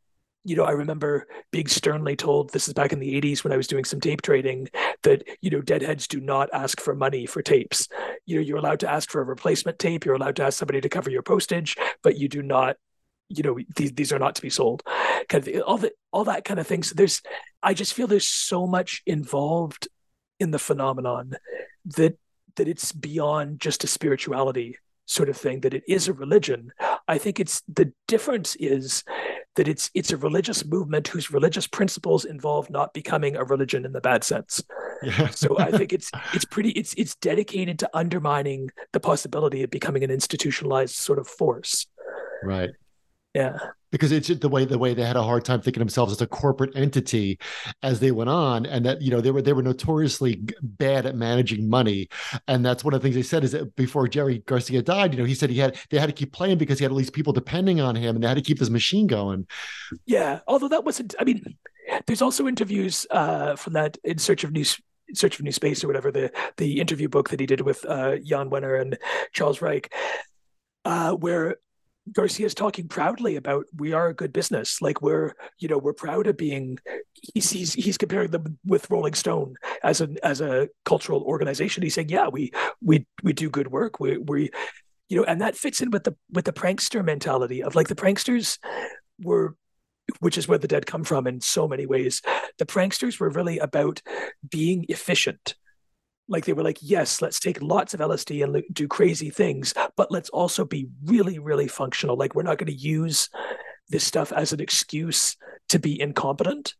you 0.43 0.55
know, 0.55 0.63
I 0.63 0.71
remember 0.71 1.27
being 1.51 1.67
sternly 1.67 2.15
told 2.15 2.51
this 2.51 2.67
is 2.67 2.73
back 2.73 2.91
in 2.91 2.99
the 2.99 3.19
80s 3.21 3.43
when 3.43 3.53
I 3.53 3.57
was 3.57 3.67
doing 3.67 3.85
some 3.85 4.01
tape 4.01 4.21
trading 4.21 4.69
that, 5.03 5.23
you 5.41 5.49
know, 5.49 5.61
deadheads 5.61 6.07
do 6.07 6.19
not 6.19 6.49
ask 6.53 6.81
for 6.81 6.95
money 6.95 7.25
for 7.25 7.41
tapes. 7.41 7.87
You 8.25 8.35
know, 8.35 8.41
you're 8.41 8.57
allowed 8.57 8.81
to 8.81 8.91
ask 8.91 9.09
for 9.09 9.21
a 9.21 9.25
replacement 9.25 9.79
tape, 9.79 10.05
you're 10.05 10.15
allowed 10.15 10.35
to 10.37 10.43
ask 10.43 10.57
somebody 10.59 10.81
to 10.81 10.89
cover 10.89 11.09
your 11.09 11.23
postage, 11.23 11.77
but 12.01 12.17
you 12.17 12.27
do 12.27 12.41
not 12.41 12.77
you 13.29 13.41
know 13.41 13.57
these 13.77 13.93
these 13.93 14.11
are 14.11 14.19
not 14.19 14.35
to 14.35 14.41
be 14.41 14.49
sold. 14.49 14.83
Kind 15.29 15.47
of 15.47 15.61
all 15.63 15.77
that 15.77 15.93
all 16.11 16.25
that 16.25 16.43
kind 16.45 16.59
of 16.59 16.67
thing 16.67 16.83
so 16.83 16.93
there's 16.95 17.21
i 17.63 17.73
just 17.73 17.93
feel 17.93 18.05
there's 18.05 18.27
so 18.27 18.67
much 18.67 19.01
involved 19.05 19.87
in 20.39 20.51
the 20.51 20.59
phenomenon 20.59 21.33
that 21.85 22.17
that 22.55 22.67
it's 22.67 22.91
beyond 22.91 23.59
just 23.59 23.83
a 23.83 23.87
spirituality 23.87 24.77
sort 25.05 25.29
of 25.29 25.37
thing 25.37 25.61
that 25.61 25.73
it 25.73 25.83
is 25.87 26.07
a 26.07 26.13
religion. 26.13 26.71
I 27.07 27.17
think 27.17 27.39
it's 27.39 27.61
the 27.67 27.91
difference 28.07 28.55
is 28.55 29.03
that 29.55 29.67
it's 29.67 29.91
it's 29.93 30.11
a 30.11 30.17
religious 30.17 30.65
movement 30.65 31.07
whose 31.07 31.31
religious 31.31 31.67
principles 31.67 32.25
involve 32.25 32.69
not 32.69 32.93
becoming 32.93 33.35
a 33.35 33.43
religion 33.43 33.85
in 33.85 33.91
the 33.91 34.01
bad 34.01 34.23
sense 34.23 34.63
yeah. 35.03 35.29
so 35.29 35.57
i 35.59 35.71
think 35.71 35.93
it's 35.93 36.11
it's 36.33 36.45
pretty 36.45 36.69
it's 36.71 36.93
it's 36.95 37.15
dedicated 37.15 37.79
to 37.79 37.89
undermining 37.93 38.69
the 38.91 38.99
possibility 38.99 39.63
of 39.63 39.69
becoming 39.69 40.03
an 40.03 40.11
institutionalized 40.11 40.95
sort 40.95 41.19
of 41.19 41.27
force 41.27 41.87
right 42.43 42.71
yeah. 43.33 43.57
Because 43.93 44.11
it's 44.11 44.27
the 44.27 44.49
way 44.49 44.65
the 44.65 44.79
way 44.79 44.95
they 44.95 45.05
had 45.05 45.15
a 45.15 45.21
hard 45.21 45.45
time 45.45 45.61
thinking 45.61 45.81
themselves 45.81 46.11
as 46.11 46.19
a 46.19 46.25
corporate 46.25 46.75
entity 46.75 47.37
as 47.83 47.99
they 47.99 48.09
went 48.09 48.31
on, 48.31 48.65
and 48.65 48.83
that 48.87 49.03
you 49.03 49.11
know 49.11 49.21
they 49.21 49.29
were 49.29 49.41
they 49.41 49.53
were 49.53 49.61
notoriously 49.61 50.41
bad 50.63 51.05
at 51.05 51.15
managing 51.15 51.69
money, 51.69 52.09
and 52.47 52.65
that's 52.65 52.83
one 52.83 52.95
of 52.95 53.01
the 53.01 53.05
things 53.05 53.15
they 53.15 53.21
said 53.21 53.43
is 53.43 53.51
that 53.51 53.75
before 53.75 54.07
Jerry 54.07 54.39
Garcia 54.47 54.81
died, 54.81 55.13
you 55.13 55.19
know 55.19 55.25
he 55.25 55.35
said 55.35 55.51
he 55.51 55.59
had 55.59 55.77
they 55.91 55.99
had 55.99 56.07
to 56.07 56.13
keep 56.13 56.33
playing 56.33 56.57
because 56.57 56.79
he 56.79 56.83
had 56.83 56.91
at 56.91 56.97
least 56.97 57.13
people 57.13 57.33
depending 57.33 57.79
on 57.79 57.95
him, 57.95 58.15
and 58.15 58.23
they 58.23 58.27
had 58.27 58.37
to 58.37 58.41
keep 58.41 58.57
this 58.57 58.71
machine 58.71 59.05
going. 59.05 59.45
Yeah, 60.07 60.39
although 60.47 60.69
that 60.69 60.83
wasn't. 60.83 61.13
I 61.19 61.23
mean, 61.23 61.55
there's 62.07 62.23
also 62.23 62.47
interviews 62.47 63.05
uh, 63.11 63.55
from 63.55 63.73
that 63.73 63.97
in 64.03 64.17
search 64.17 64.43
of 64.43 64.51
new 64.51 64.65
search 65.13 65.37
of 65.37 65.45
new 65.45 65.51
space 65.51 65.83
or 65.83 65.87
whatever 65.87 66.11
the 66.11 66.31
the 66.57 66.79
interview 66.79 67.07
book 67.07 67.29
that 67.29 67.39
he 67.39 67.45
did 67.45 67.61
with 67.61 67.85
uh, 67.85 68.17
Jan 68.17 68.49
Wenner 68.49 68.79
and 68.79 68.97
Charles 69.33 69.61
Reich, 69.61 69.93
uh, 70.85 71.13
where 71.13 71.57
Garcia's 72.11 72.53
talking 72.53 72.87
proudly 72.87 73.35
about 73.37 73.65
we 73.75 73.93
are 73.93 74.09
a 74.09 74.13
good 74.13 74.33
business. 74.33 74.81
Like 74.81 75.01
we're, 75.01 75.33
you 75.59 75.67
know, 75.67 75.77
we're 75.77 75.93
proud 75.93 76.27
of 76.27 76.37
being. 76.37 76.77
He's 77.13 77.49
he's, 77.49 77.73
he's 77.73 77.97
comparing 77.97 78.31
them 78.31 78.57
with 78.65 78.89
Rolling 78.89 79.13
Stone 79.13 79.55
as 79.83 80.01
an 80.01 80.17
as 80.23 80.41
a 80.41 80.69
cultural 80.83 81.21
organization. 81.23 81.83
He's 81.83 81.93
saying, 81.93 82.09
yeah, 82.09 82.27
we 82.27 82.51
we 82.81 83.05
we 83.23 83.33
do 83.33 83.49
good 83.49 83.67
work. 83.67 83.99
We 83.99 84.17
we, 84.17 84.49
you 85.07 85.17
know, 85.17 85.23
and 85.23 85.39
that 85.41 85.55
fits 85.55 85.81
in 85.81 85.91
with 85.91 86.03
the 86.03 86.15
with 86.31 86.45
the 86.45 86.53
prankster 86.53 87.03
mentality 87.03 87.63
of 87.63 87.75
like 87.75 87.87
the 87.87 87.95
pranksters 87.95 88.59
were 89.21 89.55
which 90.19 90.37
is 90.37 90.49
where 90.49 90.57
the 90.57 90.67
dead 90.67 90.85
come 90.85 91.05
from 91.05 91.25
in 91.27 91.39
so 91.39 91.65
many 91.67 91.85
ways. 91.85 92.21
The 92.57 92.65
pranksters 92.65 93.21
were 93.21 93.29
really 93.29 93.57
about 93.59 94.01
being 94.49 94.85
efficient 94.89 95.55
like 96.27 96.45
they 96.45 96.53
were 96.53 96.63
like 96.63 96.77
yes 96.81 97.21
let's 97.21 97.39
take 97.39 97.61
lots 97.61 97.93
of 97.93 97.99
lsd 97.99 98.43
and 98.43 98.63
do 98.71 98.87
crazy 98.87 99.29
things 99.29 99.73
but 99.97 100.11
let's 100.11 100.29
also 100.29 100.65
be 100.65 100.87
really 101.03 101.39
really 101.39 101.67
functional. 101.67 102.17
Like 102.17 102.35
we're 102.35 102.43
not 102.43 102.57
going 102.57 102.67
to 102.67 102.73
use 102.73 103.29
this 103.89 104.03
stuff 104.03 104.31
as 104.31 104.53
an 104.53 104.59
excuse 104.59 105.35
to 105.69 105.79
be 105.79 105.99
incompetent. 105.99 106.75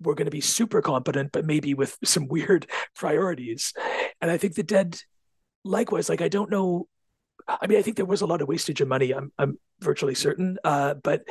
We're 0.00 0.14
going 0.14 0.26
to 0.26 0.30
be 0.30 0.40
super 0.40 0.82
competent 0.82 1.32
but 1.32 1.44
maybe 1.44 1.74
with 1.74 1.96
some 2.04 2.28
weird 2.28 2.66
priorities. 2.94 3.72
And 4.20 4.30
i 4.30 4.38
think 4.38 4.54
the 4.54 4.62
dead 4.62 4.98
likewise 5.64 6.08
like 6.08 6.22
i 6.22 6.28
don't 6.28 6.50
know 6.50 6.86
i 7.48 7.66
mean 7.66 7.78
i 7.78 7.82
think 7.82 7.96
there 7.96 8.06
was 8.06 8.22
a 8.22 8.26
lot 8.26 8.40
of 8.40 8.46
wastage 8.46 8.80
of 8.80 8.86
money 8.86 9.12
i'm, 9.12 9.32
I'm 9.36 9.58
virtually 9.80 10.14
certain 10.14 10.58
uh, 10.62 10.94
but 10.94 11.22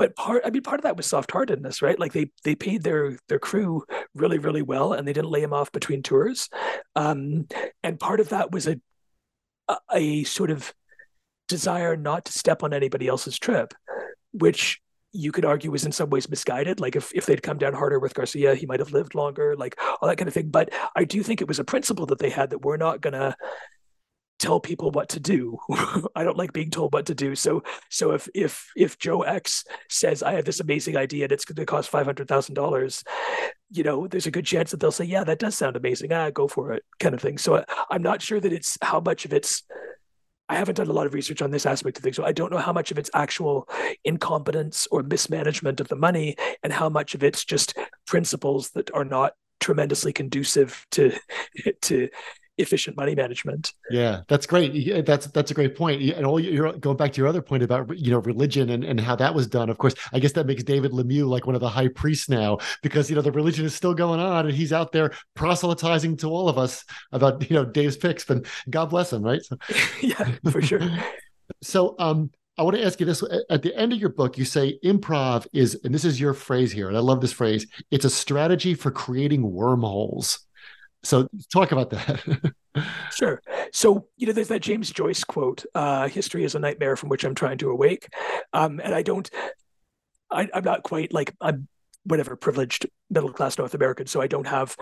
but 0.00 0.16
part 0.16 0.42
i 0.46 0.50
mean 0.50 0.62
part 0.62 0.80
of 0.80 0.84
that 0.84 0.96
was 0.96 1.06
soft-heartedness 1.06 1.82
right 1.82 2.00
like 2.00 2.12
they 2.12 2.30
they 2.42 2.56
paid 2.56 2.82
their 2.82 3.18
their 3.28 3.38
crew 3.38 3.84
really 4.14 4.38
really 4.38 4.62
well 4.62 4.94
and 4.94 5.06
they 5.06 5.12
didn't 5.12 5.30
lay 5.30 5.42
them 5.42 5.52
off 5.52 5.70
between 5.70 6.02
tours 6.02 6.48
um, 6.96 7.46
and 7.84 8.00
part 8.00 8.18
of 8.18 8.30
that 8.30 8.50
was 8.50 8.66
a, 8.66 8.80
a 9.92 10.24
sort 10.24 10.50
of 10.50 10.74
desire 11.46 11.96
not 11.96 12.24
to 12.24 12.32
step 12.32 12.62
on 12.62 12.72
anybody 12.72 13.06
else's 13.06 13.38
trip 13.38 13.74
which 14.32 14.80
you 15.12 15.32
could 15.32 15.44
argue 15.44 15.72
was 15.72 15.84
in 15.84 15.90
some 15.90 16.08
ways 16.08 16.30
misguided. 16.30 16.78
Like 16.78 16.94
if, 16.94 17.12
if 17.12 17.26
they'd 17.26 17.42
come 17.42 17.58
down 17.58 17.74
harder 17.74 17.98
with 17.98 18.14
Garcia, 18.14 18.54
he 18.54 18.64
might 18.64 18.78
have 18.78 18.92
lived 18.92 19.16
longer, 19.16 19.56
like 19.56 19.76
all 20.00 20.08
that 20.08 20.18
kind 20.18 20.28
of 20.28 20.34
thing. 20.34 20.50
But 20.50 20.72
I 20.94 21.02
do 21.02 21.24
think 21.24 21.40
it 21.40 21.48
was 21.48 21.58
a 21.58 21.64
principle 21.64 22.06
that 22.06 22.20
they 22.20 22.30
had 22.30 22.50
that 22.50 22.62
we're 22.62 22.76
not 22.76 23.00
gonna 23.00 23.34
tell 24.40 24.58
people 24.58 24.90
what 24.90 25.10
to 25.10 25.20
do. 25.20 25.58
I 26.16 26.24
don't 26.24 26.36
like 26.36 26.52
being 26.52 26.70
told 26.70 26.92
what 26.92 27.06
to 27.06 27.14
do. 27.14 27.36
So 27.36 27.62
so 27.90 28.12
if 28.12 28.28
if 28.34 28.70
if 28.74 28.98
Joe 28.98 29.22
X 29.22 29.64
says 29.88 30.22
I 30.22 30.32
have 30.32 30.46
this 30.46 30.60
amazing 30.60 30.96
idea 30.96 31.24
and 31.26 31.32
it's 31.32 31.44
going 31.44 31.56
to 31.56 31.66
cost 31.66 31.90
five 31.90 32.06
hundred 32.06 32.26
thousand 32.26 32.54
dollars, 32.54 33.04
you 33.70 33.84
know, 33.84 34.08
there's 34.08 34.26
a 34.26 34.30
good 34.32 34.46
chance 34.46 34.70
that 34.70 34.80
they'll 34.80 34.90
say, 34.90 35.04
yeah, 35.04 35.22
that 35.24 35.38
does 35.38 35.54
sound 35.54 35.76
amazing. 35.76 36.12
Ah, 36.12 36.30
go 36.30 36.48
for 36.48 36.72
it, 36.72 36.82
kind 36.98 37.14
of 37.14 37.20
thing. 37.20 37.38
So 37.38 37.58
I, 37.58 37.64
I'm 37.90 38.02
not 38.02 38.22
sure 38.22 38.40
that 38.40 38.52
it's 38.52 38.76
how 38.82 39.00
much 39.00 39.24
of 39.24 39.32
it's. 39.32 39.62
I 40.48 40.56
haven't 40.56 40.74
done 40.74 40.88
a 40.88 40.92
lot 40.92 41.06
of 41.06 41.14
research 41.14 41.42
on 41.42 41.52
this 41.52 41.64
aspect 41.64 41.98
of 41.98 42.02
things, 42.02 42.16
so 42.16 42.24
I 42.24 42.32
don't 42.32 42.50
know 42.50 42.58
how 42.58 42.72
much 42.72 42.90
of 42.90 42.98
it's 42.98 43.10
actual 43.14 43.68
incompetence 44.04 44.88
or 44.90 45.04
mismanagement 45.04 45.78
of 45.78 45.86
the 45.86 45.96
money, 45.96 46.36
and 46.64 46.72
how 46.72 46.88
much 46.88 47.14
of 47.14 47.22
it's 47.22 47.44
just 47.44 47.78
principles 48.06 48.70
that 48.70 48.90
are 48.92 49.04
not 49.04 49.34
tremendously 49.60 50.12
conducive 50.12 50.86
to 50.90 51.12
to 51.82 52.08
efficient 52.60 52.96
money 52.96 53.14
management. 53.14 53.74
Yeah, 53.90 54.22
that's 54.28 54.46
great. 54.46 55.04
That's 55.06 55.26
that's 55.28 55.50
a 55.50 55.54
great 55.54 55.76
point. 55.76 56.02
And 56.02 56.26
all 56.26 56.38
you're 56.38 56.72
going 56.74 56.96
back 56.96 57.12
to 57.12 57.18
your 57.18 57.28
other 57.28 57.42
point 57.42 57.62
about 57.62 57.96
you 57.98 58.10
know 58.10 58.18
religion 58.18 58.70
and, 58.70 58.84
and 58.84 59.00
how 59.00 59.16
that 59.16 59.34
was 59.34 59.46
done. 59.46 59.70
Of 59.70 59.78
course, 59.78 59.94
I 60.12 60.18
guess 60.18 60.32
that 60.32 60.46
makes 60.46 60.62
David 60.62 60.92
Lemieux 60.92 61.28
like 61.28 61.46
one 61.46 61.54
of 61.54 61.60
the 61.60 61.68
high 61.68 61.88
priests 61.88 62.28
now 62.28 62.58
because 62.82 63.10
you 63.10 63.16
know 63.16 63.22
the 63.22 63.32
religion 63.32 63.64
is 63.64 63.74
still 63.74 63.94
going 63.94 64.20
on 64.20 64.46
and 64.46 64.54
he's 64.54 64.72
out 64.72 64.92
there 64.92 65.12
proselytizing 65.34 66.16
to 66.18 66.28
all 66.28 66.48
of 66.48 66.58
us 66.58 66.84
about 67.12 67.48
you 67.50 67.56
know 67.56 67.64
Dave's 67.64 67.96
picks. 67.96 68.24
But 68.24 68.46
God 68.68 68.86
bless 68.86 69.12
him, 69.12 69.22
right? 69.22 69.42
So. 69.42 69.56
yeah, 70.00 70.36
for 70.50 70.62
sure. 70.62 70.80
So, 71.62 71.96
um, 71.98 72.30
I 72.60 72.62
want 72.62 72.76
to 72.76 72.84
ask 72.84 73.00
you 73.00 73.06
this 73.06 73.24
at 73.48 73.62
the 73.62 73.74
end 73.74 73.92
of 73.92 73.98
your 73.98 74.10
book, 74.10 74.36
you 74.36 74.44
say 74.44 74.78
improv 74.84 75.46
is, 75.52 75.80
and 75.82 75.94
this 75.94 76.04
is 76.04 76.20
your 76.20 76.34
phrase 76.34 76.70
here, 76.70 76.88
and 76.88 76.96
I 76.96 77.00
love 77.00 77.20
this 77.20 77.32
phrase 77.32 77.66
it's 77.90 78.04
a 78.04 78.10
strategy 78.10 78.74
for 78.74 78.90
creating 78.90 79.50
wormholes. 79.50 80.40
So, 81.02 81.28
talk 81.52 81.72
about 81.72 81.90
that. 81.90 82.52
sure. 83.12 83.42
So, 83.72 84.06
you 84.16 84.26
know, 84.26 84.32
there's 84.32 84.48
that 84.48 84.62
James 84.62 84.90
Joyce 84.90 85.24
quote 85.24 85.64
uh, 85.74 86.08
history 86.08 86.44
is 86.44 86.54
a 86.54 86.58
nightmare 86.58 86.96
from 86.96 87.08
which 87.08 87.24
I'm 87.24 87.34
trying 87.34 87.58
to 87.58 87.70
awake. 87.70 88.08
Um, 88.52 88.80
and 88.82 88.94
I 88.94 89.02
don't, 89.02 89.28
I, 90.30 90.48
I'm 90.52 90.64
not 90.64 90.82
quite 90.82 91.12
like, 91.12 91.34
I'm 91.40 91.68
whatever 92.04 92.36
privileged 92.36 92.86
middle 93.08 93.32
class 93.32 93.58
North 93.58 93.74
American, 93.74 94.06
so 94.06 94.20
I 94.20 94.26
don't 94.26 94.46
have 94.46 94.76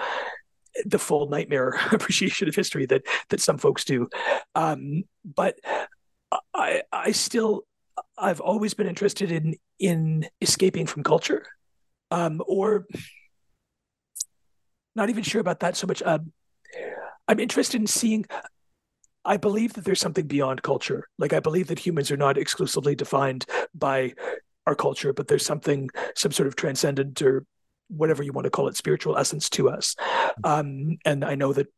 the 0.85 0.99
full 0.99 1.29
nightmare 1.29 1.79
appreciation 1.93 2.49
of 2.49 2.55
history 2.55 2.87
that 2.87 3.03
that 3.31 3.41
some 3.41 3.59
folks 3.59 3.85
do. 3.85 4.09
Um, 4.55 5.05
but 5.25 5.59
I 6.55 6.83
I 6.93 7.13
still 7.13 7.65
I've 8.17 8.41
always 8.41 8.75
been 8.75 8.87
interested 8.87 9.33
in 9.33 9.57
in 9.79 10.27
escaping 10.41 10.87
from 10.87 11.03
culture, 11.03 11.47
um, 12.11 12.43
or 12.47 12.87
not 14.99 15.09
even 15.09 15.23
sure 15.23 15.41
about 15.41 15.61
that 15.61 15.77
so 15.77 15.87
much. 15.87 16.03
Um, 16.03 16.33
I'm 17.27 17.41
interested 17.41 17.81
in 17.81 17.87
seeing. 17.87 18.27
I 19.25 19.37
believe 19.37 19.75
that 19.75 19.85
there's 19.85 20.01
something 20.01 20.27
beyond 20.27 20.63
culture. 20.63 21.07
Like 21.19 21.33
I 21.33 21.41
believe 21.41 21.69
that 21.69 21.79
humans 21.79 22.11
are 22.11 22.17
not 22.17 22.39
exclusively 22.39 22.95
defined 22.95 23.47
by 23.75 24.15
our 24.67 24.75
culture, 24.75 25.13
but 25.13 25.29
there's 25.29 25.45
something, 25.45 25.91
some 26.15 26.33
sort 26.33 26.47
of 26.47 26.57
transcendent 26.57 27.21
or 27.23 27.45
whatever 27.89 28.23
you 28.23 28.33
want 28.33 28.45
to 28.45 28.51
call 28.51 28.69
it, 28.69 28.77
spiritual 28.77 29.17
essence 29.17 29.49
to 29.51 29.69
us. 29.69 29.97
Um, 30.45 30.99
and 31.05 31.25
I 31.25 31.35
know 31.35 31.53
that 31.53 31.69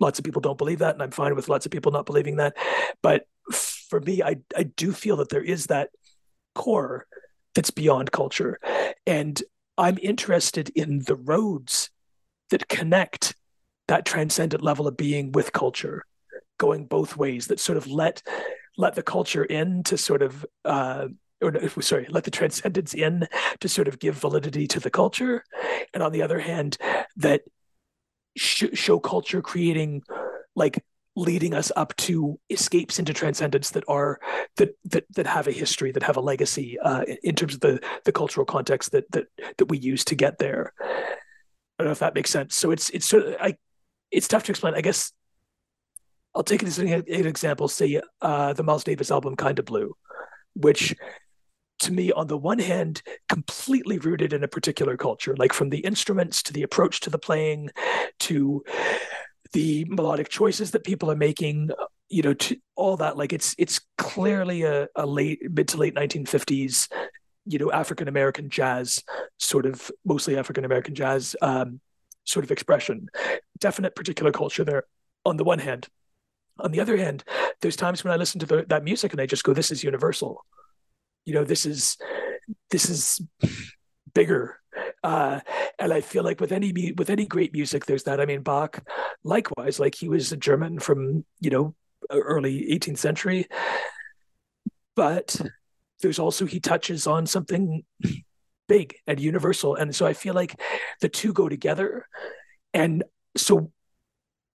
lots 0.00 0.18
of 0.18 0.24
people 0.24 0.40
don't 0.40 0.58
believe 0.58 0.80
that, 0.80 0.94
and 0.94 1.02
I'm 1.02 1.10
fine 1.10 1.34
with 1.34 1.48
lots 1.48 1.66
of 1.66 1.72
people 1.72 1.92
not 1.92 2.06
believing 2.06 2.36
that. 2.36 2.56
But 3.02 3.26
for 3.52 4.00
me, 4.00 4.22
I 4.22 4.36
I 4.56 4.64
do 4.64 4.92
feel 4.92 5.16
that 5.16 5.28
there 5.28 5.42
is 5.42 5.66
that 5.66 5.90
core 6.54 7.06
that's 7.54 7.70
beyond 7.70 8.10
culture, 8.12 8.58
and 9.06 9.40
I'm 9.76 9.98
interested 10.02 10.70
in 10.70 11.00
the 11.00 11.16
roads 11.16 11.90
that 12.50 12.68
connect 12.68 13.34
that 13.88 14.04
transcendent 14.04 14.62
level 14.62 14.86
of 14.86 14.96
being 14.96 15.32
with 15.32 15.52
culture, 15.52 16.04
going 16.58 16.86
both 16.86 17.16
ways. 17.16 17.48
That 17.48 17.58
sort 17.58 17.76
of 17.76 17.88
let 17.88 18.22
let 18.78 18.94
the 18.94 19.02
culture 19.02 19.44
in 19.44 19.82
to 19.84 19.98
sort 19.98 20.22
of 20.22 20.46
uh, 20.64 21.08
or 21.42 21.52
sorry, 21.80 22.06
let 22.08 22.24
the 22.24 22.30
transcendence 22.30 22.94
in 22.94 23.26
to 23.60 23.68
sort 23.68 23.88
of 23.88 23.98
give 23.98 24.14
validity 24.14 24.66
to 24.68 24.80
the 24.80 24.90
culture, 24.90 25.44
and 25.92 26.02
on 26.02 26.12
the 26.12 26.22
other 26.22 26.38
hand, 26.38 26.78
that 27.16 27.42
sh- 28.36 28.74
show 28.74 28.98
culture 28.98 29.42
creating 29.42 30.02
like 30.54 30.84
leading 31.16 31.52
us 31.52 31.72
up 31.74 31.94
to 31.96 32.38
escapes 32.48 32.98
into 32.98 33.12
transcendence 33.12 33.70
that 33.70 33.84
are 33.88 34.20
that 34.56 34.70
that 34.84 35.04
that 35.16 35.26
have 35.26 35.48
a 35.48 35.52
history 35.52 35.90
that 35.90 36.02
have 36.02 36.16
a 36.16 36.20
legacy 36.20 36.78
uh, 36.78 37.04
in 37.24 37.34
terms 37.34 37.54
of 37.54 37.60
the 37.60 37.80
the 38.04 38.12
cultural 38.12 38.46
context 38.46 38.92
that 38.92 39.10
that 39.10 39.26
that 39.58 39.66
we 39.66 39.78
use 39.78 40.04
to 40.04 40.14
get 40.14 40.38
there 40.38 40.72
i 41.80 41.82
don't 41.82 41.88
know 41.88 41.92
if 41.92 41.98
that 41.98 42.14
makes 42.14 42.30
sense 42.30 42.54
so 42.54 42.70
it's 42.70 42.90
it's 42.90 43.06
sort 43.06 43.26
of 43.26 43.36
i 43.40 43.56
it's 44.10 44.28
tough 44.28 44.44
to 44.44 44.52
explain 44.52 44.74
i 44.74 44.80
guess 44.80 45.12
i'll 46.34 46.42
take 46.42 46.62
it 46.62 46.68
as 46.68 46.78
an, 46.78 46.88
an 46.88 47.04
example 47.08 47.68
say 47.68 48.00
uh, 48.22 48.52
the 48.52 48.62
miles 48.62 48.84
davis 48.84 49.10
album 49.10 49.34
kind 49.34 49.58
of 49.58 49.64
blue 49.64 49.94
which 50.54 50.94
to 51.80 51.92
me, 51.92 52.12
on 52.12 52.26
the 52.26 52.36
one 52.36 52.58
hand, 52.58 53.02
completely 53.28 53.98
rooted 53.98 54.32
in 54.32 54.44
a 54.44 54.48
particular 54.48 54.96
culture, 54.96 55.34
like 55.36 55.52
from 55.52 55.70
the 55.70 55.78
instruments 55.78 56.42
to 56.44 56.52
the 56.52 56.62
approach 56.62 57.00
to 57.00 57.10
the 57.10 57.18
playing 57.18 57.70
to 58.20 58.62
the 59.52 59.84
melodic 59.88 60.28
choices 60.28 60.70
that 60.70 60.84
people 60.84 61.10
are 61.10 61.16
making, 61.16 61.70
you 62.08 62.22
know, 62.22 62.34
to 62.34 62.56
all 62.76 62.98
that. 62.98 63.16
Like 63.16 63.32
it's 63.32 63.54
it's 63.58 63.80
clearly 63.98 64.62
a, 64.62 64.88
a 64.94 65.06
late 65.06 65.40
mid 65.50 65.68
to 65.68 65.78
late 65.78 65.94
1950s, 65.94 66.88
you 67.46 67.58
know, 67.58 67.72
African 67.72 68.08
American 68.08 68.50
jazz 68.50 69.02
sort 69.38 69.66
of 69.66 69.90
mostly 70.04 70.36
African 70.36 70.64
American 70.64 70.94
jazz 70.94 71.34
um, 71.42 71.80
sort 72.24 72.44
of 72.44 72.50
expression. 72.50 73.08
Definite 73.58 73.94
particular 73.94 74.32
culture 74.32 74.64
there. 74.64 74.84
On 75.24 75.36
the 75.36 75.44
one 75.44 75.58
hand, 75.58 75.88
on 76.58 76.72
the 76.72 76.80
other 76.80 76.96
hand, 76.96 77.24
there's 77.60 77.76
times 77.76 78.02
when 78.02 78.12
I 78.12 78.16
listen 78.16 78.40
to 78.40 78.46
the, 78.46 78.66
that 78.68 78.84
music 78.84 79.12
and 79.12 79.20
I 79.20 79.26
just 79.26 79.44
go, 79.44 79.52
"This 79.52 79.70
is 79.70 79.84
universal." 79.84 80.44
you 81.24 81.34
know 81.34 81.44
this 81.44 81.66
is 81.66 81.96
this 82.70 82.88
is 82.88 83.20
bigger 84.14 84.58
uh, 85.02 85.40
and 85.78 85.92
I 85.92 86.00
feel 86.00 86.24
like 86.24 86.40
with 86.40 86.52
any 86.52 86.92
with 86.92 87.08
any 87.08 87.24
great 87.24 87.52
music, 87.54 87.86
there's 87.86 88.04
that. 88.04 88.20
I 88.20 88.26
mean, 88.26 88.42
Bach, 88.42 88.86
likewise, 89.24 89.80
like 89.80 89.94
he 89.94 90.08
was 90.08 90.30
a 90.30 90.36
German 90.36 90.78
from 90.78 91.24
you 91.40 91.50
know 91.50 91.74
early 92.10 92.68
18th 92.70 92.98
century, 92.98 93.46
but 94.94 95.40
there's 96.00 96.18
also 96.18 96.46
he 96.46 96.60
touches 96.60 97.06
on 97.06 97.26
something 97.26 97.84
big 98.68 98.94
and 99.06 99.20
universal, 99.20 99.74
and 99.74 99.94
so 99.94 100.06
I 100.06 100.12
feel 100.12 100.34
like 100.34 100.60
the 101.00 101.08
two 101.08 101.32
go 101.32 101.48
together, 101.48 102.06
and 102.74 103.04
so 103.36 103.70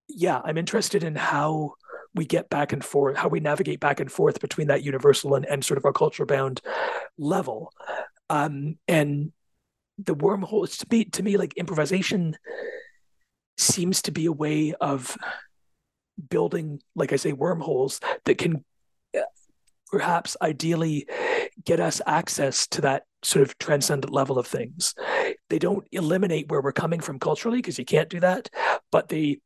yeah, 0.08 0.40
I'm 0.44 0.58
interested 0.58 1.02
in 1.02 1.16
how 1.16 1.74
we 2.14 2.24
get 2.24 2.48
back 2.48 2.72
and 2.72 2.84
forth, 2.84 3.16
how 3.16 3.28
we 3.28 3.40
navigate 3.40 3.80
back 3.80 4.00
and 4.00 4.10
forth 4.10 4.40
between 4.40 4.68
that 4.68 4.84
universal 4.84 5.34
and, 5.34 5.44
and 5.46 5.64
sort 5.64 5.78
of 5.78 5.84
our 5.84 5.92
culture 5.92 6.26
bound 6.26 6.60
level. 7.18 7.72
Um, 8.30 8.78
and 8.86 9.32
the 9.98 10.14
wormholes 10.14 10.76
to 10.78 10.86
me, 10.90 11.04
to 11.06 11.22
me, 11.22 11.36
like 11.36 11.54
improvisation 11.54 12.36
seems 13.56 14.02
to 14.02 14.12
be 14.12 14.26
a 14.26 14.32
way 14.32 14.74
of 14.80 15.16
building, 16.30 16.80
like 16.94 17.12
I 17.12 17.16
say, 17.16 17.32
wormholes 17.32 18.00
that 18.24 18.38
can 18.38 18.64
perhaps 19.94 20.36
ideally 20.42 21.06
get 21.64 21.78
us 21.78 22.00
access 22.04 22.66
to 22.66 22.80
that 22.80 23.04
sort 23.22 23.46
of 23.46 23.56
transcendent 23.58 24.12
level 24.12 24.40
of 24.40 24.46
things. 24.46 24.92
They 25.48 25.60
don't 25.60 25.86
eliminate 25.92 26.50
where 26.50 26.60
we're 26.60 26.72
coming 26.72 26.98
from 26.98 27.20
culturally 27.20 27.58
because 27.58 27.78
you 27.78 27.84
can't 27.84 28.08
do 28.08 28.18
that, 28.18 28.50
but 28.90 29.08
they 29.08 29.38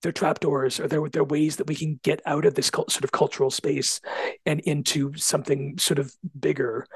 they're 0.00 0.10
trapdoors 0.12 0.80
or 0.80 0.88
they're, 0.88 1.06
they're 1.10 1.22
ways 1.24 1.56
that 1.56 1.66
we 1.66 1.74
can 1.74 2.00
get 2.02 2.22
out 2.24 2.46
of 2.46 2.54
this 2.54 2.68
sort 2.68 3.04
of 3.04 3.12
cultural 3.12 3.50
space 3.50 4.00
and 4.46 4.60
into 4.60 5.12
something 5.16 5.76
sort 5.76 5.98
of 5.98 6.14
bigger 6.38 6.86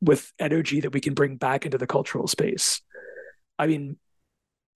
with 0.00 0.32
energy 0.38 0.80
that 0.80 0.92
we 0.92 1.00
can 1.00 1.12
bring 1.12 1.36
back 1.36 1.66
into 1.66 1.76
the 1.76 1.86
cultural 1.86 2.26
space. 2.26 2.80
I 3.58 3.66
mean, 3.66 3.98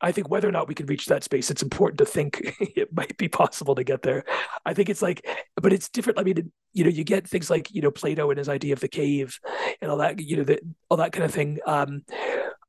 I 0.00 0.12
think 0.12 0.28
whether 0.28 0.48
or 0.48 0.52
not 0.52 0.68
we 0.68 0.74
can 0.74 0.86
reach 0.86 1.06
that 1.06 1.24
space, 1.24 1.50
it's 1.50 1.62
important 1.62 1.98
to 1.98 2.04
think 2.04 2.40
it 2.60 2.94
might 2.94 3.16
be 3.16 3.28
possible 3.28 3.74
to 3.74 3.84
get 3.84 4.02
there. 4.02 4.24
I 4.64 4.74
think 4.74 4.88
it's 4.88 5.02
like, 5.02 5.26
but 5.56 5.72
it's 5.72 5.88
different. 5.88 6.18
I 6.18 6.22
mean, 6.22 6.52
you 6.72 6.84
know, 6.84 6.90
you 6.90 7.04
get 7.04 7.26
things 7.26 7.50
like 7.50 7.72
you 7.72 7.82
know 7.82 7.90
Plato 7.90 8.30
and 8.30 8.38
his 8.38 8.48
idea 8.48 8.72
of 8.72 8.80
the 8.80 8.88
cave 8.88 9.38
and 9.80 9.90
all 9.90 9.98
that, 9.98 10.20
you 10.20 10.36
know, 10.36 10.44
the, 10.44 10.60
all 10.88 10.98
that 10.98 11.12
kind 11.12 11.24
of 11.24 11.32
thing. 11.32 11.58
Um, 11.66 12.02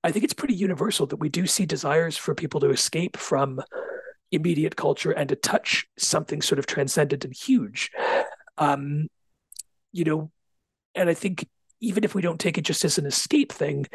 I 0.04 0.12
think 0.12 0.24
it's 0.24 0.34
pretty 0.34 0.56
universal 0.56 1.08
that 1.08 1.18
we 1.18 1.30
do 1.30 1.46
see 1.46 1.66
desires 1.66 2.18
for 2.18 2.34
people 2.34 2.62
to 2.62 2.70
escape 2.70 3.18
from 3.18 3.62
immediate 4.32 4.76
culture 4.76 5.12
and 5.12 5.28
to 5.30 5.36
touch 5.36 5.88
something 5.98 6.42
sort 6.42 6.60
of 6.60 6.66
transcendent 6.66 7.26
and 7.26 7.34
huge. 7.34 7.92
Um, 8.58 9.08
you 9.92 10.04
know, 10.04 10.32
and 10.96 11.10
I 11.10 11.14
think 11.14 11.48
even 11.82 12.04
if 12.04 12.16
we 12.16 12.22
don't 12.22 12.40
take 12.40 12.58
it 12.58 12.62
just 12.62 12.86
as 12.86 12.98
an 12.98 13.06
escape 13.06 13.52
thing, 13.52 13.86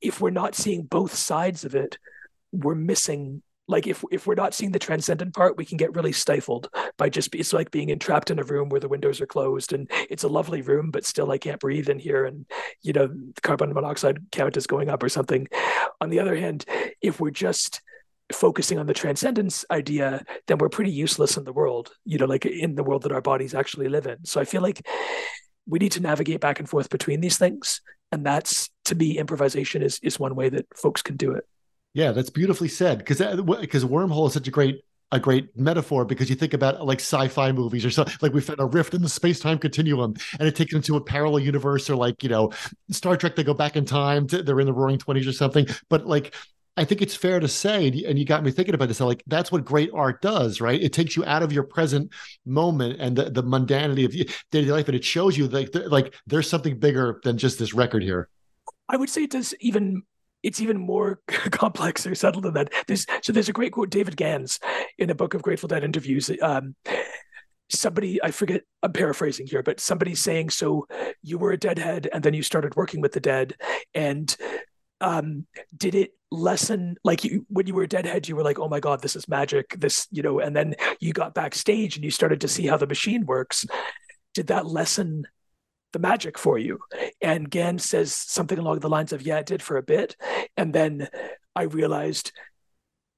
if 0.00 0.20
we're 0.20 0.30
not 0.30 0.54
seeing 0.54 0.84
both 0.84 1.14
sides 1.14 1.64
of 1.64 1.74
it, 1.74 1.98
we're 2.52 2.74
missing 2.74 3.42
like 3.66 3.86
if 3.86 4.04
if 4.10 4.26
we're 4.26 4.34
not 4.34 4.52
seeing 4.52 4.72
the 4.72 4.78
transcendent 4.78 5.34
part, 5.34 5.56
we 5.56 5.64
can 5.64 5.78
get 5.78 5.94
really 5.94 6.12
stifled 6.12 6.68
by 6.98 7.08
just 7.08 7.34
it's 7.34 7.52
like 7.52 7.70
being 7.70 7.88
entrapped 7.88 8.30
in 8.30 8.38
a 8.38 8.44
room 8.44 8.68
where 8.68 8.80
the 8.80 8.88
windows 8.88 9.20
are 9.20 9.26
closed 9.26 9.72
and 9.72 9.90
it's 10.10 10.24
a 10.24 10.28
lovely 10.28 10.60
room, 10.60 10.90
but 10.90 11.06
still 11.06 11.30
I 11.30 11.38
can't 11.38 11.60
breathe 11.60 11.88
in 11.88 11.98
here, 11.98 12.26
and 12.26 12.46
you 12.82 12.92
know 12.92 13.08
carbon 13.42 13.72
monoxide 13.72 14.18
count 14.32 14.56
is 14.56 14.66
going 14.66 14.90
up 14.90 15.02
or 15.02 15.08
something. 15.08 15.48
On 16.00 16.10
the 16.10 16.20
other 16.20 16.36
hand, 16.36 16.66
if 17.00 17.20
we're 17.20 17.30
just 17.30 17.80
focusing 18.32 18.78
on 18.78 18.86
the 18.86 18.94
transcendence 18.94 19.64
idea, 19.70 20.24
then 20.46 20.58
we're 20.58 20.68
pretty 20.68 20.90
useless 20.90 21.36
in 21.36 21.44
the 21.44 21.52
world, 21.52 21.92
you 22.04 22.18
know, 22.18 22.24
like 22.26 22.46
in 22.46 22.74
the 22.74 22.82
world 22.84 23.02
that 23.02 23.12
our 23.12 23.20
bodies 23.20 23.54
actually 23.54 23.88
live 23.88 24.06
in. 24.06 24.24
So 24.24 24.40
I 24.40 24.44
feel 24.44 24.62
like 24.62 24.86
we 25.66 25.78
need 25.78 25.92
to 25.92 26.00
navigate 26.00 26.40
back 26.40 26.58
and 26.58 26.68
forth 26.68 26.90
between 26.90 27.20
these 27.20 27.38
things. 27.38 27.80
And 28.12 28.24
that's 28.24 28.70
to 28.86 28.94
me, 28.94 29.18
improvisation 29.18 29.82
is 29.82 29.98
is 30.02 30.18
one 30.18 30.34
way 30.34 30.48
that 30.48 30.66
folks 30.76 31.02
can 31.02 31.16
do 31.16 31.32
it. 31.32 31.44
Yeah, 31.94 32.12
that's 32.12 32.30
beautifully 32.30 32.68
said. 32.68 32.98
Because 32.98 33.18
because 33.18 33.84
wormhole 33.84 34.26
is 34.26 34.34
such 34.34 34.48
a 34.48 34.50
great 34.50 34.82
a 35.12 35.20
great 35.20 35.56
metaphor 35.56 36.04
because 36.04 36.28
you 36.28 36.34
think 36.34 36.54
about 36.54 36.84
like 36.84 36.98
sci-fi 36.98 37.52
movies 37.52 37.84
or 37.84 37.90
something 37.90 38.14
like 38.20 38.32
we 38.32 38.40
found 38.40 38.58
a 38.58 38.64
rift 38.64 38.94
in 38.94 39.02
the 39.02 39.08
space-time 39.08 39.58
continuum 39.58 40.14
and 40.38 40.48
it 40.48 40.56
takes 40.56 40.72
them 40.72 40.82
to 40.82 40.96
a 40.96 41.00
parallel 41.00 41.38
universe 41.38 41.88
or 41.88 41.94
like 41.94 42.22
you 42.22 42.28
know 42.28 42.50
Star 42.90 43.16
Trek 43.16 43.36
they 43.36 43.44
go 43.44 43.54
back 43.54 43.76
in 43.76 43.84
time 43.84 44.26
to, 44.26 44.42
they're 44.42 44.58
in 44.58 44.66
the 44.66 44.72
roaring 44.72 44.98
20s 44.98 45.28
or 45.28 45.32
something 45.32 45.66
but 45.88 46.06
like 46.06 46.34
I 46.76 46.84
think 46.84 47.02
it's 47.02 47.14
fair 47.14 47.38
to 47.38 47.46
say, 47.46 47.86
and 47.86 48.18
you 48.18 48.24
got 48.24 48.42
me 48.42 48.50
thinking 48.50 48.74
about 48.74 48.88
this, 48.88 49.00
like 49.00 49.22
that's 49.26 49.52
what 49.52 49.64
great 49.64 49.90
art 49.94 50.20
does, 50.20 50.60
right? 50.60 50.80
It 50.80 50.92
takes 50.92 51.16
you 51.16 51.24
out 51.24 51.42
of 51.42 51.52
your 51.52 51.62
present 51.62 52.12
moment 52.44 53.00
and 53.00 53.16
the, 53.16 53.30
the 53.30 53.44
mundanity 53.44 54.04
of 54.04 54.34
daily 54.50 54.70
life, 54.70 54.88
and 54.88 54.96
it 54.96 55.04
shows 55.04 55.38
you 55.38 55.46
like 55.46 55.70
like 55.86 56.14
there's 56.26 56.48
something 56.48 56.78
bigger 56.78 57.20
than 57.22 57.38
just 57.38 57.58
this 57.58 57.74
record 57.74 58.02
here. 58.02 58.28
I 58.88 58.96
would 58.96 59.08
say 59.08 59.22
it 59.22 59.30
does 59.30 59.54
even 59.60 60.02
it's 60.42 60.60
even 60.60 60.78
more 60.78 61.20
complex 61.28 62.06
or 62.06 62.14
subtle 62.14 62.42
than 62.42 62.54
that. 62.54 62.72
There's 62.88 63.06
so 63.22 63.32
there's 63.32 63.48
a 63.48 63.52
great 63.52 63.72
quote 63.72 63.90
David 63.90 64.16
Gans 64.16 64.58
in 64.98 65.10
a 65.10 65.14
book 65.14 65.34
of 65.34 65.42
Grateful 65.42 65.68
Dead 65.68 65.84
interviews. 65.84 66.30
Um, 66.42 66.74
somebody 67.70 68.22
I 68.22 68.32
forget 68.32 68.62
I'm 68.82 68.92
paraphrasing 68.92 69.46
here, 69.46 69.62
but 69.62 69.78
somebody 69.78 70.14
saying 70.14 70.50
so 70.50 70.86
you 71.22 71.38
were 71.38 71.52
a 71.52 71.58
deadhead 71.58 72.08
and 72.12 72.22
then 72.22 72.34
you 72.34 72.42
started 72.42 72.74
working 72.76 73.00
with 73.00 73.12
the 73.12 73.20
dead 73.20 73.54
and 73.94 74.36
um 75.00 75.46
did 75.76 75.94
it 75.94 76.12
lessen 76.30 76.96
like 77.04 77.24
you 77.24 77.46
when 77.48 77.66
you 77.66 77.74
were 77.74 77.86
deadhead 77.86 78.26
you 78.26 78.34
were 78.34 78.42
like 78.42 78.58
oh 78.58 78.68
my 78.68 78.80
god 78.80 79.00
this 79.00 79.14
is 79.14 79.28
magic 79.28 79.74
this 79.78 80.08
you 80.10 80.22
know 80.22 80.40
and 80.40 80.54
then 80.56 80.74
you 81.00 81.12
got 81.12 81.34
backstage 81.34 81.96
and 81.96 82.04
you 82.04 82.10
started 82.10 82.40
to 82.40 82.48
see 82.48 82.66
how 82.66 82.76
the 82.76 82.86
machine 82.86 83.24
works. 83.26 83.66
Did 84.34 84.48
that 84.48 84.66
lessen 84.66 85.26
the 85.92 85.98
magic 85.98 86.38
for 86.38 86.58
you? 86.58 86.80
And 87.20 87.48
Gans 87.48 87.84
says 87.84 88.12
something 88.12 88.58
along 88.58 88.80
the 88.80 88.88
lines 88.88 89.12
of 89.12 89.22
yeah 89.22 89.38
it 89.38 89.46
did 89.46 89.62
for 89.62 89.76
a 89.76 89.82
bit. 89.82 90.16
And 90.56 90.72
then 90.72 91.08
I 91.54 91.62
realized 91.62 92.32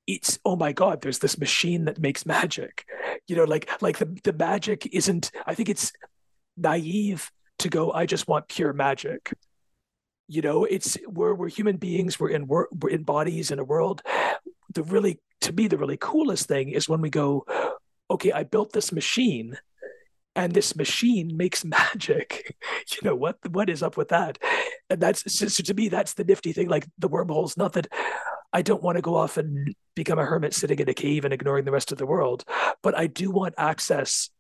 it's 0.07 0.39
oh 0.45 0.57
my 0.57 0.73
god 0.73 1.01
there's 1.01 1.19
this 1.19 1.39
machine 1.39 1.87
that 1.87 1.99
makes 1.99 2.27
magic. 2.27 2.85
You 3.27 3.37
know 3.37 3.45
like 3.45 3.71
like 3.83 3.99
the 3.99 4.19
the 4.25 4.33
magic 4.33 4.89
isn't 4.93 5.33
i 5.47 5.55
think 5.55 5.69
it's 5.69 5.93
naive 6.57 7.31
to 7.59 7.69
go 7.69 7.93
i 7.93 8.07
just 8.07 8.29
want 8.29 8.49
pure 8.49 8.73
magic 8.73 9.33
you 10.29 10.43
know 10.43 10.65
it's 10.65 10.97
we're 11.07 11.35
we're 11.35 11.49
human 11.49 11.77
beings 11.77 12.19
we're 12.19 12.31
in 12.31 12.47
we're, 12.47 12.67
in 12.89 13.03
bodies 13.03 13.51
in 13.51 13.59
a 13.59 13.65
world. 13.65 14.03
The 14.75 14.83
really 14.83 15.21
to 15.43 15.53
me 15.53 15.69
the 15.69 15.79
really 15.79 15.97
coolest 15.97 16.47
thing 16.47 16.71
is 16.71 16.89
when 16.89 17.01
we 17.01 17.11
go 17.11 17.47
okay 18.11 18.33
i 18.33 18.43
built 18.43 18.73
this 18.73 18.93
machine 18.93 19.57
and 20.37 20.53
this 20.53 20.77
machine 20.77 21.37
makes 21.37 21.65
magic. 21.79 22.57
You 22.93 23.09
know 23.09 23.17
what 23.17 23.39
what 23.51 23.69
is 23.69 23.83
up 23.83 23.97
with 23.97 24.09
that? 24.09 24.39
And 24.89 25.01
that's 25.01 25.33
so 25.33 25.47
to 25.49 25.75
me 25.75 25.89
that's 25.89 26.15
the 26.15 26.25
nifty 26.25 26.53
thing 26.53 26.69
like 26.69 26.87
the 26.99 27.09
wormholes 27.09 27.57
not 27.57 27.73
that 27.73 27.89
I 28.53 28.63
don't 28.63 28.83
want 28.83 28.97
to 28.97 29.03
go 29.03 29.17
off 29.17 29.37
and 29.39 29.75
become 29.97 30.19
a 30.19 30.25
hermit 30.25 30.55
sitting 30.55 30.79
in 30.79 30.89
a 30.89 30.95
cave 30.95 31.25
and 31.25 31.35
ignoring 31.35 31.65
the 31.65 31.73
rest 31.73 31.91
of 31.91 31.99
the 31.99 32.07
world, 32.07 32.45
but 32.83 32.97
I 32.97 33.07
do 33.07 33.31
want 33.31 33.55
access 33.59 34.31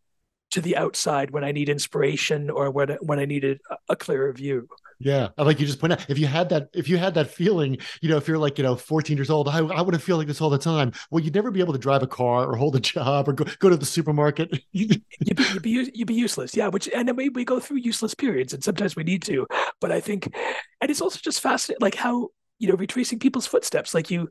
to 0.51 0.61
the 0.61 0.77
outside 0.77 1.31
when 1.31 1.45
I 1.45 1.53
need 1.53 1.69
inspiration 1.69 2.51
or 2.51 2.71
when 2.71 2.91
when 3.03 3.19
I 3.19 3.25
needed 3.25 3.61
a 3.89 3.97
clearer 3.97 4.33
view. 4.33 4.69
Yeah, 4.99 5.29
like 5.37 5.61
you 5.61 5.67
just 5.67 5.79
point 5.79 5.93
out, 5.93 6.09
if 6.09 6.19
you 6.19 6.27
had 6.27 6.49
that, 6.49 6.69
if 6.73 6.89
you 6.89 6.97
had 6.97 7.13
that 7.15 7.31
feeling, 7.31 7.77
you 8.01 8.09
know, 8.09 8.17
if 8.17 8.27
you're 8.27 8.39
like, 8.39 8.57
you 8.57 8.65
know, 8.65 8.77
14 8.77 9.15
years 9.15 9.29
old, 9.29 9.47
I, 9.47 9.59
I 9.59 9.83
wouldn't 9.83 10.03
feel 10.03 10.17
like 10.17 10.27
this 10.27 10.41
all 10.41 10.49
the 10.49 10.57
time. 10.57 10.93
Well, 11.11 11.23
you'd 11.23 11.35
never 11.35 11.51
be 11.51 11.61
able 11.61 11.75
to 11.75 11.79
drive 11.79 12.03
a 12.03 12.07
car 12.07 12.47
or 12.47 12.57
hold 12.57 12.77
a 12.77 12.81
job 12.81 13.29
or 13.29 13.35
go, 13.35 13.45
go 13.59 13.69
to 13.69 13.77
the 13.77 13.85
supermarket. 13.85 14.59
you'd, 14.73 14.89
be, 14.89 15.05
you'd, 15.21 15.63
be, 15.63 15.91
you'd 15.93 16.07
be 16.07 16.15
useless. 16.15 16.57
Yeah, 16.57 16.69
which 16.69 16.89
and 16.95 17.07
then 17.07 17.15
we, 17.15 17.29
we 17.29 17.45
go 17.45 17.61
through 17.61 17.79
useless 17.79 18.15
periods, 18.15 18.55
and 18.55 18.65
sometimes 18.65 18.97
we 18.97 19.05
need 19.05 19.23
to. 19.25 19.47
But 19.83 19.93
I 19.93 20.01
think, 20.01 20.35
and 20.81 20.91
it's 20.91 21.03
also 21.03 21.21
just 21.23 21.43
fascinating, 21.43 21.83
like 21.83 21.95
how 21.95 22.31
you 22.59 22.69
know 22.69 22.75
retracing 22.75 23.19
people's 23.19 23.47
footsteps 23.47 23.95
like 23.95 24.11
you 24.11 24.31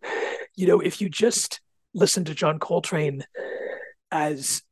you 0.56 0.68
know 0.68 0.80
if 0.80 1.00
you 1.00 1.10
just 1.10 1.62
listen 1.94 2.26
to 2.26 2.34
john 2.34 2.60
coltrane 2.60 3.24
as 4.12 4.64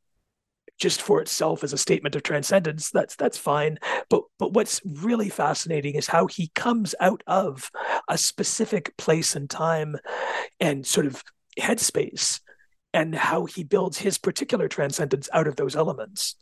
just 0.79 1.01
for 1.01 1.21
itself 1.21 1.63
as 1.63 1.73
a 1.73 1.77
statement 1.77 2.15
of 2.15 2.23
transcendence 2.23 2.89
that's 2.91 3.15
that's 3.15 3.37
fine. 3.37 3.77
But 4.09 4.23
but 4.39 4.53
what's 4.53 4.81
really 4.85 5.29
fascinating 5.29 5.95
is 5.95 6.07
how 6.07 6.27
he 6.27 6.51
comes 6.55 6.95
out 6.99 7.23
of 7.27 7.71
a 8.07 8.17
specific 8.17 8.95
place 8.97 9.35
and 9.35 9.49
time 9.49 9.97
and 10.59 10.85
sort 10.85 11.05
of 11.05 11.23
headspace 11.59 12.41
and 12.93 13.15
how 13.15 13.45
he 13.45 13.63
builds 13.63 13.97
his 13.97 14.17
particular 14.17 14.67
transcendence 14.67 15.29
out 15.33 15.47
of 15.47 15.55
those 15.55 15.75
elements. 15.75 16.35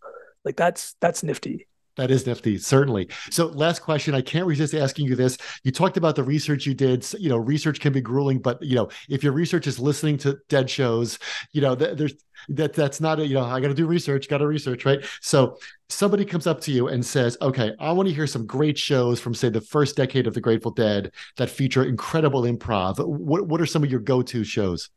Like 0.44 0.58
that's 0.58 0.96
that's 1.00 1.24
nifty 1.24 1.68
that 1.98 2.12
is 2.12 2.26
nifty, 2.26 2.58
certainly. 2.58 3.10
So, 3.30 3.48
last 3.48 3.80
question. 3.80 4.16
I 4.16 4.22
can't 4.22 4.46
resist 4.46 4.74
asking 4.74 5.08
you 5.08 5.16
this. 5.16 5.38
You 5.64 5.72
talked 5.72 5.98
about 5.98 6.16
the 6.16 6.24
research 6.24 6.66
you 6.66 6.74
did. 6.74 7.06
You 7.20 7.30
know, 7.30 7.38
research 7.38 7.80
can 7.80 7.94
be 7.94 8.02
grueling, 8.02 8.40
but 8.40 8.62
you 8.62 8.76
know, 8.76 8.90
if 9.10 9.24
your 9.24 9.34
research 9.34 9.68
is 9.68 9.80
listening 9.80 10.18
to 10.20 10.38
dead 10.50 10.70
shows, 10.70 11.20
you 11.52 11.62
know, 11.62 11.76
there's 11.76 12.14
that 12.50 12.74
that's 12.74 13.00
not 13.02 13.20
a 13.20 13.28
you 13.28 13.36
know 13.36 13.44
I 13.44 13.60
got 13.60 13.68
to 13.68 13.74
do 13.74 13.86
research, 13.86 14.30
got 14.30 14.40
to 14.40 14.48
research, 14.48 14.86
right? 14.86 15.04
So, 15.22 15.58
somebody 15.90 16.26
comes 16.26 16.48
up 16.48 16.62
to 16.62 16.72
you 16.72 16.88
and 16.88 17.06
says, 17.06 17.38
"Okay, 17.42 17.74
I 17.80 17.92
want 17.92 18.08
to 18.08 18.16
hear 18.16 18.28
some 18.28 18.46
great 18.46 18.78
shows 18.78 19.20
from 19.20 19.34
say 19.34 19.50
the 19.50 19.62
first 19.62 19.96
decade 19.96 20.28
of 20.28 20.34
the 20.34 20.42
Grateful 20.42 20.72
Dead 20.72 21.12
that 21.38 21.50
feature 21.50 21.84
incredible 21.84 22.44
improv. 22.44 23.06
What 23.06 23.48
what 23.48 23.62
are 23.62 23.66
some 23.66 23.84
of 23.84 23.92
your 23.92 24.00
go 24.00 24.22
to 24.22 24.44
shows?" 24.44 24.90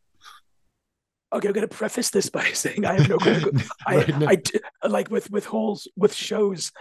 Okay, 1.35 1.49
I'm 1.49 1.55
going 1.55 1.68
to 1.68 1.74
preface 1.74 2.11
this 2.11 2.30
by 2.30 2.45
saying 2.53 2.85
I 2.85 2.95
have 2.95 3.09
no 3.09 3.18
critical. 3.18 3.53
right, 3.89 4.11
I, 4.11 4.18
no. 4.18 4.28
I 4.28 4.87
like 4.87 5.11
with 5.11 5.30
with 5.30 5.47
holes 5.47 5.89
with 5.97 6.14
shows. 6.14 6.72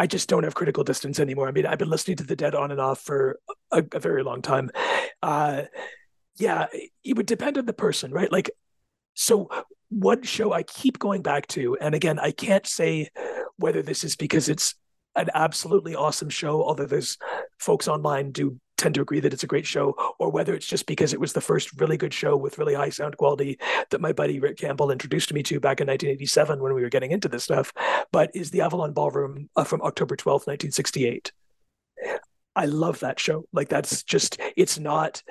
I 0.00 0.06
just 0.06 0.28
don't 0.28 0.44
have 0.44 0.54
critical 0.54 0.84
distance 0.84 1.18
anymore. 1.18 1.48
I 1.48 1.52
mean, 1.52 1.66
I've 1.66 1.78
been 1.78 1.90
listening 1.90 2.18
to 2.18 2.24
the 2.24 2.36
Dead 2.36 2.54
on 2.54 2.70
and 2.70 2.80
off 2.80 3.00
for 3.00 3.40
a, 3.72 3.82
a 3.92 3.98
very 3.98 4.22
long 4.22 4.42
time. 4.42 4.70
Uh, 5.22 5.62
yeah, 6.36 6.66
it 7.02 7.16
would 7.16 7.26
depend 7.26 7.58
on 7.58 7.66
the 7.66 7.72
person, 7.72 8.12
right? 8.12 8.30
Like, 8.30 8.50
so 9.14 9.50
one 9.88 10.22
show 10.22 10.52
I 10.52 10.62
keep 10.62 11.00
going 11.00 11.22
back 11.22 11.48
to, 11.48 11.76
and 11.80 11.96
again, 11.96 12.20
I 12.20 12.30
can't 12.30 12.64
say 12.64 13.08
whether 13.56 13.82
this 13.82 14.04
is 14.04 14.14
because 14.14 14.48
it's 14.48 14.76
an 15.16 15.30
absolutely 15.34 15.96
awesome 15.96 16.28
show, 16.28 16.62
although 16.62 16.86
there's 16.86 17.18
folks 17.58 17.88
online 17.88 18.30
do 18.30 18.60
tend 18.78 18.94
to 18.94 19.02
agree 19.02 19.20
that 19.20 19.32
it's 19.32 19.42
a 19.42 19.48
great 19.48 19.66
show, 19.66 19.94
or 20.18 20.30
whether 20.30 20.54
it's 20.54 20.66
just 20.66 20.86
because 20.86 21.12
it 21.12 21.20
was 21.20 21.32
the 21.32 21.40
first 21.40 21.78
really 21.80 21.96
good 21.96 22.14
show 22.14 22.36
with 22.36 22.58
really 22.58 22.74
high 22.74 22.90
sound 22.90 23.16
quality 23.16 23.58
that 23.90 24.00
my 24.00 24.12
buddy 24.12 24.40
Rick 24.40 24.56
Campbell 24.56 24.90
introduced 24.90 25.32
me 25.32 25.42
to 25.42 25.60
back 25.60 25.80
in 25.80 25.86
1987 25.86 26.62
when 26.62 26.74
we 26.74 26.82
were 26.82 26.88
getting 26.88 27.10
into 27.10 27.28
this 27.28 27.44
stuff. 27.44 27.72
But 28.12 28.30
is 28.34 28.50
the 28.50 28.62
Avalon 28.62 28.92
Ballroom 28.92 29.50
uh, 29.56 29.64
from 29.64 29.82
October 29.82 30.16
12th, 30.16 30.46
1968. 30.46 31.32
I 32.56 32.64
love 32.64 33.00
that 33.00 33.20
show. 33.20 33.44
Like 33.52 33.68
that's 33.68 34.02
just 34.02 34.40
it's 34.56 34.78
not 34.78 35.22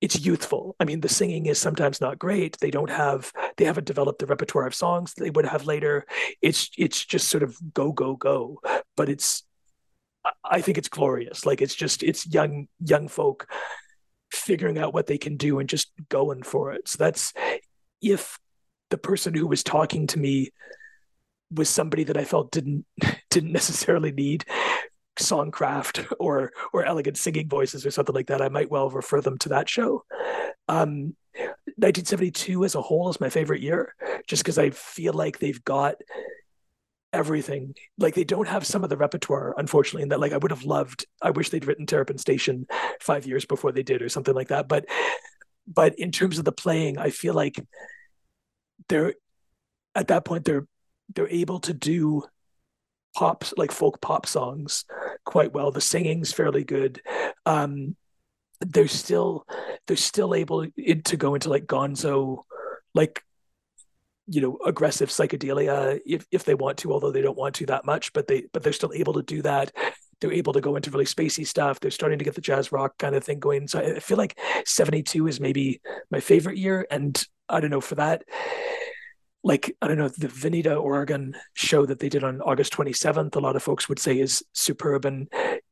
it's 0.00 0.20
youthful. 0.20 0.76
I 0.78 0.84
mean, 0.84 1.00
the 1.00 1.08
singing 1.08 1.46
is 1.46 1.58
sometimes 1.58 2.00
not 2.00 2.18
great. 2.18 2.58
They 2.60 2.70
don't 2.70 2.90
have 2.90 3.32
they 3.56 3.64
haven't 3.64 3.86
developed 3.86 4.18
the 4.18 4.26
repertoire 4.26 4.66
of 4.66 4.74
songs 4.74 5.14
they 5.14 5.30
would 5.30 5.46
have 5.46 5.66
later. 5.66 6.06
It's 6.42 6.70
it's 6.76 7.04
just 7.04 7.28
sort 7.28 7.42
of 7.42 7.58
go 7.72 7.92
go 7.92 8.16
go, 8.16 8.60
but 8.96 9.08
it's 9.08 9.45
I 10.44 10.60
think 10.60 10.78
it's 10.78 10.88
glorious. 10.88 11.46
Like 11.46 11.62
it's 11.62 11.74
just 11.74 12.02
it's 12.02 12.26
young 12.26 12.68
young 12.84 13.08
folk 13.08 13.48
figuring 14.32 14.78
out 14.78 14.94
what 14.94 15.06
they 15.06 15.18
can 15.18 15.36
do 15.36 15.58
and 15.58 15.68
just 15.68 15.90
going 16.08 16.42
for 16.42 16.72
it. 16.72 16.88
So 16.88 16.96
that's 16.98 17.32
if 18.02 18.38
the 18.90 18.98
person 18.98 19.34
who 19.34 19.46
was 19.46 19.62
talking 19.62 20.06
to 20.08 20.18
me 20.18 20.50
was 21.50 21.68
somebody 21.68 22.04
that 22.04 22.16
I 22.16 22.24
felt 22.24 22.50
didn't 22.50 22.86
didn't 23.30 23.52
necessarily 23.52 24.12
need 24.12 24.44
songcraft 25.18 26.12
or 26.18 26.52
or 26.72 26.84
elegant 26.84 27.16
singing 27.16 27.48
voices 27.48 27.86
or 27.86 27.90
something 27.90 28.14
like 28.14 28.26
that, 28.28 28.42
I 28.42 28.48
might 28.48 28.70
well 28.70 28.90
refer 28.90 29.20
them 29.20 29.38
to 29.38 29.48
that 29.50 29.68
show. 29.68 30.04
Um, 30.68 31.16
1972 31.78 32.64
as 32.64 32.74
a 32.74 32.82
whole 32.82 33.10
is 33.10 33.20
my 33.20 33.28
favorite 33.28 33.60
year, 33.60 33.94
just 34.26 34.42
because 34.42 34.58
I 34.58 34.70
feel 34.70 35.12
like 35.12 35.38
they've 35.38 35.62
got 35.64 35.96
everything. 37.16 37.74
Like 37.98 38.14
they 38.14 38.24
don't 38.24 38.48
have 38.48 38.66
some 38.66 38.84
of 38.84 38.90
the 38.90 38.96
repertoire, 38.96 39.54
unfortunately, 39.56 40.02
and 40.02 40.12
that 40.12 40.20
like 40.20 40.32
I 40.32 40.36
would 40.36 40.50
have 40.50 40.64
loved. 40.64 41.06
I 41.22 41.30
wish 41.30 41.50
they'd 41.50 41.64
written 41.64 41.86
Terrapin 41.86 42.18
Station 42.18 42.66
five 43.00 43.26
years 43.26 43.44
before 43.44 43.72
they 43.72 43.82
did, 43.82 44.02
or 44.02 44.08
something 44.08 44.34
like 44.34 44.48
that. 44.48 44.68
But 44.68 44.86
but 45.66 45.98
in 45.98 46.12
terms 46.12 46.38
of 46.38 46.44
the 46.44 46.52
playing, 46.52 46.98
I 46.98 47.10
feel 47.10 47.34
like 47.34 47.64
they're 48.88 49.14
at 49.94 50.08
that 50.08 50.24
point 50.24 50.44
they're 50.44 50.66
they're 51.14 51.28
able 51.28 51.60
to 51.60 51.72
do 51.72 52.22
pops 53.16 53.54
like 53.56 53.72
folk 53.72 54.00
pop 54.00 54.26
songs 54.26 54.84
quite 55.24 55.52
well. 55.52 55.70
The 55.70 55.80
singing's 55.80 56.32
fairly 56.32 56.64
good. 56.64 57.00
Um, 57.46 57.96
they're 58.60 58.88
still 58.88 59.46
they're 59.86 59.96
still 59.96 60.34
able 60.34 60.66
to 60.66 61.16
go 61.16 61.34
into 61.34 61.48
like 61.48 61.66
gonzo 61.66 62.42
like 62.94 63.22
you 64.28 64.40
know 64.40 64.58
aggressive 64.66 65.08
psychedelia 65.08 66.00
if 66.04 66.26
if 66.32 66.44
they 66.44 66.54
want 66.54 66.78
to 66.78 66.92
although 66.92 67.12
they 67.12 67.22
don't 67.22 67.38
want 67.38 67.54
to 67.54 67.66
that 67.66 67.84
much 67.84 68.12
but 68.12 68.26
they 68.26 68.44
but 68.52 68.62
they're 68.62 68.72
still 68.72 68.92
able 68.94 69.14
to 69.14 69.22
do 69.22 69.42
that. 69.42 69.72
They're 70.20 70.32
able 70.32 70.54
to 70.54 70.62
go 70.62 70.76
into 70.76 70.90
really 70.90 71.04
spacey 71.04 71.46
stuff. 71.46 71.78
They're 71.78 71.90
starting 71.90 72.18
to 72.18 72.24
get 72.24 72.34
the 72.34 72.40
jazz 72.40 72.72
rock 72.72 72.96
kind 72.96 73.14
of 73.14 73.22
thing 73.22 73.38
going. 73.38 73.68
So 73.68 73.80
i 73.80 73.98
feel 74.00 74.16
like 74.16 74.38
72 74.64 75.26
is 75.26 75.40
maybe 75.40 75.80
my 76.10 76.20
favorite 76.20 76.56
year 76.56 76.86
and 76.90 77.22
i 77.48 77.60
don't 77.60 77.70
know 77.70 77.80
for 77.80 77.96
that 77.96 78.24
like 79.44 79.76
i 79.80 79.86
don't 79.86 79.98
know 79.98 80.08
the 80.08 80.26
Veneta 80.26 80.80
oregon 80.80 81.36
show 81.54 81.86
that 81.86 82.00
they 82.00 82.08
did 82.08 82.24
on 82.24 82.40
august 82.40 82.72
27th 82.72 83.36
a 83.36 83.40
lot 83.40 83.54
of 83.54 83.62
folks 83.62 83.88
would 83.88 83.98
say 83.98 84.18
is 84.18 84.42
superb 84.52 85.04
and 85.04 85.28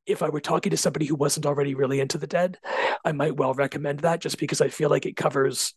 if 0.06 0.22
i 0.22 0.28
were 0.28 0.40
talking 0.40 0.70
to 0.70 0.76
somebody 0.76 1.06
who 1.06 1.16
wasn't 1.16 1.44
already 1.44 1.74
really 1.74 1.98
into 1.98 2.16
the 2.16 2.26
dead 2.26 2.58
i 3.04 3.10
might 3.10 3.36
well 3.36 3.52
recommend 3.54 4.00
that 4.00 4.20
just 4.20 4.38
because 4.38 4.60
i 4.60 4.68
feel 4.68 4.90
like 4.90 5.06
it 5.06 5.16
covers 5.16 5.74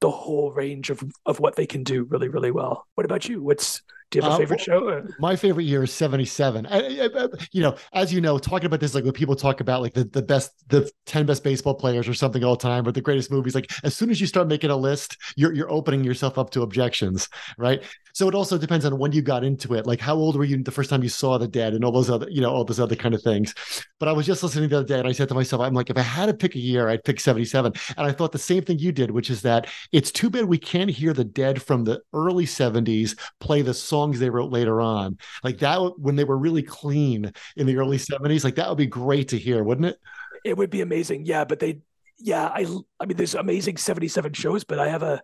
the 0.00 0.10
whole 0.10 0.52
range 0.52 0.90
of 0.90 1.02
of 1.24 1.40
what 1.40 1.56
they 1.56 1.66
can 1.66 1.82
do 1.82 2.04
really 2.04 2.28
really 2.28 2.50
well. 2.50 2.86
What 2.94 3.04
about 3.04 3.28
you? 3.28 3.42
What's 3.42 3.82
do 4.10 4.18
you 4.18 4.22
have 4.22 4.32
a 4.32 4.34
uh, 4.34 4.38
favorite 4.38 4.60
uh, 4.60 4.64
show? 4.64 5.02
My 5.18 5.34
favorite 5.34 5.64
year 5.64 5.82
is 5.82 5.92
77. 5.92 6.66
I, 6.66 6.78
I, 6.78 7.06
I, 7.06 7.28
you 7.50 7.60
know, 7.60 7.76
as 7.92 8.12
you 8.12 8.20
know, 8.20 8.38
talking 8.38 8.66
about 8.66 8.78
this, 8.78 8.94
like 8.94 9.02
when 9.02 9.12
people 9.12 9.34
talk 9.34 9.60
about 9.60 9.82
like 9.82 9.94
the, 9.94 10.04
the 10.04 10.22
best, 10.22 10.52
the 10.68 10.88
10 11.06 11.26
best 11.26 11.42
baseball 11.42 11.74
players 11.74 12.08
or 12.08 12.14
something 12.14 12.44
all 12.44 12.56
time, 12.56 12.86
or 12.86 12.92
the 12.92 13.00
greatest 13.00 13.32
movies, 13.32 13.54
like 13.54 13.70
as 13.82 13.96
soon 13.96 14.10
as 14.10 14.20
you 14.20 14.28
start 14.28 14.46
making 14.46 14.70
a 14.70 14.76
list, 14.76 15.16
you're, 15.34 15.52
you're 15.52 15.70
opening 15.70 16.04
yourself 16.04 16.38
up 16.38 16.50
to 16.50 16.62
objections, 16.62 17.28
right? 17.58 17.82
So 18.14 18.28
it 18.28 18.34
also 18.34 18.56
depends 18.56 18.84
on 18.84 18.96
when 18.98 19.12
you 19.12 19.22
got 19.22 19.44
into 19.44 19.74
it. 19.74 19.86
Like 19.86 20.00
how 20.00 20.14
old 20.14 20.36
were 20.36 20.44
you 20.44 20.62
the 20.62 20.70
first 20.70 20.88
time 20.88 21.02
you 21.02 21.08
saw 21.08 21.36
the 21.36 21.48
dead 21.48 21.74
and 21.74 21.84
all 21.84 21.92
those 21.92 22.08
other, 22.08 22.26
you 22.30 22.40
know, 22.40 22.50
all 22.50 22.64
those 22.64 22.80
other 22.80 22.96
kind 22.96 23.14
of 23.14 23.22
things. 23.22 23.54
But 23.98 24.08
I 24.08 24.12
was 24.12 24.24
just 24.24 24.42
listening 24.42 24.68
the 24.68 24.78
other 24.78 24.86
day 24.86 24.98
and 24.98 25.08
I 25.08 25.12
said 25.12 25.28
to 25.28 25.34
myself, 25.34 25.60
I'm 25.60 25.74
like, 25.74 25.90
if 25.90 25.98
I 25.98 26.02
had 26.02 26.26
to 26.26 26.34
pick 26.34 26.54
a 26.54 26.58
year, 26.58 26.88
I'd 26.88 27.04
pick 27.04 27.20
77. 27.20 27.72
And 27.96 28.06
I 28.06 28.12
thought 28.12 28.32
the 28.32 28.38
same 28.38 28.62
thing 28.62 28.78
you 28.78 28.92
did, 28.92 29.10
which 29.10 29.30
is 29.30 29.42
that 29.42 29.68
it's 29.92 30.10
too 30.10 30.30
bad 30.30 30.44
we 30.44 30.58
can't 30.58 30.90
hear 30.90 31.12
the 31.12 31.24
dead 31.24 31.62
from 31.62 31.84
the 31.84 32.00
early 32.12 32.44
70s 32.44 33.18
play 33.40 33.62
the 33.62 33.74
songs 33.74 34.18
they 34.18 34.30
wrote 34.30 34.50
later 34.50 34.80
on. 34.80 35.18
Like 35.42 35.58
that 35.58 35.98
when 35.98 36.16
they 36.16 36.24
were 36.24 36.38
really 36.38 36.62
clean 36.62 37.32
in 37.56 37.66
the 37.66 37.76
early 37.76 37.98
70s, 37.98 38.44
like 38.44 38.56
that 38.56 38.68
would 38.68 38.78
be 38.78 38.86
great 38.86 39.28
to 39.28 39.38
hear, 39.38 39.62
wouldn't 39.62 39.86
it? 39.86 39.98
It 40.44 40.56
would 40.56 40.70
be 40.70 40.80
amazing. 40.80 41.26
Yeah, 41.26 41.44
but 41.44 41.58
they 41.58 41.80
yeah, 42.18 42.46
I 42.46 42.66
I 42.98 43.06
mean 43.06 43.16
there's 43.16 43.34
amazing 43.34 43.76
77 43.76 44.32
shows, 44.32 44.64
but 44.64 44.78
I 44.78 44.88
have 44.88 45.02
a 45.02 45.22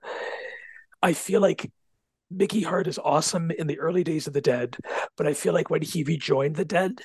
I 1.03 1.15
feel 1.15 1.41
like 1.41 1.71
Mickey 2.31 2.63
Hart 2.63 2.87
is 2.87 2.99
awesome 2.99 3.51
in 3.51 3.67
the 3.67 3.79
early 3.79 4.05
days 4.05 4.27
of 4.27 4.33
the 4.33 4.41
Dead, 4.41 4.77
but 5.17 5.27
I 5.27 5.35
feel 5.35 5.53
like 5.53 5.71
when 5.71 5.83
he 5.83 6.05
rejoined 6.05 6.57
the 6.57 6.65
Dead, 6.65 7.01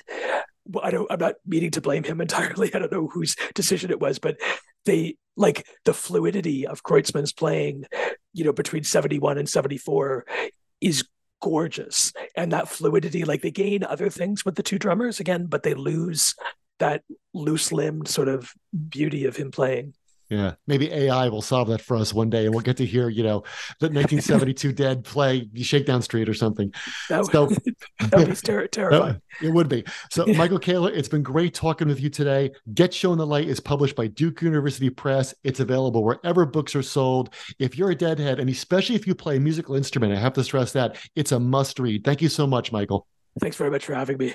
I 0.82 0.90
don't. 0.90 1.10
I'm 1.10 1.18
not 1.18 1.34
meaning 1.46 1.70
to 1.72 1.80
blame 1.80 2.04
him 2.04 2.20
entirely. 2.20 2.72
I 2.74 2.78
don't 2.78 2.92
know 2.92 3.08
whose 3.08 3.36
decision 3.54 3.90
it 3.90 4.00
was, 4.00 4.18
but 4.18 4.36
they 4.84 5.16
like 5.36 5.66
the 5.84 5.94
fluidity 5.94 6.66
of 6.66 6.82
Kreutzmann's 6.82 7.32
playing, 7.32 7.84
you 8.32 8.44
know, 8.44 8.52
between 8.52 8.84
71 8.84 9.38
and 9.38 9.48
74 9.48 10.26
is 10.80 11.04
gorgeous, 11.40 12.12
and 12.36 12.52
that 12.52 12.68
fluidity, 12.68 13.24
like 13.24 13.42
they 13.42 13.50
gain 13.50 13.84
other 13.84 14.10
things 14.10 14.44
with 14.44 14.56
the 14.56 14.62
two 14.62 14.78
drummers 14.78 15.20
again, 15.20 15.46
but 15.46 15.62
they 15.62 15.74
lose 15.74 16.34
that 16.78 17.02
loose 17.34 17.72
limbed 17.72 18.08
sort 18.08 18.28
of 18.28 18.52
beauty 18.88 19.26
of 19.26 19.36
him 19.36 19.50
playing. 19.50 19.94
Yeah, 20.30 20.54
maybe 20.66 20.92
AI 20.92 21.28
will 21.28 21.40
solve 21.40 21.68
that 21.68 21.80
for 21.80 21.96
us 21.96 22.12
one 22.12 22.28
day, 22.28 22.44
and 22.44 22.54
we'll 22.54 22.62
get 22.62 22.76
to 22.78 22.86
hear, 22.86 23.08
you 23.08 23.22
know, 23.22 23.44
the 23.80 23.86
1972 23.88 24.72
Dead 24.72 25.02
play 25.04 25.48
Shakedown 25.56 26.02
Street 26.02 26.28
or 26.28 26.34
something. 26.34 26.72
That 27.08 27.22
would, 27.22 27.32
so, 27.32 27.46
that 28.00 28.14
would 28.14 28.28
be 28.28 28.34
ter- 28.34 28.66
terrifying. 28.68 29.22
It 29.40 29.52
would 29.52 29.68
be. 29.68 29.84
So, 30.10 30.26
Michael 30.26 30.58
Kaler, 30.58 30.92
it's 30.92 31.08
been 31.08 31.22
great 31.22 31.54
talking 31.54 31.88
with 31.88 32.00
you 32.00 32.10
today. 32.10 32.50
Get 32.74 32.92
Shown 32.92 33.16
the 33.16 33.26
Light 33.26 33.48
is 33.48 33.58
published 33.58 33.96
by 33.96 34.08
Duke 34.08 34.42
University 34.42 34.90
Press. 34.90 35.34
It's 35.44 35.60
available 35.60 36.04
wherever 36.04 36.44
books 36.44 36.76
are 36.76 36.82
sold. 36.82 37.32
If 37.58 37.78
you're 37.78 37.90
a 37.90 37.94
Deadhead, 37.94 38.38
and 38.38 38.50
especially 38.50 38.96
if 38.96 39.06
you 39.06 39.14
play 39.14 39.38
a 39.38 39.40
musical 39.40 39.76
instrument, 39.76 40.12
I 40.12 40.16
have 40.16 40.34
to 40.34 40.44
stress 40.44 40.72
that 40.72 40.98
it's 41.16 41.32
a 41.32 41.40
must 41.40 41.78
read. 41.78 42.04
Thank 42.04 42.20
you 42.20 42.28
so 42.28 42.46
much, 42.46 42.70
Michael. 42.70 43.06
Thanks 43.40 43.56
very 43.56 43.70
much 43.70 43.86
for 43.86 43.94
having 43.94 44.18
me. 44.18 44.34